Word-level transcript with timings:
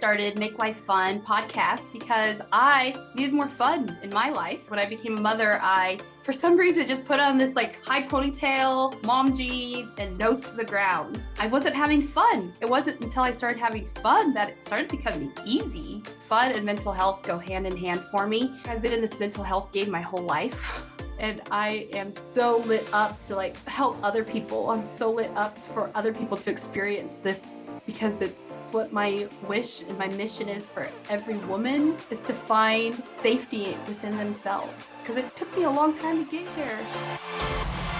started 0.00 0.38
Make 0.38 0.58
Life 0.58 0.78
Fun 0.78 1.20
podcast 1.20 1.92
because 1.92 2.40
I 2.52 2.94
needed 3.14 3.34
more 3.34 3.50
fun 3.50 3.98
in 4.02 4.08
my 4.08 4.30
life. 4.30 4.70
When 4.70 4.80
I 4.80 4.86
became 4.86 5.18
a 5.18 5.20
mother, 5.20 5.58
I, 5.60 5.98
for 6.22 6.32
some 6.32 6.56
reason, 6.56 6.86
just 6.86 7.04
put 7.04 7.20
on 7.20 7.36
this 7.36 7.54
like 7.54 7.84
high 7.84 8.04
ponytail, 8.04 9.04
mom 9.04 9.36
jeans, 9.36 9.90
and 9.98 10.16
nose 10.16 10.40
to 10.48 10.56
the 10.56 10.64
ground. 10.64 11.22
I 11.38 11.48
wasn't 11.48 11.74
having 11.74 12.00
fun. 12.00 12.54
It 12.62 12.66
wasn't 12.66 13.02
until 13.02 13.24
I 13.24 13.30
started 13.30 13.58
having 13.58 13.90
fun 14.02 14.32
that 14.32 14.48
it 14.48 14.62
started 14.62 14.88
becoming 14.88 15.34
easy. 15.44 16.02
Fun 16.30 16.52
and 16.52 16.64
mental 16.64 16.92
health 16.92 17.22
go 17.22 17.36
hand 17.36 17.66
in 17.66 17.76
hand 17.76 18.00
for 18.10 18.26
me. 18.26 18.54
I've 18.64 18.80
been 18.80 18.94
in 18.94 19.02
this 19.02 19.20
mental 19.20 19.44
health 19.44 19.70
game 19.70 19.90
my 19.90 20.00
whole 20.00 20.22
life. 20.22 20.82
and 21.20 21.42
I 21.50 21.86
am 21.92 22.16
so 22.16 22.58
lit 22.66 22.88
up 22.92 23.20
to 23.22 23.36
like 23.36 23.56
help 23.68 23.98
other 24.02 24.24
people. 24.24 24.70
I'm 24.70 24.84
so 24.84 25.10
lit 25.10 25.30
up 25.36 25.56
for 25.66 25.90
other 25.94 26.12
people 26.12 26.36
to 26.38 26.50
experience 26.50 27.18
this 27.18 27.80
because 27.86 28.22
it's 28.22 28.66
what 28.72 28.92
my 28.92 29.28
wish 29.46 29.82
and 29.82 29.96
my 29.98 30.08
mission 30.08 30.48
is 30.48 30.68
for 30.68 30.88
every 31.08 31.36
woman 31.38 31.96
is 32.10 32.20
to 32.20 32.32
find 32.32 33.02
safety 33.18 33.76
within 33.86 34.16
themselves 34.16 34.96
because 35.00 35.16
it 35.16 35.36
took 35.36 35.54
me 35.56 35.64
a 35.64 35.70
long 35.70 35.96
time 35.98 36.24
to 36.24 36.30
get 36.30 36.48
here. 36.54 37.99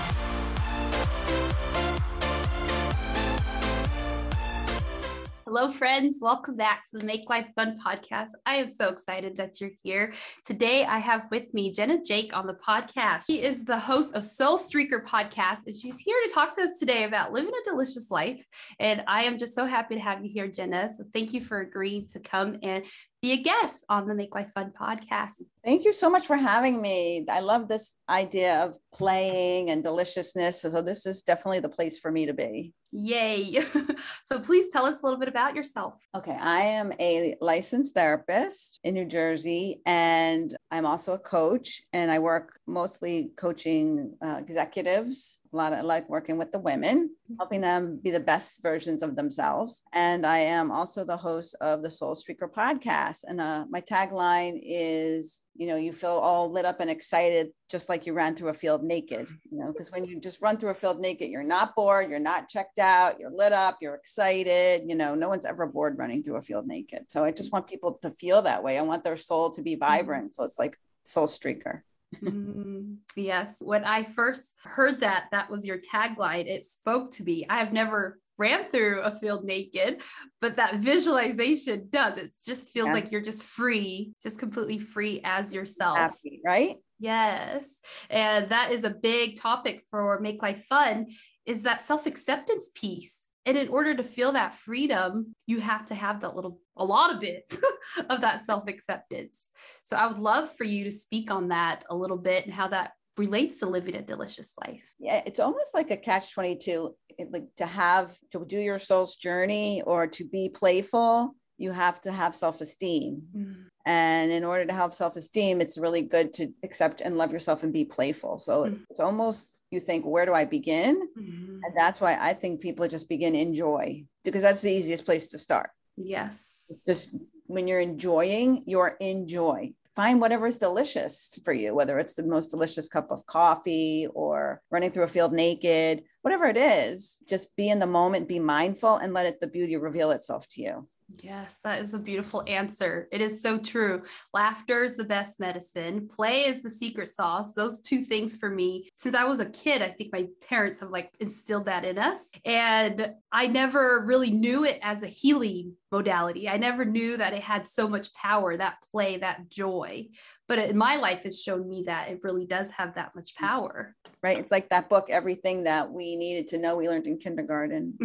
Hello, 5.53 5.69
friends. 5.69 6.21
Welcome 6.23 6.55
back 6.55 6.85
to 6.89 6.99
the 6.99 7.05
Make 7.05 7.29
Life 7.29 7.49
Fun 7.57 7.77
podcast. 7.85 8.29
I 8.47 8.55
am 8.55 8.69
so 8.69 8.89
excited 8.89 9.37
that 9.39 9.61
you're 9.61 9.73
here. 9.83 10.13
Today, 10.45 10.85
I 10.85 11.01
have 11.01 11.29
with 11.33 11.53
me 11.53 11.73
Jena 11.73 12.01
Jake 12.05 12.37
on 12.37 12.47
the 12.47 12.55
podcast. 12.55 13.27
She 13.27 13.43
is 13.43 13.65
the 13.65 13.77
host 13.77 14.15
of 14.15 14.25
Soul 14.25 14.57
Streaker 14.59 15.05
podcast, 15.05 15.67
and 15.67 15.75
she's 15.75 15.99
here 15.99 16.15
to 16.25 16.33
talk 16.33 16.55
to 16.55 16.63
us 16.63 16.79
today 16.79 17.03
about 17.03 17.33
living 17.33 17.51
a 17.51 17.69
delicious 17.69 18.13
life. 18.13 18.47
And 18.79 19.03
I 19.09 19.25
am 19.25 19.39
just 19.39 19.57
so 19.57 19.67
happy 19.67 19.97
to 19.97 20.01
have 20.01 20.25
you 20.25 20.31
here, 20.33 20.47
Jena. 20.47 20.89
So, 20.97 21.03
thank 21.13 21.33
you 21.33 21.41
for 21.41 21.59
agreeing 21.59 22.07
to 22.13 22.21
come 22.21 22.59
and 22.63 22.85
be 23.23 23.33
a 23.33 23.37
guest 23.37 23.85
on 23.89 24.07
the 24.07 24.15
Make 24.15 24.35
Life 24.35 24.51
Fun 24.55 24.73
podcast. 24.79 25.43
Thank 25.65 25.85
you 25.85 25.93
so 25.93 26.09
much 26.09 26.27
for 26.27 26.37
having 26.37 26.81
me. 26.81 27.27
I 27.31 27.41
love 27.41 27.69
this 27.69 27.95
idea 28.09 28.65
of 28.65 28.79
playing 28.95 29.71
and 29.71 29.83
deliciousness. 29.83 30.63
So, 30.63 30.81
this 30.81 31.05
is 31.05 31.23
definitely 31.23 31.61
the 31.61 31.69
place 31.69 31.99
for 31.99 32.11
me 32.11 32.25
to 32.27 32.33
be. 32.33 32.73
Yay. 32.93 33.61
so, 34.25 34.41
please 34.41 34.73
tell 34.73 34.87
us 34.87 35.03
a 35.03 35.05
little 35.05 35.19
bit 35.19 35.29
about 35.29 35.55
yourself. 35.55 36.03
Okay. 36.15 36.37
I 36.41 36.63
am 36.63 36.93
a 36.99 37.37
licensed 37.43 37.95
therapist 37.95 38.81
in 38.85 38.95
New 38.95 39.05
Jersey, 39.05 39.83
and 39.85 40.57
I'm 40.71 40.87
also 40.87 41.13
a 41.13 41.19
coach, 41.19 41.83
and 41.93 42.11
I 42.11 42.19
work 42.21 42.59
mostly 42.67 43.33
coaching 43.37 44.15
uh, 44.23 44.37
executives 44.39 45.40
a 45.53 45.57
lot 45.57 45.73
of 45.73 45.81
I 45.81 45.83
like 45.83 46.09
working 46.09 46.39
with 46.39 46.53
the 46.53 46.61
women, 46.61 47.09
mm-hmm. 47.09 47.35
helping 47.39 47.61
them 47.61 47.99
be 48.03 48.11
the 48.11 48.21
best 48.21 48.63
versions 48.63 49.03
of 49.03 49.17
themselves. 49.17 49.83
And 49.93 50.25
I 50.25 50.39
am 50.39 50.71
also 50.71 51.05
the 51.05 51.17
host 51.17 51.57
of 51.61 51.83
the 51.83 51.91
Soul 51.91 52.15
Streaker 52.15 52.51
podcast. 52.51 53.25
And 53.25 53.41
uh, 53.41 53.65
my 53.69 53.81
tagline 53.81 54.61
is, 54.63 55.43
you 55.57 55.67
know, 55.67 55.77
you 55.77 55.93
feel 55.93 56.11
all 56.11 56.51
lit 56.53 56.65
up 56.65 56.81
and 56.81 56.89
excited, 56.89 57.49
just 57.69 57.89
like 57.89 58.07
you 58.07 58.15
ran 58.15 58.37
through 58.37 58.51
a 58.51 58.55
field 58.55 58.85
naked, 58.85 59.27
you 59.51 59.59
know, 59.59 59.73
because 59.73 59.91
when 59.91 60.05
you 60.05 60.21
just 60.21 60.41
run 60.41 60.57
through 60.57 60.71
a 60.71 60.75
field 60.75 61.01
naked, 61.01 61.31
you're 61.31 61.43
not 61.43 61.75
bored, 61.75 62.11
you're 62.11 62.21
not 62.21 62.49
checked 62.49 62.79
out, 62.79 63.19
you're 63.19 63.33
lit 63.33 63.53
up, 63.53 63.79
you're 63.81 63.97
excited. 63.97 64.83
You 64.87 64.95
know, 64.95 65.15
no 65.15 65.29
one's 65.29 65.47
ever 65.47 65.67
bored 65.67 65.99
running 65.99 66.23
through 66.23 66.37
a 66.37 66.43
field 66.43 66.67
naked. 66.67 67.07
So 67.09 67.25
I 67.25 67.33
just 67.33 67.49
mm-hmm. 67.49 67.57
want 67.57 67.67
people 67.67 67.99
to 68.03 68.11
feel 68.11 68.43
that 68.43 68.63
way. 68.63 68.79
I 68.79 68.83
want 68.83 69.03
their 69.03 69.17
soul 69.17 69.51
to 69.51 69.63
be 69.63 69.73
mm-hmm. 69.73 69.81
vibrant. 69.81 70.35
So 70.35 70.45
it's 70.45 70.59
like 70.59 70.77
Soul 71.03 71.27
Streaker 71.27 71.81
mm, 72.17 72.97
yes. 73.17 73.59
When 73.61 73.85
I 73.85 74.03
first 74.03 74.57
heard 74.65 75.01
that, 75.01 75.27
that 75.31 75.51
was 75.51 75.67
your 75.67 75.79
tagline, 75.79 76.47
it 76.47 76.65
spoke 76.65 77.11
to 77.13 77.25
me. 77.25 77.47
I 77.49 77.59
have 77.59 77.73
never 77.73 78.19
ran 78.39 78.71
through 78.71 79.03
a 79.03 79.13
field 79.13 79.45
naked, 79.45 80.01
but 80.41 80.57
that 80.57 80.77
visualization 80.77 81.89
does. 81.91 82.17
It 82.17 82.33
just 82.47 82.69
feels 82.69 82.87
yeah. 82.87 82.95
like 82.95 83.11
you're 83.11 83.21
just 83.21 83.43
free, 83.43 84.13
just 84.23 84.39
completely 84.39 84.79
free 84.79 85.21
as 85.25 85.55
yourself. 85.55 85.99
Happy, 85.99 86.41
right? 86.45 86.77
Yes. 86.99 87.81
And 88.09 88.49
that 88.49 88.73
is 88.73 88.85
a 88.85 88.91
big 88.91 89.37
topic 89.37 89.85
for 89.91 90.19
Make 90.21 90.43
Life 90.43 90.65
Fun 90.65 91.09
is 91.45 91.65
that 91.65 91.81
self-acceptance 91.81 92.71
piece. 92.75 93.27
And 93.47 93.57
in 93.57 93.69
order 93.69 93.95
to 93.95 94.03
feel 94.05 94.33
that 94.33 94.55
freedom, 94.55 95.35
you 95.47 95.61
have 95.61 95.87
to 95.87 95.95
have 95.95 96.21
that 96.21 96.37
little, 96.37 96.61
a 96.81 96.85
lot 96.85 97.15
of 97.15 97.23
it 97.23 97.55
of 98.11 98.21
that 98.23 98.43
self 98.43 98.67
acceptance. 98.67 99.51
So 99.85 99.97
I 99.97 100.07
would 100.09 100.19
love 100.19 100.51
for 100.57 100.65
you 100.65 100.85
to 100.85 100.91
speak 100.91 101.31
on 101.31 101.49
that 101.49 101.85
a 101.91 101.95
little 101.95 102.17
bit 102.17 102.45
and 102.45 102.55
how 102.55 102.69
that 102.69 102.93
relates 103.17 103.59
to 103.59 103.67
living 103.67 103.97
a 103.97 104.03
delicious 104.03 104.55
life. 104.67 104.83
Yeah, 104.99 105.23
it's 105.27 105.39
almost 105.39 105.75
like 105.75 105.91
a 105.91 105.97
catch 105.97 106.33
22 106.33 106.95
like 107.31 107.45
to 107.59 107.67
have 107.67 108.17
to 108.33 108.45
do 108.47 108.59
your 108.59 108.79
soul's 108.79 109.17
journey 109.17 109.83
or 109.83 110.07
to 110.07 110.25
be 110.25 110.49
playful, 110.49 111.35
you 111.59 111.71
have 111.71 112.01
to 112.01 112.13
have 112.13 112.35
self-esteem. 112.35 113.23
Mm. 113.37 113.65
And 113.85 114.33
in 114.33 114.45
order 114.45 114.65
to 114.65 114.73
have 114.73 114.95
self-esteem, 114.95 115.61
it's 115.61 115.77
really 115.77 116.03
good 116.03 116.33
to 116.35 116.49
accept 116.63 117.03
and 117.03 117.19
love 117.19 117.33
yourself 117.33 117.63
and 117.63 117.73
be 117.73 117.85
playful. 117.85 118.39
So 118.39 118.65
mm. 118.65 118.81
it's 118.89 119.01
almost 119.01 119.61
you 119.71 119.81
think, 119.81 120.05
where 120.07 120.25
do 120.25 120.33
I 120.33 120.47
begin? 120.47 121.09
Mm-hmm. 121.19 121.59
And 121.63 121.77
that's 121.77 122.01
why 122.01 122.17
I 122.19 122.33
think 122.33 122.61
people 122.61 122.89
just 122.89 123.09
begin 123.09 123.35
enjoy 123.35 124.05
because 124.25 124.43
that's 124.43 124.63
the 124.63 124.73
easiest 124.73 125.05
place 125.05 125.29
to 125.29 125.39
start. 125.39 125.71
Yes. 125.97 126.83
Just 126.87 127.15
when 127.47 127.67
you're 127.67 127.81
enjoying, 127.81 128.63
you're 128.67 128.97
in 129.01 129.27
joy. 129.27 129.73
Find 129.97 130.21
whatever 130.21 130.47
is 130.47 130.57
delicious 130.57 131.39
for 131.45 131.53
you, 131.53 131.75
whether 131.75 131.99
it's 131.99 132.15
the 132.15 132.23
most 132.23 132.49
delicious 132.49 132.89
cup 132.89 133.11
of 133.11 133.27
coffee 133.27 134.07
or 134.15 134.63
running 134.71 134.93
through 134.93 135.03
a 135.03 135.09
field 135.09 135.33
naked, 135.33 136.05
whatever 136.23 136.47
it 136.47 136.57
is, 136.57 137.19
just 137.29 137.55
be 137.57 137.71
in 137.71 137.81
the 137.81 137.87
moment, 137.87 138.29
be 138.29 138.39
mindful, 138.39 138.97
and 138.97 139.13
let 139.13 139.27
it 139.27 139.41
the 139.41 139.47
beauty 139.47 139.77
reveal 139.77 140.13
itself 140.13 140.49
to 140.51 140.63
you. 140.63 140.89
Yes, 141.23 141.61
that 141.65 141.83
is 141.83 141.95
a 141.95 141.99
beautiful 141.99 142.43
answer. 142.47 143.09
It 143.11 143.21
is 143.21 143.43
so 143.43 143.59
true. 143.59 144.03
Laughter 144.33 144.85
is 144.85 144.97
the 144.97 145.05
best 145.05 145.41
medicine. 145.41 146.09
Play 146.09 146.43
is 146.43 146.63
the 146.63 146.71
secret 146.71 147.09
sauce. 147.09 147.53
Those 147.53 147.81
two 147.81 148.05
things 148.05 148.35
for 148.35 148.49
me, 148.49 148.91
since 148.97 149.15
I 149.15 149.25
was 149.25 149.41
a 149.41 149.47
kid, 149.47 149.83
I 149.83 149.89
think 149.89 150.13
my 150.13 150.27
parents 150.49 150.81
have 150.81 150.91
like 150.91 151.11
instilled 151.21 151.67
that 151.67 151.85
in 151.85 151.99
us. 151.99 152.31
And 152.45 153.13
I 153.33 153.47
never 153.49 154.05
really 154.07 154.31
knew 154.31 154.65
it 154.65 154.79
as 154.83 155.03
a 155.03 155.09
healing 155.09 155.75
modality. 155.91 156.49
I 156.49 156.57
never 156.57 156.85
knew 156.85 157.17
that 157.17 157.33
it 157.33 157.43
had 157.43 157.67
so 157.67 157.89
much 157.89 158.15
power, 158.15 158.57
that 158.57 158.77
play, 158.91 159.17
that 159.19 159.49
joy. 159.49 160.07
But 160.51 160.59
in 160.59 160.77
my 160.77 160.97
life, 160.97 161.27
it's 161.27 161.41
shown 161.41 161.69
me 161.69 161.85
that 161.87 162.09
it 162.09 162.25
really 162.25 162.45
does 162.45 162.73
have 162.73 162.97
that 162.97 163.15
much 163.15 163.37
power. 163.37 163.95
Right. 164.21 164.37
It's 164.37 164.51
like 164.51 164.69
that 164.71 164.89
book, 164.91 165.07
Everything 165.09 165.63
That 165.63 165.93
We 165.93 166.17
Needed 166.17 166.49
to 166.49 166.59
Know 166.59 166.77
We 166.77 166.89
Learned 166.89 167.07
in 167.07 167.19
Kindergarten. 167.19 167.97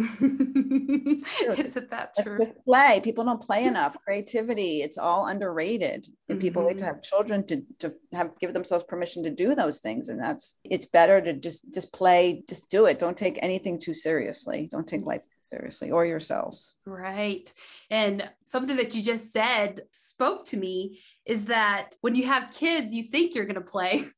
Isn't 1.58 1.90
that 1.90 2.14
true? 2.22 2.38
Play. 2.64 3.00
People 3.02 3.24
don't 3.24 3.42
play 3.42 3.64
enough. 3.64 3.96
Creativity, 4.04 4.78
it's 4.82 4.96
all 4.96 5.26
underrated. 5.26 6.06
And 6.28 6.40
people 6.40 6.62
mm-hmm. 6.62 6.68
wait 6.68 6.78
to 6.78 6.84
have 6.84 7.02
children 7.02 7.44
to, 7.48 7.62
to 7.80 7.92
have 8.12 8.30
give 8.38 8.52
themselves 8.52 8.84
permission 8.84 9.24
to 9.24 9.30
do 9.30 9.56
those 9.56 9.80
things. 9.80 10.08
And 10.08 10.20
that's 10.20 10.56
it's 10.62 10.86
better 10.86 11.20
to 11.20 11.32
just 11.32 11.74
just 11.74 11.92
play, 11.92 12.44
just 12.48 12.70
do 12.70 12.86
it. 12.86 13.00
Don't 13.00 13.16
take 13.16 13.40
anything 13.42 13.80
too 13.80 13.92
seriously. 13.92 14.68
Don't 14.70 14.86
take 14.86 15.04
life 15.04 15.24
seriously 15.48 15.90
or 15.90 16.04
yourselves. 16.04 16.76
Right. 16.84 17.52
And 17.90 18.28
something 18.44 18.76
that 18.76 18.94
you 18.94 19.02
just 19.02 19.32
said 19.32 19.82
spoke 19.92 20.44
to 20.46 20.56
me 20.56 21.00
is 21.24 21.46
that 21.46 21.94
when 22.00 22.14
you 22.14 22.26
have 22.26 22.54
kids, 22.54 22.92
you 22.92 23.02
think 23.02 23.34
you're 23.34 23.46
going 23.46 23.54
to 23.54 23.60
play. 23.60 24.04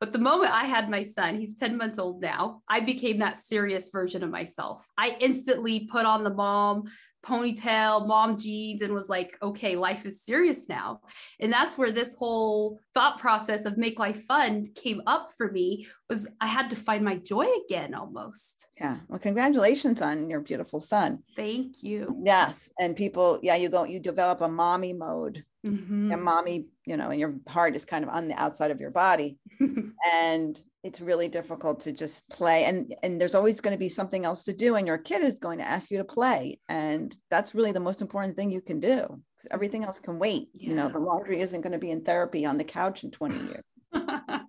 But 0.00 0.14
the 0.14 0.18
moment 0.18 0.54
I 0.54 0.64
had 0.64 0.88
my 0.88 1.02
son, 1.02 1.38
he's 1.38 1.58
10 1.58 1.76
months 1.76 1.98
old 1.98 2.22
now, 2.22 2.62
I 2.68 2.80
became 2.80 3.18
that 3.18 3.36
serious 3.36 3.90
version 3.90 4.22
of 4.22 4.30
myself. 4.30 4.88
I 4.96 5.16
instantly 5.20 5.80
put 5.80 6.06
on 6.06 6.24
the 6.24 6.32
mom 6.32 6.84
ponytail, 7.24 8.06
mom 8.06 8.38
jeans, 8.38 8.82
and 8.82 8.94
was 8.94 9.08
like, 9.08 9.36
okay, 9.42 9.76
life 9.76 10.06
is 10.06 10.22
serious 10.22 10.68
now. 10.68 11.00
And 11.40 11.52
that's 11.52 11.76
where 11.76 11.90
this 11.90 12.14
whole 12.14 12.78
thought 12.94 13.18
process 13.18 13.64
of 13.64 13.76
make 13.76 13.98
life 13.98 14.22
fun 14.24 14.68
came 14.74 15.02
up 15.06 15.30
for 15.36 15.50
me 15.50 15.86
was 16.08 16.28
I 16.40 16.46
had 16.46 16.70
to 16.70 16.76
find 16.76 17.04
my 17.04 17.16
joy 17.16 17.46
again 17.66 17.94
almost. 17.94 18.68
Yeah. 18.80 18.98
Well, 19.08 19.18
congratulations 19.18 20.00
on 20.00 20.30
your 20.30 20.40
beautiful 20.40 20.80
son. 20.80 21.22
Thank 21.36 21.82
you. 21.82 22.22
Yes. 22.24 22.70
And 22.78 22.96
people, 22.96 23.40
yeah, 23.42 23.56
you 23.56 23.68
go, 23.68 23.84
you 23.84 24.00
develop 24.00 24.40
a 24.40 24.48
mommy 24.48 24.92
mode. 24.92 25.44
Mm-hmm. 25.66 26.12
And 26.12 26.22
mommy, 26.22 26.66
you 26.86 26.96
know, 26.96 27.10
and 27.10 27.18
your 27.18 27.34
heart 27.48 27.74
is 27.74 27.84
kind 27.84 28.04
of 28.04 28.10
on 28.10 28.28
the 28.28 28.40
outside 28.40 28.70
of 28.70 28.80
your 28.80 28.92
body. 28.92 29.38
and 30.14 30.58
it's 30.84 31.00
really 31.00 31.28
difficult 31.28 31.80
to 31.80 31.92
just 31.92 32.28
play 32.30 32.64
and 32.64 32.94
and 33.02 33.20
there's 33.20 33.34
always 33.34 33.60
going 33.60 33.74
to 33.74 33.78
be 33.78 33.88
something 33.88 34.24
else 34.24 34.44
to 34.44 34.52
do 34.52 34.76
and 34.76 34.86
your 34.86 34.98
kid 34.98 35.22
is 35.22 35.38
going 35.38 35.58
to 35.58 35.68
ask 35.68 35.90
you 35.90 35.98
to 35.98 36.04
play 36.04 36.58
and 36.68 37.16
that's 37.30 37.54
really 37.54 37.72
the 37.72 37.80
most 37.80 38.00
important 38.00 38.36
thing 38.36 38.50
you 38.50 38.60
can 38.60 38.78
do 38.78 39.00
because 39.36 39.48
everything 39.50 39.84
else 39.84 39.98
can 39.98 40.18
wait 40.18 40.48
yeah. 40.54 40.70
you 40.70 40.76
know 40.76 40.88
the 40.88 40.98
laundry 40.98 41.40
isn't 41.40 41.62
going 41.62 41.72
to 41.72 41.78
be 41.78 41.90
in 41.90 42.02
therapy 42.04 42.46
on 42.46 42.58
the 42.58 42.64
couch 42.64 43.04
in 43.04 43.10
20 43.10 43.38
years. 43.38 43.64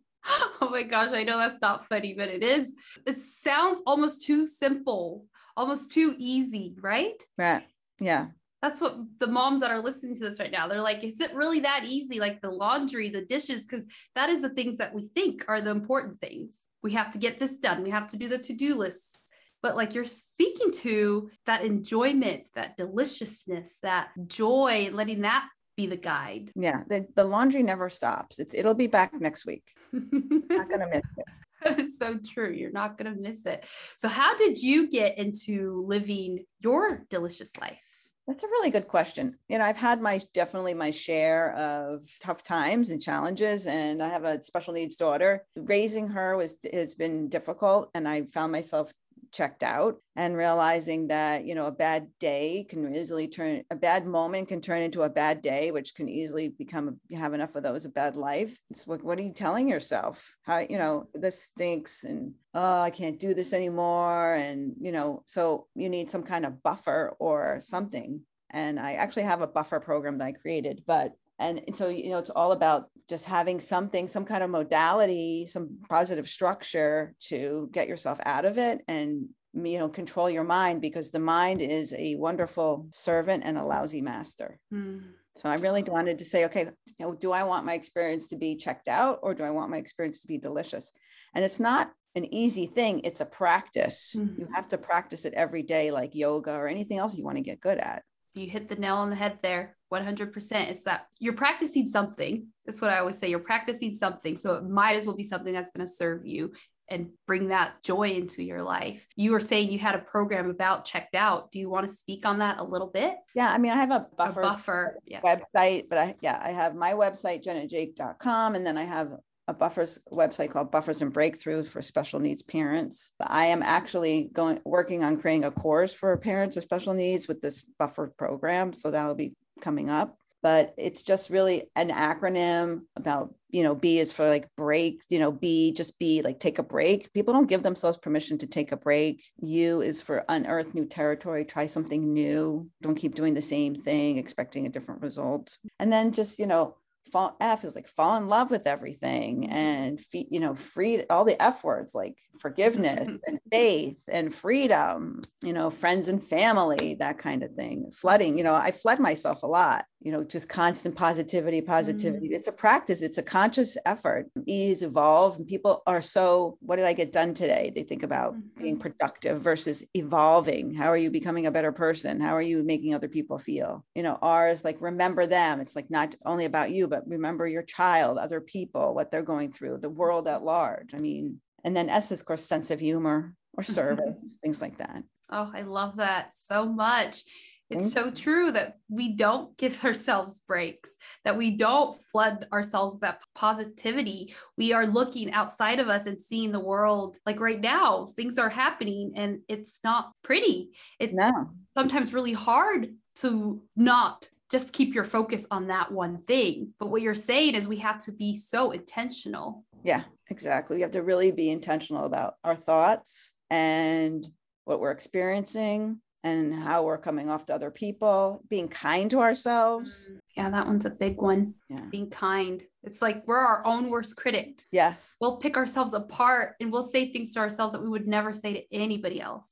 Oh 0.62 0.70
my 0.70 0.84
gosh 0.84 1.12
i 1.14 1.24
know 1.24 1.38
that's 1.38 1.62
not 1.62 1.88
funny 1.88 2.14
but 2.14 2.28
it 2.28 2.44
is. 2.44 2.74
It 3.08 3.18
sounds 3.18 3.82
almost 3.88 4.26
too 4.26 4.46
simple 4.46 5.26
almost 5.58 5.90
too 5.90 6.14
easy 6.20 6.76
right? 6.82 7.24
Right 7.38 7.64
yeah 8.00 8.28
that's 8.62 8.82
what 8.82 8.96
the 9.20 9.28
moms 9.28 9.62
that 9.62 9.72
are 9.72 9.82
listening 9.82 10.14
to 10.14 10.22
this 10.22 10.40
right 10.40 10.52
now 10.52 10.68
they're 10.68 10.82
like 10.82 11.04
is 11.04 11.20
it 11.22 11.34
really 11.34 11.60
that 11.60 11.86
easy 11.86 12.20
like 12.20 12.42
the 12.42 12.50
laundry 12.50 13.10
the 13.10 13.26
dishes 13.26 13.66
because 13.66 13.86
that 14.16 14.30
is 14.30 14.42
the 14.42 14.50
things 14.50 14.78
that 14.78 14.94
we 14.94 15.02
think 15.02 15.46
are 15.48 15.62
the 15.62 15.72
important 15.72 16.20
things 16.20 16.60
we 16.84 16.94
have 16.94 17.12
to 17.12 17.18
get 17.18 17.38
this 17.38 17.58
done 17.58 17.84
we 17.84 17.90
have 17.90 18.08
to 18.08 18.18
do 18.18 18.28
the 18.28 18.38
to-do 18.38 18.76
lists 18.76 19.30
but 19.62 19.76
like 19.76 19.94
you're 19.94 20.06
speaking 20.06 20.72
to 20.72 21.30
that 21.46 21.64
enjoyment, 21.64 22.48
that 22.56 22.78
deliciousness, 22.78 23.80
that 23.84 24.10
joy, 24.28 24.90
letting 24.94 25.22
that 25.22 25.48
be 25.76 25.86
the 25.86 25.98
guide. 25.98 26.52
Yeah, 26.56 26.84
the, 26.88 27.08
the 27.16 27.26
laundry 27.26 27.64
never 27.64 27.90
stops. 27.90 28.40
It's 28.40 28.54
it'll 28.54 28.74
be 28.74 28.88
back 28.88 29.14
next 29.20 29.46
week. 29.46 29.64
Not 29.92 30.70
gonna 30.70 30.88
miss 30.88 31.04
it. 31.18 31.26
That 31.62 31.80
is 31.80 31.98
so 31.98 32.18
true. 32.18 32.52
You're 32.52 32.72
not 32.72 32.98
going 32.98 33.14
to 33.14 33.20
miss 33.20 33.46
it. 33.46 33.66
So, 33.98 34.08
how 34.08 34.38
did 34.38 34.64
you 34.64 34.90
get 34.90 35.18
into 35.18 35.84
living 35.86 36.46
your 36.62 37.06
delicious 37.10 37.52
life? 37.60 37.82
That's 38.28 38.44
a 38.44 38.48
really 38.48 38.70
good 38.70 38.88
question. 38.88 39.38
You 39.48 39.58
know, 39.58 39.66
I've 39.66 39.78
had 39.78 40.02
my 40.02 40.20
definitely 40.34 40.76
my 40.76 40.92
share 40.92 41.54
of 41.56 42.06
tough 42.20 42.44
times 42.44 42.92
and 42.92 43.02
challenges, 43.02 43.66
and 43.66 44.04
I 44.04 44.10
have 44.10 44.24
a 44.24 44.42
special 44.44 44.74
needs 44.74 44.96
daughter. 44.96 45.48
Raising 45.56 46.08
her 46.10 46.38
was 46.38 46.58
has 46.72 46.94
been 46.94 47.28
difficult, 47.30 47.90
and 47.96 48.08
I 48.08 48.24
found 48.26 48.52
myself 48.52 48.94
checked 49.32 49.64
out 49.64 49.98
and 50.16 50.36
realizing 50.36 51.08
that 51.08 51.46
you 51.46 51.56
know 51.56 51.68
a 51.68 51.72
bad 51.72 52.08
day 52.20 52.66
can 52.70 52.96
easily 52.96 53.28
turn 53.28 53.64
a 53.70 53.76
bad 53.76 54.06
moment 54.06 54.48
can 54.48 54.62
turn 54.62 54.82
into 54.82 55.04
a 55.04 55.10
bad 55.10 55.42
day 55.42 55.72
which 55.72 55.96
can 55.96 56.10
easily 56.10 56.50
become 56.50 57.00
have 57.16 57.34
enough 57.34 57.56
of 57.56 57.64
those 57.64 57.86
a 57.86 57.90
bad 57.90 58.16
life. 58.16 58.60
It's 58.70 58.88
like 58.88 59.04
what 59.04 59.18
are 59.18 59.24
you 59.24 59.34
telling 59.34 59.68
yourself? 59.68 60.36
How 60.44 60.60
you 60.60 60.78
know 60.78 61.10
this 61.14 61.44
stinks 61.44 62.04
and 62.04 62.34
oh 62.54 62.82
i 62.82 62.90
can't 62.90 63.20
do 63.20 63.34
this 63.34 63.54
anymore. 63.54 64.34
And 64.36 64.74
you 64.80 64.92
know 64.92 65.24
so 65.26 65.68
you 65.76 65.90
need 65.90 66.10
some 66.10 66.24
kind 66.24 66.46
of 66.46 66.62
buffer 66.64 67.16
or 67.20 67.60
something. 67.62 68.22
And 68.52 68.80
i 68.80 68.94
actually 68.94 69.24
have 69.24 69.42
a 69.42 69.48
buffer 69.48 69.80
program 69.80 70.18
that 70.18 70.26
i 70.26 70.32
created 70.32 70.84
but 70.88 71.14
and 71.40 71.62
so 71.74 71.90
you 71.90 72.10
know 72.10 72.18
it's 72.18 72.30
all 72.30 72.52
about 72.52 72.90
just 73.08 73.26
having 73.26 73.60
something 73.60 74.08
some 74.08 74.26
kind 74.26 74.44
of 74.44 74.50
modality 74.50 75.48
some 75.48 75.78
positive 75.90 76.28
structure 76.28 77.16
to 77.20 77.70
get 77.72 77.88
yourself 77.88 78.20
out 78.26 78.46
of 78.46 78.58
it 78.58 78.82
and 78.88 79.28
you 79.54 79.80
know 79.80 79.90
control 79.90 80.30
your 80.30 80.44
mind 80.44 80.82
because 80.82 81.10
the 81.10 81.20
mind 81.20 81.62
is 81.62 81.94
a 81.98 82.16
wonderful 82.16 82.88
servant 82.92 83.44
and 83.46 83.58
a 83.58 83.64
lousy 83.64 84.02
master. 84.02 84.60
Mm. 84.72 85.02
so 85.36 85.50
i 85.50 85.56
really 85.56 85.84
wanted 85.84 86.20
to 86.20 86.26
say 86.26 86.46
okay 86.46 86.68
you 86.98 87.06
know, 87.06 87.16
do 87.16 87.32
i 87.32 87.44
want 87.44 87.66
my 87.66 87.74
experience 87.74 88.28
to 88.28 88.38
be 88.38 88.56
checked 88.56 88.88
out 88.88 89.20
or 89.24 89.34
do 89.34 89.44
i 89.44 89.50
want 89.50 89.72
my 89.72 89.78
experience 89.78 90.22
to 90.22 90.28
be 90.28 90.38
delicious? 90.38 90.92
And 91.34 91.46
it's 91.46 91.60
not 91.60 91.92
an 92.16 92.32
easy 92.34 92.66
thing 92.66 93.02
it's 93.04 93.22
a 93.22 93.26
practice. 93.26 94.16
Mm-hmm. 94.18 94.42
you 94.42 94.48
have 94.54 94.68
to 94.70 94.78
practice 94.78 95.26
it 95.26 95.34
every 95.34 95.64
day 95.64 95.92
like 95.92 96.14
yoga 96.14 96.54
or 96.54 96.68
anything 96.68 96.98
else 96.98 97.18
you 97.18 97.24
want 97.24 97.38
to 97.38 97.44
get 97.44 97.62
good 97.62 97.78
at. 97.78 98.04
You 98.36 98.48
hit 98.50 98.70
the 98.70 98.76
nail 98.76 98.96
on 98.96 99.10
the 99.10 99.16
head 99.16 99.40
there 99.42 99.76
100% 99.92 100.70
it's 100.70 100.84
that 100.84 101.08
you're 101.20 101.34
practicing 101.34 101.86
something. 101.86 102.48
That's 102.66 102.82
what 102.82 102.92
i 102.92 103.00
always 103.00 103.18
say 103.18 103.30
you're 103.30 103.40
practicing 103.40 103.94
something. 103.94 104.38
So 104.38 104.56
it 104.56 104.64
might 104.64 104.96
as 104.96 105.06
well 105.06 105.16
be 105.16 105.24
something 105.24 105.54
that's 105.54 105.72
going 105.72 105.86
to 105.86 105.92
serve 105.92 106.26
you 106.26 106.54
and 106.92 107.10
bring 107.28 107.50
that 107.50 107.84
joy 107.84 108.10
into 108.10 108.44
your 108.44 108.64
life. 108.64 109.08
You 109.16 109.32
were 109.32 109.40
saying 109.40 109.72
you 109.72 109.80
had 109.80 109.96
a 109.96 110.00
program 110.00 110.50
about 110.50 110.86
checked 110.86 111.16
out. 111.16 111.52
Do 111.52 111.60
you 111.60 111.70
want 111.70 111.88
to 111.88 111.94
speak 111.94 112.26
on 112.26 112.40
that 112.40 112.60
a 112.60 112.64
little 112.64 112.88
bit? 112.88 113.16
Yeah 113.36 113.52
i 113.52 113.58
mean 113.58 113.72
i 113.72 113.76
have 113.76 113.92
a 113.92 114.08
buffer, 114.18 114.42
a 114.42 114.44
buffer 114.44 114.98
yeah. 115.06 115.22
website 115.22 115.86
but 115.90 115.98
i 115.98 116.16
yeah 116.22 116.40
i 116.44 116.50
have 116.50 116.76
my 116.76 116.94
website 116.94 117.44
jenajake.com 117.44 118.56
and 118.56 118.66
then 118.66 118.78
i 118.78 118.84
have 118.84 119.14
a 119.50 119.54
buffers 119.54 119.98
website 120.12 120.52
called 120.52 120.72
buffers 120.72 121.02
and 121.02 121.12
breakthroughs 121.12 121.66
for 121.66 121.82
special 121.82 122.20
needs 122.20 122.44
parents. 122.44 123.14
I 123.20 123.48
am 123.48 123.64
actually 123.64 124.30
going 124.32 124.62
working 124.64 125.04
on 125.04 125.20
creating 125.20 125.46
a 125.46 125.52
course 125.52 125.92
for 125.92 126.16
parents 126.18 126.56
with 126.56 126.66
special 126.66 126.94
needs 126.94 127.28
with 127.28 127.42
this 127.42 127.66
buffer 127.80 128.14
program 128.16 128.74
so 128.74 128.92
that'll 128.92 129.16
be 129.16 129.34
coming 129.62 129.90
up 129.90 130.20
but 130.42 130.74
it's 130.78 131.04
just 131.04 131.30
really 131.30 131.70
an 131.76 131.90
acronym 131.90 132.82
about 132.96 133.34
you 133.50 133.64
know 133.64 133.76
b 133.76 134.00
is 134.00 134.12
for 134.12 134.28
like 134.28 134.48
break 134.56 135.02
you 135.10 135.20
know 135.20 135.32
b 135.32 135.72
just 135.72 135.98
be 136.00 136.22
like 136.22 136.40
take 136.40 136.60
a 136.60 136.64
break. 136.64 137.12
People 137.14 137.34
don't 137.34 137.50
give 137.50 137.64
themselves 137.64 137.98
permission 137.98 138.38
to 138.38 138.48
take 138.48 138.72
a 138.72 138.78
break. 138.78 139.24
U 139.42 139.82
is 139.82 140.02
for 140.02 140.24
unearth 140.30 140.74
new 140.74 140.86
territory 140.86 141.46
try 141.46 141.66
something 141.66 142.14
new 142.14 142.70
don't 142.82 142.96
keep 142.96 143.16
doing 143.16 143.34
the 143.34 143.42
same 143.42 143.76
thing 143.76 144.18
expecting 144.18 144.66
a 144.66 144.70
different 144.70 145.02
result. 145.02 145.58
And 145.80 145.92
then 145.92 146.12
just 146.12 146.40
you 146.40 146.48
know 146.48 146.76
fall 147.12 147.36
f 147.40 147.64
is 147.64 147.76
like 147.76 147.88
fall 147.88 148.18
in 148.18 148.28
love 148.28 148.52
with 148.52 148.68
everything 148.68 149.50
and 149.50 150.00
you 150.14 150.40
know 150.40 150.54
free 150.54 151.04
all 151.10 151.26
the 151.26 151.42
f 151.42 151.64
words 151.64 151.96
like 151.96 152.18
forgiveness 152.40 153.08
and 153.28 153.40
faith 153.52 154.04
and 154.12 154.34
freedom 154.34 155.22
you 155.44 155.54
know 155.54 155.70
friends 155.70 156.08
and 156.08 156.24
family 156.24 156.96
that 157.00 157.18
kind 157.18 157.44
of 157.44 157.52
thing 157.54 157.90
flooding 157.92 158.38
you 158.38 158.44
know 158.44 158.54
i 158.54 158.72
flood 158.72 159.00
myself 159.00 159.44
a 159.44 159.48
lot 159.48 159.86
you 160.02 160.12
know 160.12 160.24
just 160.24 160.48
constant 160.48 160.96
positivity 160.96 161.62
positivity. 161.62 162.30
Mm. 162.30 162.34
it's 162.34 162.48
a 162.48 162.52
practice. 162.52 163.02
It's 163.02 163.18
a 163.18 163.24
conscious 163.24 163.78
effort. 163.86 164.28
Ease 164.46 164.82
evolve. 164.82 165.38
And 165.38 165.48
people 165.48 165.84
are 165.88 166.02
so 166.02 166.58
what 166.62 166.78
did 166.78 166.86
i 166.86 166.94
get 166.94 167.12
done 167.12 167.34
today? 167.34 167.72
They 167.74 167.84
think 167.84 168.04
about 168.04 168.34
mm-hmm. 168.34 168.64
being 168.64 168.80
productive 168.80 169.42
versus 169.42 169.84
evolving. 169.94 170.74
How 170.74 170.88
are 170.88 170.98
you 170.98 171.12
becoming 171.12 171.48
a 171.48 171.52
better 171.52 171.72
person? 171.72 172.20
How 172.20 172.36
are 172.36 172.42
you 172.42 172.64
making 172.64 172.96
other 172.96 173.10
people 173.10 173.38
feel? 173.38 173.86
You 173.94 174.04
know 174.04 174.18
r 174.22 174.48
is 174.48 174.64
like 174.64 174.78
remember 174.80 175.26
them. 175.26 175.60
It's 175.60 175.76
like 175.76 175.90
not 175.90 176.16
only 176.26 176.46
about 176.46 176.72
you 176.72 176.88
but 176.88 177.08
remember 177.08 177.48
your 177.48 177.64
child 177.64 178.18
other 178.18 178.42
people 178.42 178.94
what 178.94 179.12
they're 179.12 179.22
going 179.24 179.52
through 179.52 179.80
the 179.80 179.90
world 179.90 180.28
at 180.28 180.44
large. 180.44 180.94
I 180.94 181.00
mean 181.00 181.42
and 181.66 181.76
then 181.76 181.90
s 181.90 182.12
is 182.12 182.22
of 182.22 182.26
course 182.26 182.46
sense 182.46 182.72
of 182.72 182.80
humor 182.80 183.36
or 183.56 183.64
service 183.64 184.24
things 184.44 184.62
like 184.62 184.78
that. 184.78 185.04
Oh 185.30 185.52
i 185.54 185.62
love 185.64 185.98
that 185.98 186.34
so 186.34 186.66
much 186.66 187.24
it's 187.70 187.94
mm-hmm. 187.94 188.10
so 188.10 188.12
true 188.12 188.52
that 188.52 188.78
we 188.90 189.14
don't 189.14 189.56
give 189.58 189.84
ourselves 189.86 190.40
breaks, 190.40 190.98
that 191.24 191.38
we 191.38 191.52
don't 191.52 192.00
flood 192.02 192.48
ourselves 192.52 192.96
with 192.96 193.02
that 193.02 193.22
positivity. 193.36 194.34
We 194.58 194.74
are 194.74 194.88
looking 194.88 195.32
outside 195.32 195.80
of 195.80 195.88
us 195.88 196.06
and 196.06 196.20
seeing 196.20 196.52
the 196.52 196.60
world 196.60 197.18
like 197.26 197.40
right 197.40 197.60
now, 197.60 198.08
things 198.16 198.38
are 198.38 198.50
happening 198.50 199.14
and 199.16 199.40
it's 199.48 199.80
not 199.84 200.12
pretty. 200.24 200.72
It's 201.00 201.18
no. 201.18 201.52
sometimes 201.78 202.14
really 202.14 202.34
hard 202.34 202.94
to 203.18 203.62
not 203.76 204.30
just 204.52 204.74
keep 204.74 204.96
your 204.96 205.04
focus 205.04 205.46
on 205.52 205.68
that 205.68 205.92
one 205.92 206.18
thing. 206.18 206.74
But 206.80 206.90
what 206.90 207.02
you're 207.02 207.14
saying 207.14 207.54
is 207.54 207.68
we 207.68 207.78
have 207.78 208.00
to 208.06 208.12
be 208.12 208.36
so 208.36 208.72
intentional. 208.72 209.64
Yeah, 209.84 210.04
exactly. 210.30 210.78
We 210.78 210.82
have 210.82 210.92
to 210.92 211.04
really 211.04 211.32
be 211.32 211.52
intentional 211.52 212.06
about 212.06 212.36
our 212.44 212.56
thoughts 212.56 213.34
and 213.52 214.28
what 214.66 214.80
we're 214.80 214.92
experiencing 214.92 216.02
and 216.24 216.54
how 216.54 216.84
we're 216.84 216.98
coming 216.98 217.30
off 217.30 217.46
to 217.46 217.56
other 217.56 217.72
people, 217.72 218.44
being 218.50 218.68
kind 218.68 219.10
to 219.12 219.20
ourselves. 219.20 220.10
Mm, 220.12 220.20
yeah, 220.36 220.50
that 220.50 220.68
one's 220.68 220.86
a 220.86 220.90
big 220.90 221.18
one. 221.18 221.54
Yeah. 221.70 221.82
Being 221.90 222.10
kind. 222.10 222.64
It's 222.84 223.02
like 223.02 223.24
we're 223.26 223.38
our 223.38 223.66
own 223.66 223.90
worst 223.90 224.18
critic. 224.18 224.64
Yes. 224.72 225.16
We'll 225.22 225.38
pick 225.38 225.58
ourselves 225.58 225.94
apart 225.94 226.56
and 226.60 226.72
we'll 226.72 226.84
say 226.84 227.12
things 227.12 227.34
to 227.34 227.40
ourselves 227.40 227.74
that 227.74 227.82
we 227.82 227.90
would 227.90 228.08
never 228.08 228.34
say 228.34 228.54
to 228.54 228.74
anybody 228.74 229.22
else. 229.22 229.50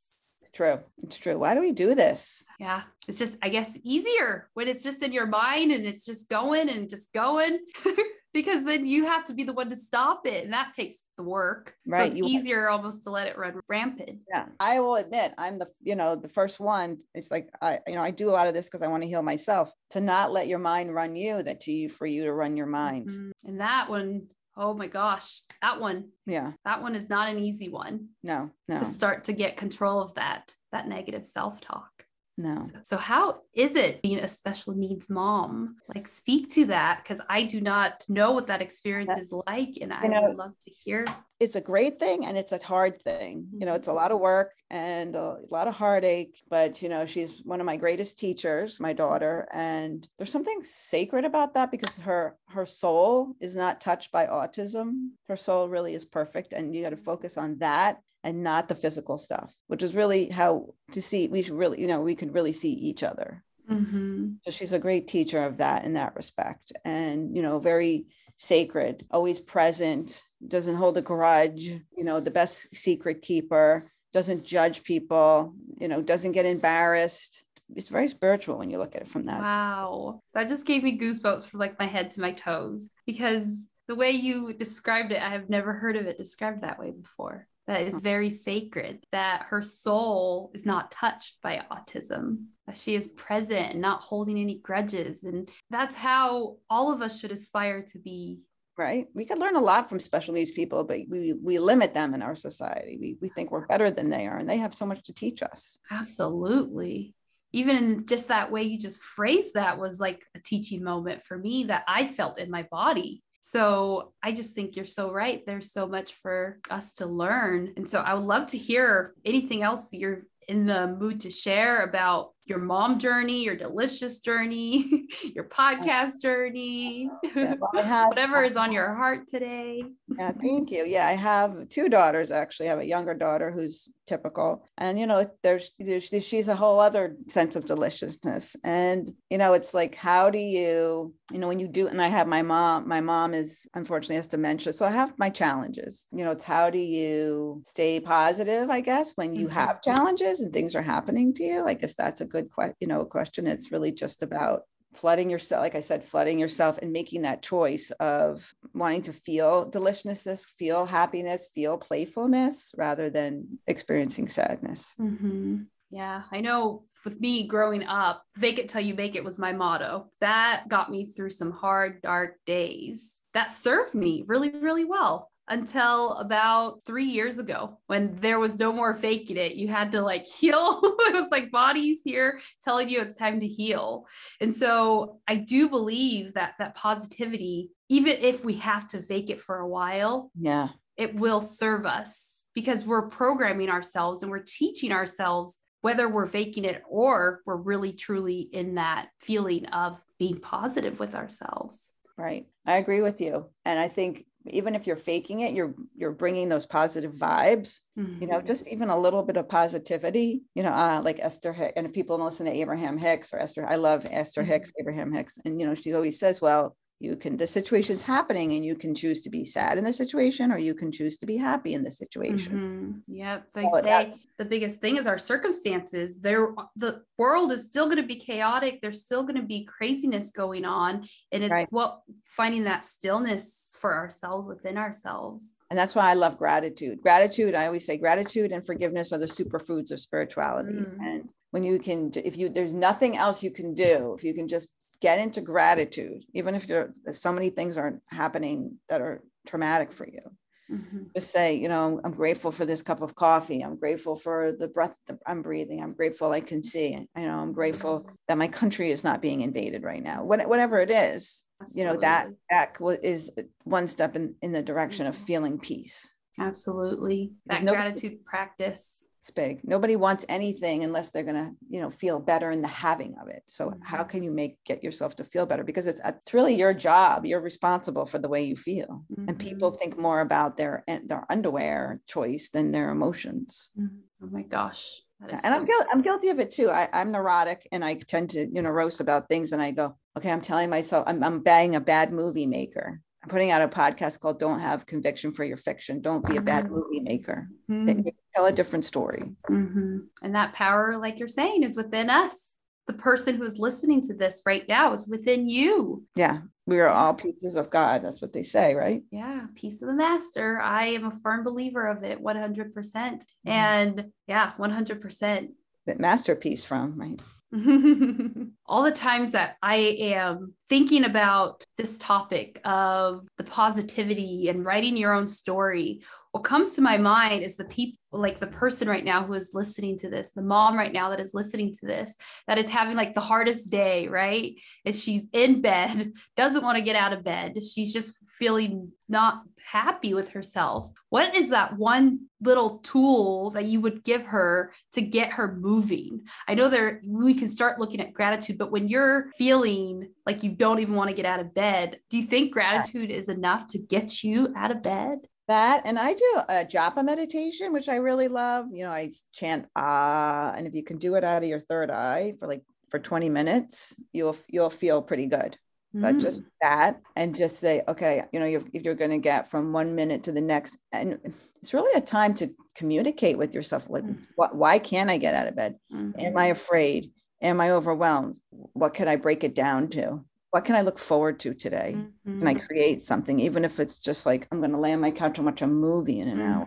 It's 0.58 0.66
true. 0.66 0.80
It's 1.04 1.18
true. 1.20 1.38
Why 1.38 1.54
do 1.54 1.60
we 1.60 1.72
do 1.72 1.94
this? 1.94 2.44
Yeah. 2.60 2.82
It's 3.08 3.20
just, 3.20 3.38
I 3.44 3.50
guess, 3.50 3.78
easier 3.84 4.50
when 4.56 4.68
it's 4.68 4.84
just 4.84 5.04
in 5.04 5.14
your 5.14 5.28
mind 5.28 5.72
and 5.72 5.86
it's 5.86 6.04
just 6.04 6.30
going 6.30 6.68
and 6.68 6.90
just 6.90 7.14
going. 7.14 7.60
because 8.34 8.66
then 8.66 8.88
you 8.88 9.06
have 9.06 9.24
to 9.26 9.34
be 9.34 9.44
the 9.44 9.54
one 9.54 9.70
to 9.70 9.76
stop 9.76 10.26
it 10.26 10.44
and 10.44 10.54
that 10.54 10.74
takes 10.76 11.04
the 11.16 11.24
work 11.24 11.74
right 11.88 12.02
so 12.02 12.08
it's 12.08 12.18
you, 12.18 12.26
easier 12.26 12.70
almost 12.70 13.02
to 13.02 13.10
let 13.10 13.26
it 13.26 13.38
run 13.38 13.60
rampant 13.70 14.20
yeah 14.30 14.46
i 14.60 14.80
will 14.80 14.96
admit 14.96 15.34
i'm 15.40 15.58
the 15.58 15.66
you 15.82 15.96
know 15.96 16.16
the 16.16 16.28
first 16.28 16.60
one 16.60 16.98
it's 17.16 17.32
like 17.32 17.50
i 17.62 17.80
you 17.88 17.96
know 17.96 18.04
i 18.04 18.12
do 18.12 18.30
a 18.30 18.32
lot 18.32 18.46
of 18.46 18.54
this 18.54 18.66
because 18.66 18.84
i 18.84 18.88
want 18.88 19.02
to 19.02 19.08
heal 19.08 19.24
myself 19.24 19.72
to 19.90 20.02
not 20.02 20.34
let 20.34 20.48
your 20.48 20.60
mind 20.60 20.94
run 20.94 21.16
you 21.16 21.42
that 21.42 21.62
to 21.62 21.72
you 21.72 21.90
for 21.90 22.06
you 22.06 22.26
to 22.26 22.34
run 22.34 22.58
your 22.58 22.68
mind 22.68 23.08
mm-hmm. 23.08 23.32
and 23.46 23.62
that 23.62 23.90
one 23.90 24.28
oh 24.58 24.74
my 24.74 24.88
gosh 24.88 25.42
that 25.62 25.80
one. 25.80 26.10
Yeah. 26.26 26.52
That 26.66 26.82
one 26.82 26.96
is 26.96 27.10
not 27.10 27.30
an 27.30 27.40
easy 27.40 27.70
one 27.70 28.10
no 28.24 28.52
no. 28.68 28.80
to 28.80 28.86
start 28.86 29.26
to 29.26 29.34
get 29.34 29.58
control 29.58 30.02
of 30.02 30.14
that 30.16 30.54
that 30.72 30.88
negative 30.88 31.26
self-talk 31.26 31.92
no. 32.38 32.62
So, 32.62 32.76
so, 32.84 32.98
how 32.98 33.42
is 33.56 33.76
it 33.76 34.04
being 34.04 34.20
a 34.20 34.28
special 34.28 34.74
needs 34.76 35.10
mom? 35.10 35.78
Like, 35.94 36.08
speak 36.08 36.50
to 36.52 36.66
that 36.68 37.02
because 37.02 37.20
I 37.28 37.44
do 37.44 37.60
not 37.60 38.06
know 38.08 38.32
what 38.32 38.46
that 38.48 38.62
experience 38.62 39.16
is 39.18 39.34
like, 39.48 39.80
and 39.82 39.92
I 39.92 40.06
know, 40.06 40.22
would 40.22 40.38
love 40.38 40.54
to 40.62 40.72
hear. 40.72 41.08
It's 41.40 41.56
a 41.56 41.62
great 41.62 42.00
thing 42.00 42.26
and 42.26 42.38
it's 42.38 42.52
a 42.52 42.64
hard 42.64 43.02
thing. 43.04 43.48
You 43.54 43.66
know, 43.66 43.74
it's 43.74 43.88
a 43.88 43.92
mm-hmm. 43.92 43.98
lot 43.98 44.12
of 44.12 44.20
work 44.20 44.54
and 44.70 45.16
a 45.16 45.38
lot 45.50 45.68
of 45.68 45.76
heartache. 45.76 46.40
But 46.48 46.82
you 46.84 46.90
know, 46.90 47.08
she's 47.08 47.42
one 47.44 47.60
of 47.60 47.66
my 47.66 47.78
greatest 47.78 48.20
teachers, 48.20 48.80
my 48.80 48.94
daughter, 48.94 49.48
and 49.52 50.08
there's 50.18 50.32
something 50.32 50.62
sacred 50.64 51.26
about 51.26 51.56
that 51.56 51.72
because 51.72 51.98
her 51.98 52.38
her 52.50 52.68
soul 52.68 53.36
is 53.40 53.56
not 53.56 53.82
touched 53.82 54.12
by 54.12 54.28
autism. 54.28 55.10
Her 55.28 55.38
soul 55.38 55.70
really 55.70 55.96
is 55.96 56.06
perfect, 56.06 56.54
and 56.54 56.76
you 56.76 56.84
got 56.84 56.92
to 56.92 56.96
mm-hmm. 56.96 57.06
focus 57.06 57.36
on 57.36 57.58
that 57.60 57.98
and 58.28 58.44
not 58.44 58.68
the 58.68 58.76
physical 58.76 59.18
stuff, 59.18 59.56
which 59.68 59.82
is 59.82 59.96
really 59.96 60.28
how 60.28 60.74
to 60.92 61.02
see 61.02 61.30
we 61.30 61.42
should 61.42 61.54
really, 61.54 61.80
you 61.80 61.88
know, 61.88 62.02
we 62.02 62.14
could 62.14 62.34
really 62.34 62.52
see 62.52 62.74
each 62.74 63.02
other. 63.02 63.42
Mm-hmm. 63.72 64.32
So 64.44 64.52
she's 64.52 64.74
a 64.74 64.80
great 64.80 65.08
teacher 65.08 65.46
of 65.46 65.58
that 65.58 65.86
in 65.86 65.94
that 65.94 66.14
respect. 66.14 66.74
And, 66.84 67.34
you 67.34 67.42
know, 67.42 67.58
very 67.58 68.08
sacred, 68.36 69.06
always 69.12 69.40
present, 69.40 70.22
doesn't 70.46 70.76
hold 70.76 70.98
a 70.98 71.02
grudge, 71.02 71.64
you 71.96 72.04
know, 72.04 72.20
the 72.20 72.30
best 72.30 72.76
secret 72.76 73.22
keeper, 73.22 73.90
doesn't 74.12 74.44
judge 74.44 74.84
people, 74.84 75.56
you 75.80 75.88
know, 75.88 76.02
doesn't 76.02 76.34
get 76.34 76.46
embarrassed. 76.46 77.46
It's 77.78 77.88
very 77.88 78.10
spiritual 78.10 78.58
when 78.58 78.70
you 78.70 78.78
look 78.78 78.94
at 78.94 79.04
it 79.04 79.08
from 79.08 79.28
that. 79.28 79.40
Wow. 79.40 80.20
That 80.34 80.50
just 80.50 80.66
gave 80.66 80.84
me 80.84 81.00
goosebumps 81.00 81.46
from 81.46 81.62
like 81.62 81.80
my 81.80 81.88
head 81.88 82.12
to 82.12 82.22
my 82.22 82.34
toes 82.34 82.92
because 83.06 83.70
the 83.88 83.96
way 83.96 84.12
you 84.12 84.52
described 84.52 85.14
it, 85.14 85.22
I 85.22 85.30
have 85.30 85.50
never 85.50 85.72
heard 85.72 85.96
of 85.96 86.08
it 86.08 86.18
described 86.18 86.64
that 86.64 86.78
way 86.78 86.92
before 86.92 87.48
that 87.68 87.82
is 87.82 88.00
very 88.00 88.30
sacred, 88.30 89.06
that 89.12 89.48
her 89.50 89.62
soul 89.62 90.52
is 90.54 90.66
not 90.66 90.92
touched 90.92 91.36
by 91.44 91.62
autism, 91.70 92.46
that 92.66 92.78
she 92.78 92.96
is 92.96 93.10
present 93.10 93.74
and 93.74 93.82
not 93.82 94.02
holding 94.02 94.40
any 94.40 94.56
grudges. 94.56 95.24
And 95.24 95.50
that's 95.70 95.96
how 95.96 96.58
all 96.70 96.92
of 96.92 97.02
us 97.02 97.20
should 97.20 97.32
aspire 97.32 97.82
to 97.92 98.00
be. 98.00 98.40
Right. 98.78 99.08
We 99.14 99.26
could 99.26 99.40
learn 99.40 99.56
a 99.56 99.62
lot 99.62 99.90
from 99.90 100.00
special 100.00 100.34
needs 100.34 100.52
people, 100.52 100.84
but 100.84 101.00
we, 101.10 101.34
we 101.34 101.60
limit 101.60 101.94
them 101.94 102.14
in 102.14 102.22
our 102.22 102.36
society. 102.36 102.98
We, 103.00 103.18
we 103.20 103.30
think 103.30 103.52
we're 103.52 103.66
better 103.66 103.90
than 103.90 104.10
they 104.10 104.28
are, 104.28 104.38
and 104.38 104.50
they 104.50 104.58
have 104.58 104.76
so 104.76 104.86
much 104.86 105.04
to 105.04 105.14
teach 105.14 105.42
us. 105.42 105.78
Absolutely 105.92 107.16
even 107.54 107.78
in 107.78 108.06
just 108.06 108.28
that 108.28 108.52
way 108.52 108.64
you 108.64 108.78
just 108.78 109.02
phrased 109.02 109.54
that 109.54 109.80
was 109.80 110.00
like 110.00 110.24
a 110.36 110.40
teaching 110.40 110.84
moment 110.84 111.24
for 111.24 111.38
me 111.38 111.64
that 111.66 111.84
I 111.88 112.06
felt 112.06 112.40
in 112.40 112.52
my 112.52 112.64
body. 112.64 113.24
So 113.50 114.12
I 114.22 114.34
just 114.34 114.56
think 114.56 114.76
you're 114.76 114.84
so 114.84 115.10
right. 115.10 115.42
There's 115.46 115.72
so 115.72 115.88
much 115.88 116.16
for 116.16 116.60
us 116.70 116.96
to 116.96 117.06
learn. 117.06 117.72
And 117.78 117.88
so 117.88 118.02
I 118.02 118.14
would 118.14 118.26
love 118.26 118.48
to 118.48 118.58
hear 118.58 119.14
anything 119.24 119.64
else 119.64 119.94
you're 119.94 120.24
in 120.50 120.66
the 120.66 120.88
mood 121.00 121.22
to 121.22 121.30
share 121.30 121.84
about 121.84 122.32
your 122.48 122.60
mom 122.60 122.98
journey, 122.98 123.44
your 123.44 123.56
delicious 123.56 124.20
journey, 124.20 125.06
your 125.36 125.44
podcast 125.44 126.22
journey, 126.22 127.10
yeah, 127.36 127.56
well, 127.74 127.84
have, 127.84 128.08
whatever 128.08 128.44
is 128.44 128.56
on 128.56 128.72
your 128.72 128.96
heart 128.96 129.28
today. 129.28 129.84
Yeah, 130.18 130.32
thank 130.32 130.72
you. 130.72 130.86
Yeah, 130.86 131.06
I 131.06 131.14
have 131.14 131.68
two 131.70 131.90
daughters 131.90 132.32
actually. 132.32 132.68
I 132.68 132.70
have 132.70 132.80
a 132.80 132.86
younger 132.86 133.14
daughter 133.14 133.52
who's 133.52 133.90
typical, 134.08 134.66
and 134.78 134.98
you 134.98 135.06
know, 135.06 135.30
there's, 135.44 135.74
there's 135.78 136.06
she's 136.06 136.48
a 136.48 136.56
whole 136.56 136.80
other 136.80 137.18
sense 137.28 137.56
of 137.56 137.66
deliciousness, 137.66 138.56
and 138.64 139.12
you 139.30 139.38
know, 139.38 139.54
it's 139.54 139.74
like 139.74 139.96
how 139.96 140.30
do 140.30 140.40
you, 140.40 141.14
you 141.32 141.40
know, 141.40 141.48
when 141.48 141.60
you 141.60 141.68
do, 141.68 141.88
and 141.88 142.02
I 142.02 142.08
have 142.08 142.28
my 142.28 142.42
mom. 142.42 142.88
My 142.88 143.02
mom 143.02 143.34
is 143.34 143.68
unfortunately 143.74 144.16
has 144.16 144.28
dementia, 144.28 144.72
so 144.72 144.86
I 144.86 144.92
have 144.92 145.14
my 145.18 145.30
challenges. 145.30 146.08
You 146.12 146.24
know, 146.24 146.32
it's 146.32 146.46
how 146.46 146.70
do 146.70 146.80
you 146.80 147.62
stay 147.66 148.00
positive? 148.00 148.70
I 148.70 148.80
guess 148.80 149.12
when 149.16 149.36
you 149.36 149.48
mm-hmm. 149.48 149.56
have 149.56 149.82
challenges 149.82 150.40
and 150.40 150.54
things 150.54 150.76
are 150.76 150.82
happening 150.82 151.34
to 151.34 151.44
you. 151.44 151.68
I 151.68 151.74
guess 151.74 151.96
that's 151.96 152.22
a 152.22 152.26
good 152.26 152.37
good 152.42 152.74
you 152.80 152.88
know 152.88 153.06
question. 153.06 153.48
It's 153.48 153.72
really 153.72 153.92
just 153.92 154.24
about 154.24 154.64
flooding 154.94 155.30
yourself 155.30 155.62
like 155.62 155.76
i 155.76 155.82
said 155.82 156.04
flooding 156.04 156.40
yourself 156.40 156.78
and 156.78 156.94
making 156.94 157.22
that 157.22 157.44
choice 157.44 157.92
of 158.00 158.52
wanting 158.74 159.02
to 159.02 159.12
feel 159.12 159.70
deliciousness 159.70 160.46
feel 160.46 160.86
happiness 160.86 161.50
feel 161.54 161.78
playfulness 161.78 162.74
rather 162.78 163.10
than 163.10 163.60
experiencing 163.68 164.30
sadness. 164.30 164.96
Mm-hmm. 165.00 165.64
yeah 165.92 166.24
i 166.32 166.40
know 166.40 166.84
with 167.04 167.20
me 167.20 167.46
growing 167.48 167.86
up 167.86 168.24
fake 168.38 168.60
it 168.60 168.70
till 168.70 168.82
you 168.82 168.96
make 168.96 169.16
it 169.16 169.24
was 169.24 169.38
my 169.38 169.52
motto. 169.52 170.10
That 170.22 170.64
got 170.70 170.90
me 170.90 171.06
through 171.06 171.32
some 171.32 171.52
hard 171.52 172.02
dark 172.02 172.36
days. 172.46 173.20
That 173.34 173.52
served 173.52 173.94
me 173.94 174.24
really 174.26 174.50
really 174.50 174.86
well 174.86 175.30
until 175.50 176.14
about 176.14 176.82
three 176.86 177.06
years 177.06 177.38
ago 177.38 177.78
when 177.88 178.16
there 178.18 178.40
was 178.40 178.60
no 178.60 178.74
more 178.74 178.94
faking 178.94 179.38
it. 179.38 179.56
You 179.56 179.68
had 179.68 179.92
to 179.94 180.02
like 180.02 180.26
heal. 180.40 180.80
it 180.84 181.14
was 181.14 181.30
like 181.32 181.52
bodies 181.52 182.02
here 182.04 182.40
telling 182.64 182.90
you 182.90 183.02
it's 183.02 183.16
time 183.16 183.40
to 183.40 183.48
heal. 183.48 184.06
And 184.42 184.54
so 184.54 185.20
I 185.28 185.36
do 185.36 185.70
believe 185.70 186.34
that 186.34 186.56
that 186.60 186.76
positivity, 186.76 187.72
even 187.90 188.18
if 188.20 188.44
we 188.44 188.56
have 188.56 188.88
to 188.90 189.02
fake 189.02 189.30
it 189.30 189.40
for 189.40 189.60
a 189.60 189.68
while, 189.68 190.32
yeah, 190.40 190.70
it 190.98 191.16
will 191.16 191.42
serve 191.42 191.86
us 191.86 192.44
because 192.54 192.86
we're 192.86 193.08
programming 193.08 193.70
ourselves 193.70 194.24
and 194.24 194.32
we're 194.32 194.44
teaching 194.46 194.92
ourselves 194.92 195.60
whether 195.82 196.10
we're 196.10 196.26
faking 196.26 196.66
it 196.66 196.82
or 196.90 197.42
we're 197.46 197.56
really 197.56 197.94
truly 197.94 198.42
in 198.42 198.76
that 198.76 199.10
feeling 199.22 199.66
of 199.68 200.02
being 200.18 200.38
positive 200.38 201.00
with 201.00 201.14
ourselves. 201.14 201.92
Right. 202.18 202.48
I 202.66 202.78
agree 202.78 203.02
with 203.02 203.22
you. 203.22 203.46
And 203.64 203.78
I 203.78 203.88
think 203.88 204.26
even 204.52 204.76
if 204.76 204.88
you're 204.88 204.96
faking 204.96 205.42
it 205.42 205.54
you're 205.54 205.74
you're 205.96 206.12
bringing 206.12 206.50
those 206.50 206.66
positive 206.66 207.14
vibes 207.14 207.80
mm-hmm. 207.98 208.22
you 208.22 208.28
know 208.28 208.38
mm-hmm. 208.38 208.48
just 208.48 208.68
even 208.68 208.90
a 208.90 209.00
little 209.00 209.24
bit 209.24 209.38
of 209.38 209.48
positivity 209.48 210.44
you 210.56 210.64
know 210.64 210.72
uh, 210.72 211.02
like 211.04 211.20
esther 211.20 211.54
hicks 211.54 211.74
and 211.76 211.86
if 211.86 211.94
people 211.94 212.18
listen 212.24 212.46
to 212.46 212.56
abraham 212.56 212.98
hicks 212.98 213.34
or 213.34 213.40
esther 213.40 213.68
i 213.68 213.76
love 213.76 214.06
esther 214.12 214.42
mm-hmm. 214.42 214.52
hicks 214.52 214.72
abraham 214.80 215.12
hicks 215.12 215.38
and 215.46 215.60
you 215.60 215.68
know 215.68 215.76
she 215.76 215.94
always 215.94 216.20
says 216.20 216.42
well 216.42 216.76
you 217.00 217.16
can 217.16 217.38
the 217.38 217.46
situation's 217.46 218.02
happening 218.02 218.54
and 218.54 218.66
you 218.66 218.76
can 218.76 218.96
choose 218.96 219.22
to 219.22 219.30
be 219.30 219.46
sad 219.46 219.78
in 219.78 219.84
the 219.84 219.94
situation 219.94 220.52
or 220.52 220.58
you 220.58 220.74
can 220.74 220.92
choose 220.92 221.18
to 221.18 221.26
be 221.26 221.38
happy 221.38 221.74
in 221.74 221.84
the 221.84 221.92
situation 221.92 222.54
mm-hmm. 222.54 223.16
yep 223.16 223.48
they 223.54 223.68
say 223.68 223.82
that, 223.82 224.14
the 224.38 224.46
biggest 224.46 224.82
thing 224.82 224.98
is 224.98 225.06
our 225.06 225.18
circumstances 225.18 226.20
there 226.20 226.50
the 226.76 227.02
world 227.18 227.52
is 227.52 227.68
still 227.68 227.86
going 227.86 227.98
to 227.98 228.04
be 228.04 228.16
chaotic 228.16 228.80
there's 228.82 229.02
still 229.02 229.24
going 229.24 229.36
to 229.36 229.44
be 229.44 229.64
craziness 229.66 230.32
going 230.32 230.66
on 230.66 231.06
and 231.32 231.44
it's 231.44 231.52
right. 231.52 231.68
what 231.70 232.00
finding 232.24 232.64
that 232.64 232.84
stillness 232.84 233.67
for 233.78 233.96
ourselves 233.96 234.48
within 234.48 234.78
ourselves 234.78 235.54
and 235.70 235.78
that's 235.78 235.96
why 235.96 236.10
i 236.10 236.14
love 236.14 236.38
gratitude 236.38 237.00
gratitude 237.02 237.56
i 237.56 237.66
always 237.66 237.86
say 237.86 237.98
gratitude 237.98 238.52
and 238.52 238.66
forgiveness 238.66 239.14
are 239.14 239.18
the 239.18 239.26
superfoods 239.26 239.92
of 239.92 240.00
spirituality 240.00 240.74
mm. 240.74 240.98
and 241.02 241.30
when 241.52 241.64
you 241.64 241.80
can 241.80 242.12
if 242.26 242.38
you 242.38 242.50
there's 242.50 242.74
nothing 242.74 243.18
else 243.18 243.44
you 243.44 243.52
can 243.52 243.74
do 243.74 244.14
if 244.18 244.24
you 244.24 244.34
can 244.34 244.48
just 244.48 244.70
get 245.02 245.20
into 245.20 245.42
gratitude, 245.42 246.24
even 246.34 246.56
if 246.56 246.68
there 246.68 246.92
so 247.12 247.32
many 247.32 247.50
things 247.50 247.78
aren't 247.78 248.02
happening 248.10 248.78
that 248.90 249.02
are 249.02 249.24
traumatic 249.46 249.92
for 249.92 250.08
you. 250.08 250.22
Mm-hmm. 250.72 251.04
Just 251.16 251.32
say, 251.32 251.56
you 251.56 251.70
know, 251.70 252.02
I'm 252.04 252.12
grateful 252.12 252.52
for 252.52 252.66
this 252.66 252.82
cup 252.82 253.02
of 253.02 253.16
coffee. 253.16 253.62
I'm 253.62 253.78
grateful 253.78 254.16
for 254.16 254.52
the 254.52 254.68
breath 254.68 254.98
that 255.08 255.18
I'm 255.26 255.42
breathing. 255.42 255.82
I'm 255.82 255.94
grateful 255.94 256.32
I 256.32 256.42
can 256.42 256.62
see. 256.62 257.08
I 257.16 257.22
know 257.22 257.40
I'm 257.40 257.54
grateful 257.54 258.10
that 258.28 258.38
my 258.38 258.48
country 258.48 258.92
is 258.92 259.04
not 259.04 259.22
being 259.22 259.42
invaded 259.42 259.84
right 259.84 260.04
now. 260.04 260.24
Whatever 260.24 260.80
it 260.80 260.92
is, 260.92 261.46
Absolutely. 261.62 261.82
you 261.82 261.94
know, 261.94 262.02
that 262.02 262.28
that 262.50 262.76
is 263.02 263.32
one 263.64 263.88
step 263.88 264.16
in, 264.16 264.36
in 264.42 264.52
the 264.52 264.62
direction 264.62 265.08
of 265.08 265.16
mm-hmm. 265.16 265.26
feeling 265.26 265.60
peace. 265.60 266.10
Absolutely. 266.40 267.32
That 267.48 267.66
gratitude 267.66 268.24
practice 268.26 269.08
it's 269.28 269.34
big. 269.34 269.60
Nobody 269.68 269.98
wants 269.98 270.26
anything 270.30 270.86
unless 270.86 271.12
they're 271.12 271.24
going 271.24 271.36
to, 271.36 271.52
you 271.70 271.82
know, 271.82 271.90
feel 271.90 272.18
better 272.18 272.50
in 272.50 272.62
the 272.62 272.68
having 272.70 273.18
of 273.22 273.28
it. 273.28 273.44
So 273.46 273.68
mm-hmm. 273.68 273.82
how 273.84 274.04
can 274.04 274.24
you 274.24 274.32
make 274.32 274.64
get 274.64 274.84
yourself 274.84 275.18
to 275.18 275.26
feel 275.26 275.46
better? 275.46 275.66
Because 275.66 275.86
it's 275.86 276.00
it's 276.06 276.34
really 276.34 276.56
your 276.56 276.74
job. 276.74 277.26
You're 277.26 277.42
responsible 277.42 278.06
for 278.06 278.20
the 278.20 278.30
way 278.30 278.44
you 278.44 278.56
feel. 278.56 279.04
Mm-hmm. 279.12 279.28
And 279.28 279.38
people 279.38 279.72
mm-hmm. 279.72 279.80
think 279.80 279.98
more 279.98 280.22
about 280.22 280.56
their 280.56 280.86
their 280.88 281.26
underwear 281.30 282.00
choice 282.08 282.50
than 282.50 282.72
their 282.72 282.90
emotions. 282.90 283.70
Mm-hmm. 283.78 283.98
Oh 284.24 284.30
my 284.32 284.44
gosh. 284.44 284.88
and 285.20 285.40
so- 285.42 285.48
I'm 285.48 285.66
guilty, 285.66 285.90
I'm 285.92 286.02
guilty 286.02 286.30
of 286.30 286.40
it 286.40 286.52
too. 286.52 286.70
I, 286.70 286.88
I'm 286.94 287.12
neurotic 287.12 287.68
and 287.74 287.84
I 287.84 287.96
tend 287.96 288.30
to, 288.30 288.48
you 288.48 288.62
know, 288.62 288.70
roast 288.70 289.02
about 289.02 289.28
things 289.28 289.52
and 289.52 289.62
I 289.62 289.72
go, 289.72 289.98
okay, 290.18 290.32
I'm 290.32 290.42
telling 290.42 290.70
myself 290.70 291.04
I'm, 291.06 291.22
I'm 291.22 291.42
being 291.42 291.76
a 291.76 291.82
bad 291.82 292.14
movie 292.14 292.48
maker. 292.48 293.02
Putting 293.28 293.52
out 293.52 293.62
a 293.62 293.68
podcast 293.68 294.20
called 294.20 294.40
Don't 294.40 294.60
Have 294.60 294.86
Conviction 294.86 295.32
for 295.34 295.44
Your 295.44 295.58
Fiction. 295.58 296.02
Don't 296.02 296.26
be 296.26 296.38
a 296.38 296.42
bad 296.42 296.66
mm-hmm. 296.66 296.74
movie 296.74 297.00
maker. 297.02 297.48
Mm-hmm. 297.70 298.08
Tell 298.36 298.46
a 298.46 298.52
different 298.52 298.86
story. 298.86 299.32
Mm-hmm. 299.50 299.98
And 300.22 300.36
that 300.36 300.54
power, 300.54 300.98
like 300.98 301.20
you're 301.20 301.28
saying, 301.28 301.64
is 301.64 301.76
within 301.76 302.10
us. 302.10 302.52
The 302.88 302.94
person 302.94 303.36
who's 303.36 303.60
listening 303.60 304.02
to 304.04 304.14
this 304.14 304.44
right 304.46 304.64
now 304.70 304.94
is 304.94 305.10
within 305.10 305.48
you. 305.48 306.06
Yeah. 306.16 306.40
We 306.66 306.80
are 306.80 306.88
all 306.88 307.14
pieces 307.14 307.56
of 307.56 307.70
God. 307.70 308.02
That's 308.02 308.22
what 308.22 308.32
they 308.32 308.44
say, 308.44 308.76
right? 308.76 309.02
Yeah. 309.12 309.48
Piece 309.56 309.82
of 309.82 309.90
the 309.90 309.94
master. 309.94 310.60
I 310.60 310.86
am 310.88 311.06
a 311.06 311.20
firm 311.20 311.44
believer 311.44 311.86
of 311.86 312.04
it 312.04 312.24
100%. 312.24 312.74
percent 312.74 313.24
mm-hmm. 313.46 313.50
And 313.50 314.06
yeah, 314.28 314.54
100%. 314.58 315.50
That 315.86 316.00
masterpiece 316.00 316.64
from, 316.64 317.00
right? 317.00 317.22
all 318.66 318.84
the 318.84 318.92
times 318.92 319.32
that 319.32 319.56
I 319.62 319.76
am 319.76 320.54
thinking 320.70 321.06
about 321.06 321.66
this 321.78 321.98
topic 321.98 322.60
of 322.66 323.26
the 323.38 323.44
positivity 323.44 324.50
and 324.50 324.66
writing 324.66 324.98
your 324.98 325.14
own 325.14 325.28
story, 325.28 326.02
what 326.32 326.44
comes 326.44 326.74
to 326.74 326.82
my 326.82 326.98
mind 326.98 327.44
is 327.44 327.56
the 327.56 327.66
people, 327.66 327.98
like 328.12 328.40
the 328.40 328.48
person 328.48 328.90
right 328.90 329.06
now 329.06 329.24
who 329.24 329.34
is 329.34 329.52
listening 329.54 329.98
to 330.00 330.10
this, 330.10 330.32
the 330.32 330.42
mom 330.42 330.76
right 330.76 330.94
now 330.94 331.10
that 331.10 331.20
is 331.20 331.34
listening 331.34 331.74
to 331.74 331.86
this, 331.86 332.16
that 332.48 332.58
is 332.58 332.68
having 332.68 332.96
like 332.96 333.14
the 333.14 333.22
hardest 333.22 333.72
day, 333.72 334.08
right? 334.08 334.54
Is 334.86 335.02
she's 335.02 335.28
in 335.34 335.62
bed, 335.62 336.14
doesn't 336.38 336.64
want 336.64 336.78
to 336.78 336.84
get 336.84 336.96
out 336.96 337.14
of 337.14 337.24
bed. 337.24 337.64
She's 337.64 337.94
just 337.94 338.14
feeling 338.38 338.92
not 339.10 339.44
happy 339.72 340.14
with 340.14 340.30
herself. 340.30 340.92
What 341.10 341.36
is 341.36 341.50
that 341.50 341.78
one 341.78 342.28
little 342.42 342.80
tool 342.80 343.52
that 343.52 343.66
you 343.66 343.82
would 343.82 344.04
give 344.04 344.26
her 344.26 344.72
to 344.94 345.02
get 345.02 345.34
her 345.34 345.56
moving? 345.56 346.22
I 346.48 346.54
know 346.54 346.70
there 346.70 347.02
we 347.06 347.34
can 347.34 347.48
start 347.48 347.80
looking 347.80 348.00
at 348.00 348.14
gratitude, 348.14 348.58
but 348.58 348.72
when 348.72 348.88
you're 348.88 349.30
feeling 349.38 350.10
like 350.26 350.44
you 350.44 350.52
don't 350.52 350.80
even 350.80 350.96
want 350.96 351.10
to 351.10 351.16
get 351.16 351.26
out 351.26 351.40
of 351.40 351.54
bed, 351.54 352.00
do 352.10 352.18
you 352.18 352.24
think 352.24 352.54
gratitude 352.54 353.12
is 353.12 353.30
enough 353.30 353.68
to 353.68 353.80
get 353.80 354.24
you 354.24 354.54
out 354.56 354.72
of 354.72 354.84
bed? 354.84 355.20
that 355.48 355.84
and 355.86 355.98
i 355.98 356.14
do 356.14 356.42
a 356.50 356.66
japa 356.66 357.04
meditation 357.04 357.72
which 357.72 357.88
i 357.88 357.96
really 357.96 358.28
love 358.28 358.66
you 358.72 358.84
know 358.84 358.92
i 358.92 359.10
chant 359.34 359.66
ah 359.76 360.54
and 360.56 360.68
if 360.68 360.74
you 360.74 360.84
can 360.84 360.98
do 360.98 361.16
it 361.16 361.24
out 361.24 361.42
of 361.42 361.50
your 361.50 361.60
third 361.60 361.90
eye 361.90 362.34
for 362.38 362.48
like 362.48 362.64
for 362.90 363.00
20 363.00 363.30
minutes 363.30 363.96
you'll 364.12 364.36
you'll 364.50 364.70
feel 364.70 365.02
pretty 365.02 365.26
good 365.26 365.58
mm. 365.96 366.02
but 366.02 366.18
just 366.18 366.42
that 366.62 367.02
and 367.16 367.36
just 367.36 367.60
say 367.60 367.82
okay 367.88 368.24
you 368.32 368.40
know 368.40 368.46
you're, 368.46 368.64
if 368.74 368.84
you're 368.84 368.96
going 368.96 369.12
to 369.12 369.18
get 369.18 369.50
from 369.50 369.74
one 369.74 369.96
minute 369.96 370.24
to 370.24 370.32
the 370.32 370.42
next 370.42 370.78
and 370.92 371.20
it's 371.62 371.74
really 371.74 371.98
a 371.98 372.06
time 372.06 372.34
to 372.34 372.50
communicate 372.76 373.38
with 373.38 373.54
yourself 373.54 373.90
like 373.90 374.04
mm. 374.04 374.18
what, 374.36 374.56
why 374.56 374.80
can't 374.80 375.10
i 375.10 375.18
get 375.18 375.36
out 375.36 375.48
of 375.48 375.56
bed 375.56 375.76
mm-hmm. 375.94 376.20
am 376.20 376.38
i 376.38 376.48
afraid 376.48 377.12
am 377.42 377.62
i 377.62 377.72
overwhelmed 377.72 378.38
what 378.50 378.94
can 378.94 379.08
i 379.08 379.16
break 379.16 379.44
it 379.44 379.56
down 379.56 379.88
to 379.88 380.24
what 380.52 380.66
can 380.66 380.76
I 380.76 380.82
look 380.82 380.98
forward 380.98 381.40
to 381.42 381.54
today? 381.54 381.94
Mm-hmm. 381.96 382.40
Can 382.40 382.48
I 382.48 382.54
mm-hmm. 382.54 382.66
create 382.66 383.02
something, 383.04 383.40
even 383.40 383.66
if 383.66 383.80
it's 383.80 384.00
just 384.00 384.26
like 384.26 384.48
I'm 384.52 384.60
going 384.60 384.72
to 384.72 384.80
lay 384.80 384.94
on 384.94 385.02
my 385.02 385.12
couch 385.12 385.38
and 385.38 385.46
watch 385.46 385.62
a 385.62 385.68
movie 385.68 386.20
in 386.20 386.28
an 386.28 386.42
hour? 386.42 386.66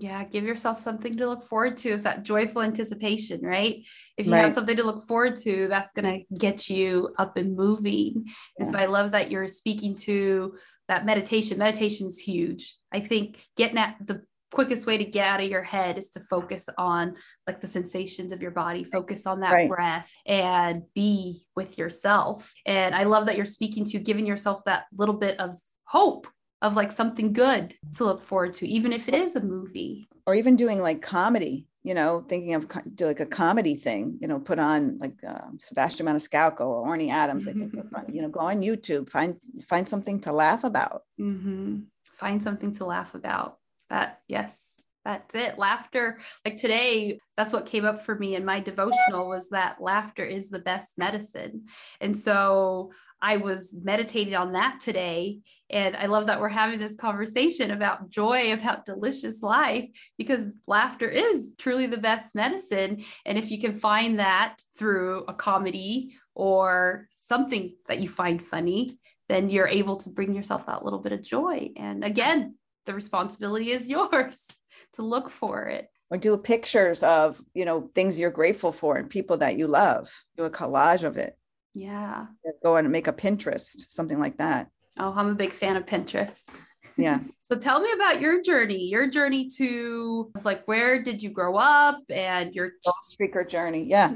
Yeah, 0.00 0.24
give 0.24 0.44
yourself 0.44 0.80
something 0.80 1.14
to 1.16 1.26
look 1.26 1.44
forward 1.44 1.76
to. 1.78 1.90
It's 1.90 2.02
that 2.04 2.22
joyful 2.22 2.62
anticipation, 2.62 3.40
right? 3.42 3.84
If 4.16 4.26
you 4.26 4.32
Right. 4.32 4.42
have 4.42 4.52
something 4.52 4.76
to 4.76 4.84
look 4.84 5.04
forward 5.04 5.36
to, 5.36 5.68
that's 5.68 5.92
going 5.92 6.26
to 6.28 6.36
get 6.36 6.68
you 6.68 7.14
up 7.18 7.36
and 7.36 7.56
moving. 7.56 8.26
And 8.58 8.68
so 8.68 8.78
I 8.78 8.86
love 8.86 9.12
that 9.12 9.30
you're 9.30 9.46
speaking 9.46 9.94
to 9.96 10.56
that 10.88 11.04
meditation. 11.04 11.58
Meditation 11.58 12.06
is 12.06 12.18
huge. 12.18 12.76
I 12.92 13.00
think 13.00 13.44
getting 13.56 13.78
at 13.78 13.96
the 14.04 14.22
quickest 14.50 14.86
way 14.86 14.96
to 14.98 15.04
get 15.04 15.26
out 15.26 15.40
of 15.40 15.50
your 15.50 15.62
head 15.62 15.98
is 15.98 16.10
to 16.10 16.20
focus 16.20 16.68
on 16.78 17.16
like 17.46 17.60
the 17.60 17.66
sensations 17.66 18.32
of 18.32 18.40
your 18.40 18.50
body, 18.50 18.84
focus 18.84 19.26
on 19.26 19.40
that 19.40 19.52
Right. 19.52 19.68
breath 19.68 20.10
and 20.26 20.82
be 20.94 21.46
with 21.54 21.76
yourself. 21.78 22.52
And 22.64 22.94
I 22.94 23.04
love 23.04 23.26
that 23.26 23.36
you're 23.36 23.46
speaking 23.46 23.84
to 23.86 23.98
giving 23.98 24.26
yourself 24.26 24.64
that 24.64 24.84
little 24.96 25.16
bit 25.16 25.38
of 25.38 25.58
hope 25.84 26.26
of 26.62 26.76
like 26.76 26.92
something 26.92 27.32
good 27.32 27.74
to 27.94 28.04
look 28.04 28.22
forward 28.22 28.52
to, 28.54 28.66
even 28.68 28.92
if 28.92 29.08
it 29.08 29.14
is 29.14 29.36
a 29.36 29.40
movie. 29.40 30.08
or 30.26 30.34
even 30.34 30.56
doing 30.56 30.80
like 30.80 31.00
comedy 31.02 31.66
you 31.84 31.94
know 31.94 32.24
thinking 32.28 32.54
of 32.54 32.66
co- 32.68 32.82
do 32.94 33.06
like 33.06 33.20
a 33.20 33.24
comedy 33.26 33.76
thing 33.76 34.18
you 34.20 34.26
know 34.26 34.40
put 34.40 34.58
on 34.58 34.98
like 34.98 35.14
uh, 35.26 35.46
sebastian 35.58 36.06
maniscalco 36.06 36.62
or 36.62 36.84
orny 36.88 37.08
adams 37.08 37.46
i 37.46 37.52
think 37.52 37.72
fun. 37.92 38.04
you 38.12 38.20
know 38.20 38.28
go 38.28 38.40
on 38.40 38.60
youtube 38.60 39.08
find 39.08 39.36
find 39.68 39.88
something 39.88 40.20
to 40.20 40.32
laugh 40.32 40.64
about 40.64 41.02
hmm 41.16 41.78
Find 42.18 42.42
something 42.42 42.72
to 42.72 42.84
laugh 42.84 43.14
about. 43.14 43.58
That, 43.90 44.20
yes, 44.26 44.74
that's 45.04 45.36
it. 45.36 45.56
Laughter, 45.56 46.18
like 46.44 46.56
today, 46.56 47.20
that's 47.36 47.52
what 47.52 47.66
came 47.66 47.84
up 47.84 48.02
for 48.04 48.16
me 48.18 48.34
in 48.34 48.44
my 48.44 48.58
devotional 48.58 49.28
was 49.28 49.50
that 49.50 49.80
laughter 49.80 50.24
is 50.24 50.50
the 50.50 50.58
best 50.58 50.98
medicine. 50.98 51.66
And 52.00 52.16
so 52.16 52.90
I 53.20 53.38
was 53.38 53.74
meditating 53.82 54.34
on 54.34 54.52
that 54.52 54.80
today. 54.80 55.40
And 55.70 55.96
I 55.96 56.06
love 56.06 56.26
that 56.28 56.40
we're 56.40 56.48
having 56.48 56.78
this 56.78 56.96
conversation 56.96 57.70
about 57.72 58.10
joy, 58.10 58.52
about 58.52 58.84
delicious 58.86 59.42
life, 59.42 59.86
because 60.16 60.54
laughter 60.66 61.08
is 61.08 61.54
truly 61.58 61.86
the 61.86 61.98
best 61.98 62.34
medicine. 62.34 63.02
And 63.26 63.36
if 63.36 63.50
you 63.50 63.60
can 63.60 63.74
find 63.74 64.18
that 64.18 64.56
through 64.78 65.24
a 65.26 65.34
comedy 65.34 66.14
or 66.34 67.08
something 67.10 67.74
that 67.88 68.00
you 68.00 68.08
find 68.08 68.42
funny, 68.42 68.98
then 69.28 69.50
you're 69.50 69.68
able 69.68 69.96
to 69.98 70.10
bring 70.10 70.32
yourself 70.32 70.66
that 70.66 70.84
little 70.84 71.00
bit 71.00 71.12
of 71.12 71.22
joy. 71.22 71.70
And 71.76 72.04
again, 72.04 72.54
the 72.86 72.94
responsibility 72.94 73.70
is 73.70 73.90
yours 73.96 74.46
to 74.94 75.02
look 75.02 75.28
for 75.28 75.66
it. 75.66 75.88
or 76.10 76.18
do 76.18 76.36
pictures 76.38 77.02
of 77.02 77.40
you 77.52 77.64
know 77.64 77.90
things 77.94 78.18
you're 78.18 78.30
grateful 78.30 78.72
for 78.72 78.96
and 78.96 79.10
people 79.10 79.38
that 79.38 79.58
you 79.58 79.66
love 79.66 80.08
do 80.36 80.44
a 80.44 80.50
collage 80.50 81.02
of 81.02 81.18
it 81.18 81.36
Yeah. 81.78 82.26
Go 82.62 82.76
and 82.76 82.90
make 82.90 83.06
a 83.06 83.12
pinterest 83.12 83.90
something 83.90 84.18
like 84.18 84.38
that 84.38 84.68
Oh, 85.00 85.12
I'm 85.16 85.28
a 85.28 85.34
big 85.34 85.52
fan 85.52 85.76
of 85.76 85.86
Pinterest. 85.86 86.48
yeah 86.96 87.20
So 87.48 87.56
tell 87.56 87.80
me 87.80 87.90
about 87.92 88.20
your 88.20 88.42
journey, 88.42 88.82
your 88.88 89.06
journey 89.06 89.48
to 89.56 90.30
like 90.44 90.66
where 90.66 91.02
did 91.02 91.22
you 91.22 91.30
grow 91.30 91.54
up 91.56 92.00
and 92.10 92.52
your 92.54 92.72
streaker 93.08 93.48
journey 93.48 93.84
yeah 93.84 94.08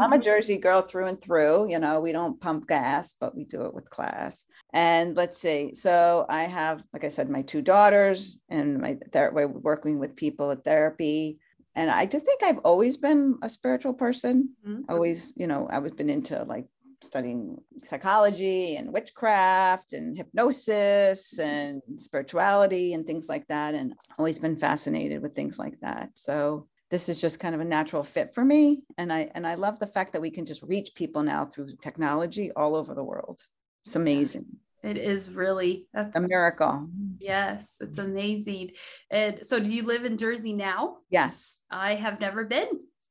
I'm 0.00 0.12
a 0.14 0.18
Jersey 0.28 0.58
girl 0.58 0.80
through 0.82 1.06
and 1.06 1.20
through. 1.20 1.68
You 1.70 1.78
know, 1.78 2.00
we 2.00 2.12
don't 2.12 2.40
pump 2.40 2.66
gas, 2.66 3.14
but 3.20 3.36
we 3.36 3.44
do 3.44 3.62
it 3.66 3.74
with 3.74 3.88
class. 3.90 4.46
And 4.72 5.16
let's 5.16 5.36
see. 5.38 5.74
So 5.74 6.26
I 6.28 6.42
have, 6.44 6.82
like 6.94 7.04
I 7.04 7.10
said, 7.10 7.28
my 7.28 7.42
two 7.42 7.60
daughters 7.62 8.38
and 8.48 8.78
my 8.80 8.96
ther- 9.12 9.32
we're 9.34 9.46
working 9.46 9.98
with 9.98 10.16
people 10.16 10.50
at 10.50 10.64
therapy. 10.64 11.38
And 11.76 11.90
I 11.90 12.06
just 12.06 12.24
think 12.26 12.42
I've 12.42 12.58
always 12.64 12.96
been 12.96 13.38
a 13.42 13.48
spiritual 13.48 13.94
person. 13.94 14.50
Mhm. 14.66 14.84
Always, 14.88 15.32
you 15.36 15.46
know, 15.46 15.68
I 15.70 15.78
was 15.78 15.92
been 15.92 16.10
into 16.10 16.42
like 16.44 16.66
studying 17.02 17.56
psychology 17.82 18.76
and 18.76 18.92
witchcraft 18.92 19.92
and 19.92 20.16
hypnosis 20.16 21.38
and 21.38 21.80
spirituality 21.98 22.94
and 22.94 23.06
things 23.06 23.28
like 23.28 23.46
that. 23.48 23.74
And 23.74 23.94
always 24.18 24.38
been 24.38 24.56
fascinated 24.56 25.22
with 25.22 25.34
things 25.34 25.58
like 25.58 25.78
that. 25.80 26.10
So 26.14 26.66
this 26.90 27.08
is 27.08 27.20
just 27.20 27.40
kind 27.40 27.54
of 27.54 27.60
a 27.60 27.64
natural 27.64 28.02
fit 28.02 28.34
for 28.34 28.44
me 28.44 28.82
and 28.98 29.12
i 29.12 29.30
and 29.36 29.46
i 29.46 29.54
love 29.54 29.78
the 29.78 29.86
fact 29.86 30.12
that 30.12 30.20
we 30.20 30.30
can 30.30 30.44
just 30.44 30.60
reach 30.64 30.90
people 30.96 31.22
now 31.22 31.44
through 31.44 31.68
technology 31.80 32.50
all 32.56 32.74
over 32.74 32.94
the 32.94 33.04
world 33.04 33.40
it's 33.84 33.94
amazing 33.94 34.44
It 34.82 34.98
is 34.98 35.30
really 35.30 35.86
that's 35.94 36.16
a 36.16 36.20
miracle 36.20 36.88
yes, 37.20 37.76
it's 37.80 37.98
amazing. 37.98 38.70
And 39.10 39.46
so 39.46 39.60
do 39.60 39.70
you 39.70 39.84
live 39.84 40.04
in 40.04 40.16
Jersey 40.16 40.52
now? 40.52 40.96
yes 41.10 41.58
I 41.70 41.94
have 41.94 42.18
never 42.18 42.44
been 42.44 42.68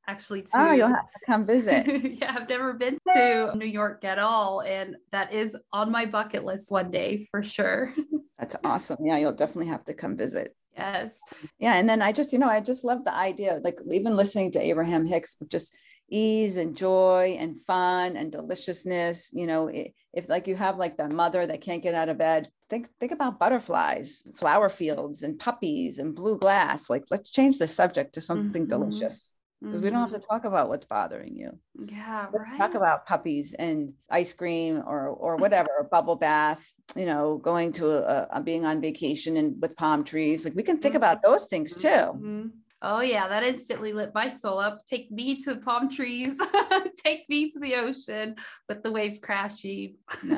actually 0.09 0.41
to 0.41 0.49
oh 0.55 0.71
you'll 0.73 0.87
have 0.87 1.11
to 1.11 1.19
come 1.25 1.45
visit 1.45 1.85
yeah, 2.19 2.35
I've 2.35 2.49
never 2.49 2.73
been 2.73 2.97
to 3.13 3.51
New 3.55 3.65
York 3.65 4.03
at 4.03 4.19
all. 4.19 4.61
And 4.61 4.95
that 5.11 5.33
is 5.33 5.55
on 5.71 5.91
my 5.91 6.05
bucket 6.05 6.43
list 6.43 6.71
one 6.71 6.89
day 6.91 7.27
for 7.31 7.43
sure. 7.43 7.93
that's 8.39 8.55
awesome 8.63 8.97
yeah 9.05 9.17
you'll 9.17 9.33
definitely 9.33 9.67
have 9.67 9.83
to 9.85 9.93
come 9.93 10.15
visit 10.15 10.55
yes. 10.75 11.19
yeah 11.59 11.75
and 11.75 11.87
then 11.89 12.01
i 12.01 12.11
just 12.11 12.31
you 12.31 12.39
know 12.39 12.47
i 12.47 12.59
just 12.61 12.85
love 12.85 13.03
the 13.03 13.13
idea 13.13 13.59
like 13.63 13.77
even 13.91 14.15
listening 14.15 14.49
to 14.51 14.61
abraham 14.61 15.05
hicks 15.05 15.35
just 15.49 15.75
ease 16.09 16.55
and 16.57 16.75
joy 16.75 17.35
and 17.37 17.59
fun 17.59 18.15
and 18.15 18.31
deliciousness 18.31 19.29
you 19.33 19.45
know 19.45 19.69
if 20.13 20.29
like 20.29 20.47
you 20.47 20.55
have 20.55 20.77
like 20.77 20.95
the 20.97 21.07
mother 21.09 21.45
that 21.45 21.61
can't 21.61 21.83
get 21.83 21.93
out 21.93 22.09
of 22.09 22.17
bed 22.17 22.47
think 22.69 22.87
think 22.99 23.11
about 23.11 23.39
butterflies 23.39 24.23
flower 24.35 24.69
fields 24.69 25.21
and 25.23 25.37
puppies 25.37 25.99
and 25.99 26.15
blue 26.15 26.37
glass 26.37 26.89
like 26.89 27.03
let's 27.11 27.29
change 27.31 27.57
the 27.59 27.67
subject 27.67 28.13
to 28.13 28.21
something 28.21 28.65
Mhm. 28.65 28.69
delicious 28.69 29.29
because 29.61 29.81
we 29.81 29.89
don't 29.89 29.99
have 29.99 30.11
to 30.11 30.17
mm-hmm. 30.17 30.33
talk 30.33 30.45
about 30.45 30.69
what's 30.69 30.85
bothering 30.85 31.35
you. 31.35 31.51
Yeah, 31.85 32.27
let's 32.31 32.45
right. 32.45 32.57
talk 32.57 32.75
about 32.75 33.05
puppies 33.05 33.53
and 33.53 33.93
ice 34.09 34.33
cream 34.33 34.81
or 34.85 35.07
or 35.09 35.33
mm-hmm. 35.33 35.41
whatever 35.41 35.69
a 35.79 35.83
bubble 35.83 36.15
bath 36.15 36.73
you 36.95 37.05
know 37.05 37.37
going 37.37 37.71
to 37.73 37.87
a, 37.87 38.27
a 38.31 38.41
being 38.41 38.65
on 38.65 38.81
vacation 38.81 39.37
and 39.37 39.61
with 39.61 39.75
palm 39.75 40.03
trees 40.03 40.45
like 40.45 40.55
we 40.55 40.63
can 40.63 40.77
think 40.79 40.93
mm-hmm. 40.93 41.03
about 41.03 41.21
those 41.21 41.45
things 41.47 41.75
too. 41.75 41.87
Mhm. 41.87 42.51
Oh 42.81 43.01
yeah, 43.01 43.27
that 43.27 43.43
instantly 43.43 43.91
lit 43.91 44.11
my 44.13 44.29
soul 44.29 44.57
up. 44.59 44.85
Take 44.85 45.11
me 45.11 45.35
to 45.37 45.55
the 45.55 45.61
palm 45.61 45.89
trees. 45.89 46.39
Take 46.97 47.27
me 47.27 47.49
to 47.51 47.59
the 47.59 47.75
ocean 47.75 48.35
with 48.69 48.83
the 48.83 48.91
waves 48.91 49.19
crashing. 49.19 49.95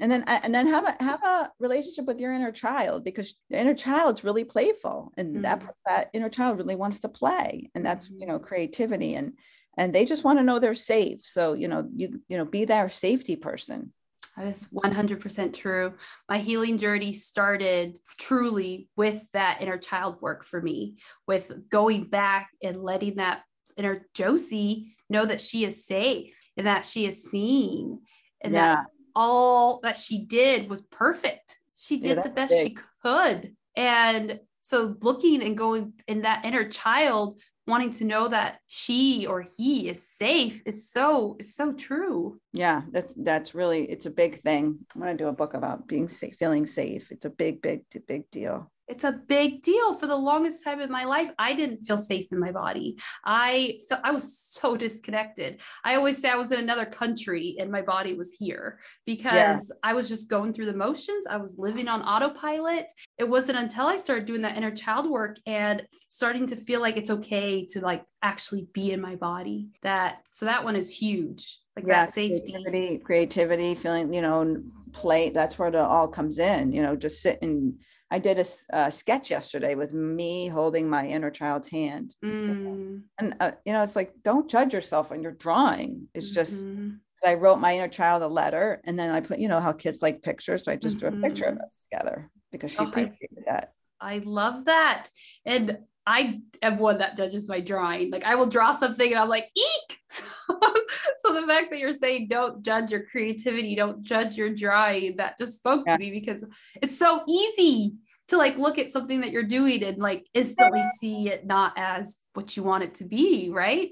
and 0.00 0.10
then 0.12 0.24
and 0.24 0.54
then 0.54 0.66
have 0.66 0.86
a 0.88 1.02
have 1.02 1.22
a 1.22 1.50
relationship 1.60 2.04
with 2.04 2.20
your 2.20 2.32
inner 2.32 2.52
child 2.52 3.04
because 3.04 3.36
the 3.48 3.60
inner 3.60 3.74
child's 3.74 4.24
really 4.24 4.44
playful 4.44 5.12
and 5.16 5.44
that 5.44 5.60
Mhm. 5.60 5.68
that 5.86 6.10
inner 6.12 6.28
child 6.28 6.58
really 6.58 6.76
wants 6.76 7.00
to 7.00 7.08
play 7.08 7.70
and 7.74 7.84
that's 7.86 8.10
you 8.10 8.26
Mhm. 8.26 8.28
know 8.28 8.38
creativity 8.38 9.14
and 9.14 9.38
and 9.78 9.94
they 9.94 10.04
just 10.04 10.24
want 10.24 10.38
to 10.38 10.42
know 10.44 10.58
they're 10.58 10.74
safe 10.74 11.20
so 11.24 11.54
you 11.54 11.68
know 11.68 11.88
you 11.94 12.20
you 12.28 12.36
know 12.36 12.44
be 12.44 12.64
their 12.64 12.90
safety 12.90 13.36
person 13.36 13.92
That 14.36 14.46
is 14.46 14.68
100% 14.68 15.54
true. 15.54 15.94
My 16.28 16.38
healing 16.38 16.76
journey 16.78 17.12
started 17.12 17.98
truly 18.18 18.88
with 18.96 19.22
that 19.32 19.62
inner 19.62 19.78
child 19.78 20.20
work 20.20 20.44
for 20.44 20.60
me, 20.60 20.96
with 21.26 21.70
going 21.70 22.04
back 22.04 22.50
and 22.62 22.82
letting 22.82 23.16
that 23.16 23.42
inner 23.76 24.06
Josie 24.14 24.94
know 25.08 25.24
that 25.24 25.40
she 25.40 25.64
is 25.64 25.86
safe 25.86 26.38
and 26.56 26.66
that 26.66 26.84
she 26.84 27.06
is 27.06 27.30
seen 27.30 28.00
and 28.42 28.54
that 28.54 28.84
all 29.14 29.80
that 29.82 29.96
she 29.96 30.24
did 30.24 30.68
was 30.68 30.82
perfect. 30.82 31.58
She 31.76 31.96
Yeah, 31.96 32.14
did 32.14 32.24
the 32.24 32.30
best 32.30 32.50
big. 32.50 32.68
she 32.68 32.76
could. 33.02 33.54
And 33.74 34.40
so 34.60 34.96
looking 35.00 35.42
and 35.42 35.56
going 35.56 35.94
in 36.06 36.22
that 36.22 36.44
inner 36.44 36.68
child 36.68 37.40
wanting 37.66 37.90
to 37.90 38.04
know 38.04 38.28
that 38.28 38.60
she 38.66 39.26
or 39.26 39.40
he 39.40 39.88
is 39.88 40.08
safe 40.08 40.62
is 40.66 40.90
so 40.90 41.36
is 41.38 41.54
so 41.54 41.72
true. 41.72 42.40
yeah 42.52 42.82
that's 42.92 43.12
that's 43.16 43.54
really 43.54 43.84
it's 43.90 44.06
a 44.06 44.10
big 44.10 44.42
thing. 44.42 44.78
I'm 44.94 45.00
going 45.00 45.16
to 45.16 45.24
do 45.24 45.28
a 45.28 45.32
book 45.32 45.54
about 45.54 45.86
being 45.86 46.08
safe 46.08 46.36
feeling 46.36 46.66
safe. 46.66 47.10
It's 47.10 47.26
a 47.26 47.30
big 47.30 47.62
big 47.62 47.84
big 48.06 48.30
deal 48.30 48.70
it's 48.88 49.04
a 49.04 49.12
big 49.12 49.62
deal. 49.62 49.94
For 49.94 50.06
the 50.06 50.16
longest 50.16 50.62
time 50.64 50.80
in 50.80 50.90
my 50.90 51.04
life 51.04 51.30
i 51.38 51.52
didn't 51.52 51.82
feel 51.82 51.98
safe 51.98 52.26
in 52.30 52.38
my 52.38 52.52
body. 52.52 52.98
I 53.24 53.78
felt 53.88 54.00
i 54.04 54.10
was 54.10 54.38
so 54.60 54.76
disconnected. 54.76 55.60
I 55.84 55.94
always 55.94 56.18
say 56.18 56.28
i 56.30 56.36
was 56.36 56.52
in 56.52 56.58
another 56.58 56.86
country 56.86 57.56
and 57.58 57.70
my 57.70 57.82
body 57.82 58.14
was 58.14 58.32
here 58.32 58.78
because 59.04 59.72
i 59.82 59.92
was 59.92 60.08
just 60.08 60.28
going 60.28 60.52
through 60.52 60.66
the 60.66 60.76
motions. 60.76 61.26
I 61.26 61.36
was 61.36 61.56
living 61.58 61.88
on 61.88 62.02
autopilot. 62.02 62.86
It 63.18 63.28
wasn't 63.28 63.58
until 63.58 63.86
i 63.86 63.96
started 63.96 64.26
doing 64.26 64.42
that 64.42 64.56
inner 64.56 64.70
child 64.70 65.10
work 65.10 65.36
and 65.46 65.86
starting 66.08 66.46
to 66.46 66.56
feel 66.56 66.80
like 66.80 66.96
it's 66.96 67.10
okay 67.10 67.66
to 67.66 67.80
like 67.80 68.04
actually 68.22 68.68
be 68.72 68.92
in 68.92 69.00
my 69.00 69.14
body 69.16 69.68
that 69.82 70.20
so 70.30 70.46
that 70.46 70.64
one 70.64 70.76
is 70.76 70.90
huge. 70.90 71.58
Like 71.76 71.86
that 71.88 72.14
safety. 72.14 72.52
creativity, 72.52 72.98
creativity 72.98 73.74
feeling 73.74 74.14
you 74.14 74.22
know 74.22 74.62
play 74.92 75.28
that's 75.28 75.58
where 75.58 75.68
it 75.68 75.74
all 75.74 76.08
comes 76.08 76.38
in 76.38 76.72
you 76.72 76.82
know 76.82 76.96
just 76.96 77.20
sit 77.20 77.42
and 77.42 77.74
i 78.10 78.18
did 78.18 78.38
a 78.72 78.90
sketch 78.90 79.30
yesterday 79.30 79.74
with 79.74 79.92
me 79.92 80.48
holding 80.48 80.88
my 80.88 81.06
inner 81.06 81.30
child's 81.30 81.68
hand 81.68 82.14
Mm, 82.24 83.02
and 83.18 83.34
uh, 83.40 83.52
you 83.64 83.72
know 83.72 83.82
it's 83.82 83.96
like 83.96 84.12
don't 84.22 84.50
judge 84.50 84.72
yourself 84.74 85.10
when 85.10 85.22
you're 85.22 85.32
drawing 85.32 86.08
it's 86.14 86.30
just 86.30 86.52
mhm. 86.66 86.98
i 87.24 87.34
wrote 87.34 87.58
my 87.58 87.74
inner 87.76 87.88
child 87.88 88.22
a 88.22 88.28
letter 88.28 88.80
and 88.84 88.98
then 88.98 89.14
i 89.14 89.20
put 89.20 89.38
you 89.38 89.48
know 89.48 89.60
how 89.60 89.72
kids 89.72 90.02
like 90.02 90.22
pictures 90.22 90.64
so 90.64 90.72
i 90.72 90.76
just 90.76 90.98
drew 91.00 91.08
a 91.08 91.16
picture 91.16 91.46
of 91.46 91.54
Mhm. 91.56 91.62
us 91.62 91.70
together 91.90 92.30
because 92.52 92.70
she 92.70 92.78
Oh, 92.78 92.82
I- 92.84 92.88
appreciated 92.88 93.44
that 93.46 93.72
I 93.98 94.18
love 94.18 94.66
that. 94.66 95.08
And 95.46 95.78
I 96.06 96.40
am 96.62 96.78
one 96.78 96.98
that 96.98 97.16
judges 97.16 97.48
my 97.48 97.60
drawing. 97.60 98.10
Like 98.10 98.24
I 98.24 98.36
will 98.36 98.46
draw 98.46 98.74
something 98.74 99.10
and 99.10 99.18
I'm 99.18 99.28
like, 99.28 99.50
eek. 99.56 99.98
so 100.08 101.32
the 101.32 101.44
fact 101.48 101.70
that 101.70 101.78
you're 101.78 101.92
saying 101.92 102.28
don't 102.28 102.62
judge 102.62 102.92
your 102.92 103.04
creativity, 103.04 103.74
don't 103.74 104.02
judge 104.02 104.36
your 104.36 104.54
drawing, 104.54 105.16
that 105.16 105.36
just 105.36 105.56
spoke 105.56 105.84
Yeah. 105.86 105.96
to 105.96 105.98
me 105.98 106.10
because 106.10 106.44
it's 106.80 106.96
so 106.96 107.22
easy 107.28 107.94
to 108.28 108.36
like 108.36 108.56
look 108.56 108.78
at 108.78 108.90
something 108.90 109.20
that 109.20 109.32
you're 109.32 109.42
doing 109.42 109.82
and 109.84 109.98
like 109.98 110.26
instantly 110.32 110.82
see 111.00 111.28
it 111.28 111.44
not 111.46 111.72
as 111.76 112.20
what 112.34 112.56
you 112.56 112.62
want 112.62 112.84
it 112.84 112.94
to 112.94 113.04
be, 113.04 113.50
right? 113.50 113.90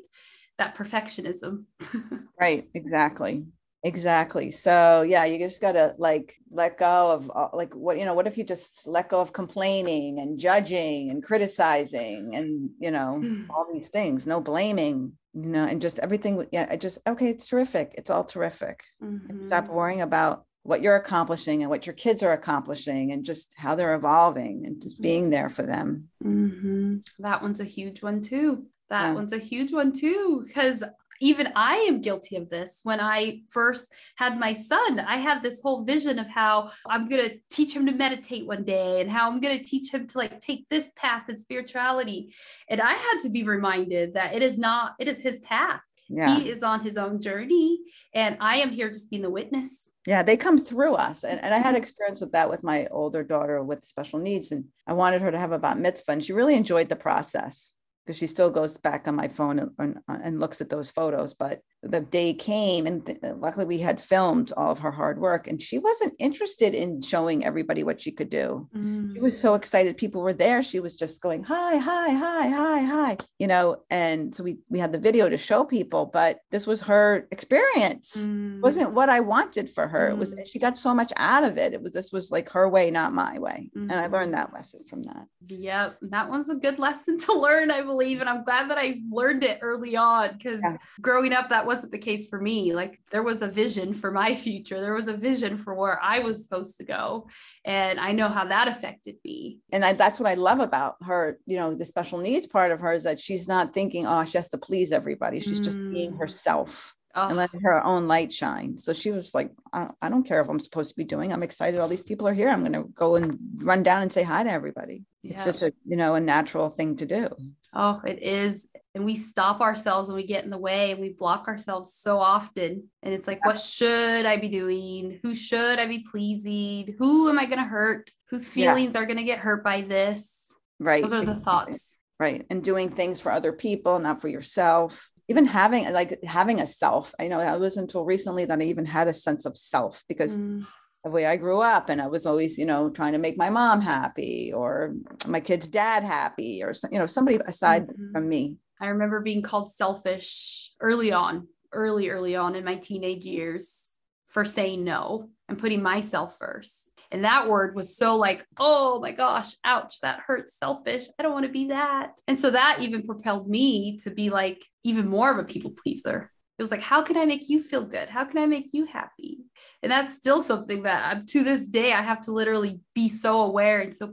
That 0.59 0.77
perfectionism. 0.77 1.64
right, 2.40 2.68
exactly. 2.74 3.44
Exactly. 3.85 4.51
So 4.51 5.03
yeah, 5.03 5.27
you 5.27 5.38
just 5.38 5.61
got 5.61 5.73
to 5.73 5.94
like 5.99 6.38
let 6.51 6.79
go 6.79 7.11
of 7.12 7.31
uh, 7.35 7.49
like 7.53 7.75
what 7.75 7.99
you 7.99 8.07
know. 8.07 8.14
What 8.14 8.27
if 8.27 8.38
you 8.38 8.42
just 8.44 8.87
let 8.87 9.11
go 9.11 9.20
of 9.20 9.35
complaining 9.35 10.20
and 10.20 10.38
judging 10.38 11.11
and 11.11 11.23
criticizing 11.23 12.35
and 12.35 12.70
you 12.81 12.90
know 12.90 13.23
all 13.51 13.66
these 13.70 13.88
things? 13.88 14.27
No 14.27 14.40
blaming, 14.40 15.12
you 15.35 15.51
know, 15.51 15.66
and 15.66 15.83
just 15.83 15.99
everything. 15.99 16.47
Yeah, 16.51 16.66
I 16.70 16.79
just 16.79 16.99
okay. 17.07 17.29
It's 17.29 17.47
terrific. 17.47 17.94
It's 17.99 18.09
all 18.09 18.25
terrific. 18.25 18.85
Mm-hmm. 19.03 19.49
Stop 19.49 19.68
worrying 19.68 20.01
about 20.01 20.47
what 20.62 20.81
you're 20.81 20.97
accomplishing 20.97 21.61
and 21.61 21.68
what 21.68 21.87
your 21.87 21.94
kids 21.94 22.23
are 22.23 22.33
accomplishing 22.33 23.12
and 23.12 23.23
just 23.23 23.53
how 23.55 23.75
they're 23.75 23.94
evolving 23.94 24.64
and 24.64 24.81
just 24.81 25.03
being 25.03 25.29
there 25.29 25.51
for 25.51 25.62
them. 25.62 26.09
Mm-hmm. 26.25 27.01
That 27.18 27.42
one's 27.42 27.61
a 27.61 27.64
huge 27.64 28.03
one 28.03 28.23
too. 28.23 28.64
That 28.88 29.09
yeah. 29.09 29.12
one's 29.12 29.35
a 29.35 29.38
huge 29.38 29.75
one 29.75 29.92
too 29.92 30.42
because 30.47 30.83
even 31.20 31.53
I 31.55 31.77
am 31.77 32.00
guilty 32.00 32.37
of 32.37 32.48
this. 32.48 32.81
When 32.83 33.00
I 33.00 33.42
first 33.50 33.92
had 34.16 34.38
my 34.38 34.53
son, 34.53 35.00
I 35.00 35.16
had 35.16 35.42
this 35.42 35.61
whole 35.62 35.85
vision 35.85 36.18
of 36.18 36.29
how 36.29 36.70
I'm 36.88 37.09
going 37.09 37.29
to 37.29 37.37
teach 37.50 37.74
him 37.74 37.87
to 37.87 37.92
meditate 37.92 38.46
one 38.46 38.64
day 38.64 39.00
and 39.00 39.11
how 39.11 39.31
I'm 39.31 39.40
going 39.40 39.59
to 39.59 39.64
teach 39.64 39.92
him 39.92 40.07
to 40.07 40.18
like 40.18 40.40
take 40.40 40.68
this 40.68 40.92
path 40.96 41.29
in 41.29 41.38
spirituality. 41.38 42.35
And 42.68 42.81
I 42.81 42.92
had 42.92 43.20
to 43.22 43.31
be 43.31 43.44
reminded 43.44 44.14
that 44.14 44.35
it 44.35 44.42
is 44.42 44.59
not, 44.59 44.94
it 44.98 45.09
is 45.09 45.20
his 45.20 45.38
path. 45.40 45.81
Yeah. 46.09 46.38
He 46.38 46.50
is 46.50 46.62
on 46.62 46.81
his 46.81 46.98
own 46.98 47.20
journey 47.20 47.79
and 48.14 48.37
I 48.40 48.57
am 48.57 48.70
here 48.70 48.90
just 48.90 49.11
being 49.11 49.22
the 49.22 49.31
witness. 49.31 49.90
Yeah, 50.07 50.22
they 50.22 50.37
come 50.37 50.59
through 50.59 50.94
us. 50.94 51.24
And, 51.24 51.42
and 51.42 51.55
I 51.55 51.59
had 51.59 51.74
mm-hmm. 51.74 51.83
experience 51.83 52.20
with 52.20 52.33
that 52.33 52.50
with 52.50 52.62
my 52.62 52.87
older 52.90 53.24
daughter 53.24 53.62
with 53.62 53.85
special 53.85 54.18
needs. 54.18 54.53
And 54.53 54.66
I 54.87 54.92
wanted 54.92 55.22
her 55.22 55.31
to 55.31 55.38
have 55.38 55.53
a 55.53 55.59
bat 55.59 55.79
mitzvah. 55.79 56.12
And 56.12 56.24
she 56.24 56.35
really 56.35 56.57
enjoyed 56.57 56.90
the 56.90 56.96
process 56.96 57.72
because 58.05 58.19
she 58.19 58.27
still 58.27 58.51
goes 58.51 58.77
back 58.77 59.09
on 59.09 59.14
my 59.14 59.29
phone 59.29 59.59
and, 59.59 59.71
and, 59.79 59.99
and, 60.09 60.40
looks 60.40 60.61
at 60.61 60.69
those 60.69 60.90
photos. 60.90 61.33
But 61.35 61.61
the 61.83 62.01
day 62.01 62.35
came, 62.35 62.87
and 62.87 63.05
th- 63.05 63.19
luckily 63.23 63.64
we 63.64 63.79
had 63.79 64.01
filmed 64.01 64.53
all 64.57 64.71
of 64.71 64.79
her 64.81 64.90
hard 64.90 65.19
work, 65.19 65.47
and 65.47 65.61
she 65.61 65.79
wasn't 65.79 66.14
interested 66.19 66.75
in 66.75 67.01
showing 67.01 67.45
everybody 67.45 67.83
what 67.83 68.01
she 68.01 68.11
could 68.11 68.29
do. 68.29 68.69
Mm. 68.77 69.14
She 69.14 69.21
was 69.21 69.38
so 69.38 69.55
excited 69.55 69.97
people 69.97 70.23
were 70.23 70.33
there. 70.33 70.62
She 70.62 70.81
was 70.81 70.95
just 70.95 71.21
going 71.23 71.43
hi, 71.43 71.77
hi, 71.77 72.12
hi, 72.12 72.49
hi, 72.49 72.83
hi, 72.83 73.17
you 73.38 73.47
know. 73.47 73.83
And 73.90 74.35
so 74.35 74.45
we 74.45 74.59
we 74.69 74.79
had 74.79 74.93
the 74.93 74.99
video 74.99 75.29
to 75.29 75.38
show 75.38 75.64
people, 75.64 76.07
but 76.07 76.40
this 76.51 76.67
was 76.67 76.83
her 76.83 77.27
experience. 77.31 78.17
Mm. 78.19 78.61
Wasn't 78.61 78.93
what 78.93 79.09
I 79.09 79.21
wanted 79.21 79.71
for 79.71 79.88
her. 79.88 80.11
Mm. 80.11 80.12
It 80.12 80.19
was 80.19 80.31
mm. 80.31 80.47
she 80.53 80.59
got 80.59 80.77
so 80.77 80.95
much 80.95 81.12
out 81.17 81.45
of 81.45 81.57
it. 81.57 81.73
It 81.73 81.83
was 81.83 81.93
this 81.93 82.12
was 82.12 82.31
like 82.31 82.51
her 82.51 82.69
way, 82.69 82.90
not 82.90 83.14
my 83.14 83.38
way, 83.38 83.71
mm-hmm. 83.77 83.90
and 83.90 84.01
I 84.01 84.07
learned 84.09 84.33
mm-hmm. 84.35 84.43
that 84.43 84.53
lesson 84.53 84.85
from 84.85 85.03
that. 85.05 85.27
Yep, 85.49 85.99
that 86.03 86.29
one's 86.29 86.49
a 86.49 86.55
good 86.55 86.79
lesson 86.85 87.19
to 87.21 87.33
learn, 87.35 87.71
I 87.71 87.83
believe, 87.83 87.93
and 88.00 88.28
I'm 88.28 88.44
glad 88.44 88.70
that 88.70 88.78
I 88.78 89.00
learned 89.11 89.44
it 89.44 89.59
early 89.62 89.96
on 89.96 90.37
because 90.37 90.61
yeah. 90.62 90.76
growing 91.00 91.33
up 91.33 91.48
that 91.48 91.66
wasn't 91.66 91.92
the 91.92 91.98
case 91.98 92.28
for 92.28 92.40
me. 92.40 92.74
Like 92.74 93.00
there 93.11 93.22
was 93.22 93.42
a 93.42 93.48
vision 93.48 93.94
for 93.94 94.11
my 94.11 94.35
future, 94.35 94.80
there 94.80 94.94
was 94.94 95.09
a 95.09 95.16
vision 95.16 95.57
for 95.57 95.74
where 95.74 96.02
I 96.02 96.20
was 96.20 96.42
supposed 96.42 96.76
to 96.78 96.85
go, 96.85 97.28
and 97.64 97.98
I 98.00 98.12
know 98.12 98.28
how 98.28 98.44
that 98.44 98.68
affected 98.68 99.16
me. 99.24 99.59
And 99.72 99.85
I, 99.85 99.92
that's 99.92 100.20
what 100.20 100.30
I 100.30 100.35
love 100.35 100.61
about 100.61 100.96
her. 101.02 101.38
You 101.46 101.57
know, 101.57 101.74
the 101.74 101.85
special 101.85 102.18
needs 102.18 102.46
part 102.46 102.72
of 102.72 102.80
her 102.80 102.92
is 102.92 103.04
that 103.04 103.20
she's 103.20 103.48
not 103.48 103.74
thinking, 103.74 104.07
oh, 104.07 104.24
she 104.24 104.38
has 104.38 104.48
to 104.50 104.59
please 104.59 104.92
everybody. 104.92 105.40
She's 105.40 105.61
mm. 105.61 105.64
just 105.64 105.76
being 105.76 106.12
mm. 106.12 106.18
herself 106.18 106.93
oh. 107.14 107.29
and 107.29 107.37
let 107.37 107.50
her 107.62 107.85
own 107.85 108.07
light 108.07 108.33
shine. 108.33 108.79
So 108.79 108.92
she 108.92 109.11
was 109.11 109.35
like, 109.35 109.50
I, 109.72 109.88
I 110.03 110.09
don't 110.09 110.27
care 110.27 110.40
if 110.40 110.48
I'm 110.48 110.59
supposed 110.59 110.90
to 110.90 110.96
be 110.96 111.05
doing. 111.05 111.33
I'm 111.33 111.42
excited. 111.42 111.81
All 111.81 111.88
these 111.88 112.03
people 112.03 112.29
are 112.29 112.35
here. 112.35 112.48
I'm 112.48 112.61
going 112.61 112.72
to 112.72 112.85
go 112.94 113.16
and 113.16 113.38
run 113.57 113.83
down 113.83 114.03
and 114.03 114.12
say 114.12 114.22
hi 114.22 114.42
to 114.42 114.50
everybody. 114.50 115.05
Yeah. 115.22 115.35
It's 115.35 115.44
just 115.44 115.62
a 115.62 115.72
you 115.87 115.96
know 115.96 116.14
a 116.14 116.20
natural 116.20 116.68
thing 116.70 116.96
to 116.96 117.07
do. 117.07 117.29
Oh, 117.72 118.00
it 118.07 118.22
is. 118.22 118.68
And 118.94 119.05
we 119.05 119.16
stop 119.16 119.61
ourselves 119.61 120.09
and 120.09 120.14
we 120.14 120.24
get 120.24 120.44
in 120.44 120.50
the 120.50 120.59
way 120.59 120.92
and 120.92 121.00
we 121.00 121.09
block 121.09 121.48
ourselves 121.48 121.94
so 121.94 122.18
often. 122.18 122.88
And 123.03 123.12
it's 123.12 123.27
like, 123.27 123.44
what 123.44 123.59
should 123.59 124.27
I 124.27 124.37
be 124.37 124.48
doing? 124.48 125.18
Who 125.24 125.35
should 125.35 125.81
I 125.81 125.87
be 125.87 126.07
pleasing? 126.09 126.94
Who 126.98 127.29
am 127.29 127.38
I 127.38 127.46
going 127.46 127.59
to 127.59 127.64
hurt? 127.64 128.11
Whose 128.31 128.46
feelings 128.46 128.94
yeah. 128.94 129.00
are 129.00 129.07
going 129.07 129.16
to 129.16 129.24
get 129.24 129.40
hurt 129.40 129.64
by 129.64 129.81
this? 129.81 130.53
Right. 130.79 131.03
Those 131.03 131.12
are 131.12 131.24
the 131.24 131.35
thoughts. 131.35 131.98
Right. 132.20 132.46
And 132.48 132.62
doing 132.62 132.90
things 132.90 133.20
for 133.20 133.33
other 133.33 133.53
people, 133.53 133.98
not 133.98 134.20
for 134.20 134.29
yourself 134.29 135.11
even 135.28 135.46
having 135.46 135.90
like 135.92 136.22
having 136.24 136.60
a 136.60 136.66
self 136.66 137.14
i 137.20 137.28
know 137.28 137.40
it 137.40 137.60
was 137.60 137.76
until 137.76 138.04
recently 138.04 138.44
that 138.44 138.58
i 138.58 138.62
even 138.62 138.84
had 138.84 139.08
a 139.08 139.12
sense 139.12 139.46
of 139.46 139.56
self 139.56 140.04
because 140.08 140.38
mm. 140.38 140.66
the 141.02 141.10
way 141.10 141.26
i 141.26 141.37
grew 141.37 141.60
up 141.60 141.88
and 141.88 142.00
i 142.00 142.06
was 142.06 142.26
always 142.26 142.58
you 142.58 142.66
know 142.66 142.90
trying 142.90 143.12
to 143.12 143.18
make 143.18 143.37
my 143.37 143.50
mom 143.50 143.80
happy 143.80 144.52
or 144.52 144.94
my 145.26 145.40
kid's 145.40 145.68
dad 145.68 146.02
happy 146.02 146.62
or 146.62 146.72
you 146.90 146.98
know 146.98 147.06
somebody 147.06 147.38
aside 147.46 147.87
mm-hmm. 147.87 148.12
from 148.12 148.28
me 148.28 148.56
i 148.80 148.87
remember 148.87 149.20
being 149.20 149.42
called 149.42 149.70
selfish 149.70 150.70
early 150.80 151.12
on 151.12 151.46
early 151.72 152.08
early 152.08 152.37
on 152.37 152.54
in 152.54 152.64
my 152.64 152.76
teenage 152.76 153.24
years 153.24 153.96
for 154.28 154.44
saying 154.44 154.84
no 154.84 155.28
and 155.48 155.58
putting 155.58 155.82
myself 155.82 156.37
first 156.38 156.90
and 157.14 157.24
that 157.24 157.48
word 157.48 157.77
was 157.77 157.96
so 157.96 158.16
like, 158.16 158.44
oh 158.59 158.98
my 158.98 159.12
gosh, 159.12 159.55
ouch, 159.64 160.00
that 160.00 160.18
hurts, 160.27 160.59
selfish. 160.59 161.05
I 161.16 161.22
don't 161.22 161.33
want 161.33 161.46
to 161.46 161.53
be 161.53 161.68
that. 161.68 162.18
And 162.27 162.37
so 162.37 162.50
that 162.50 162.79
even 162.81 163.07
propelled 163.07 163.48
me 163.48 163.98
to 163.98 164.11
be 164.11 164.31
like 164.31 164.64
even 164.83 165.07
more 165.07 165.31
of 165.31 165.38
a 165.38 165.44
people 165.44 165.70
pleaser. 165.70 166.33
It 166.59 166.62
was 166.62 166.72
like, 166.72 166.83
how 166.83 167.03
can 167.03 167.16
I 167.16 167.24
make 167.24 167.48
you 167.48 167.62
feel 167.62 167.85
good? 167.85 168.09
How 168.09 168.24
can 168.24 168.38
I 168.38 168.46
make 168.46 168.70
you 168.72 168.87
happy? 168.87 169.38
And 169.81 169.92
that's 169.92 170.14
still 170.14 170.42
something 170.42 170.83
that 170.83 171.05
I'm, 171.07 171.24
to 171.27 171.44
this 171.44 171.68
day, 171.68 171.92
I 171.92 172.03
have 172.03 172.20
to 172.22 172.33
literally 172.33 172.81
be 172.96 173.09
so 173.09 173.42
aware 173.42 173.81
and 173.81 173.94
so 173.94 174.12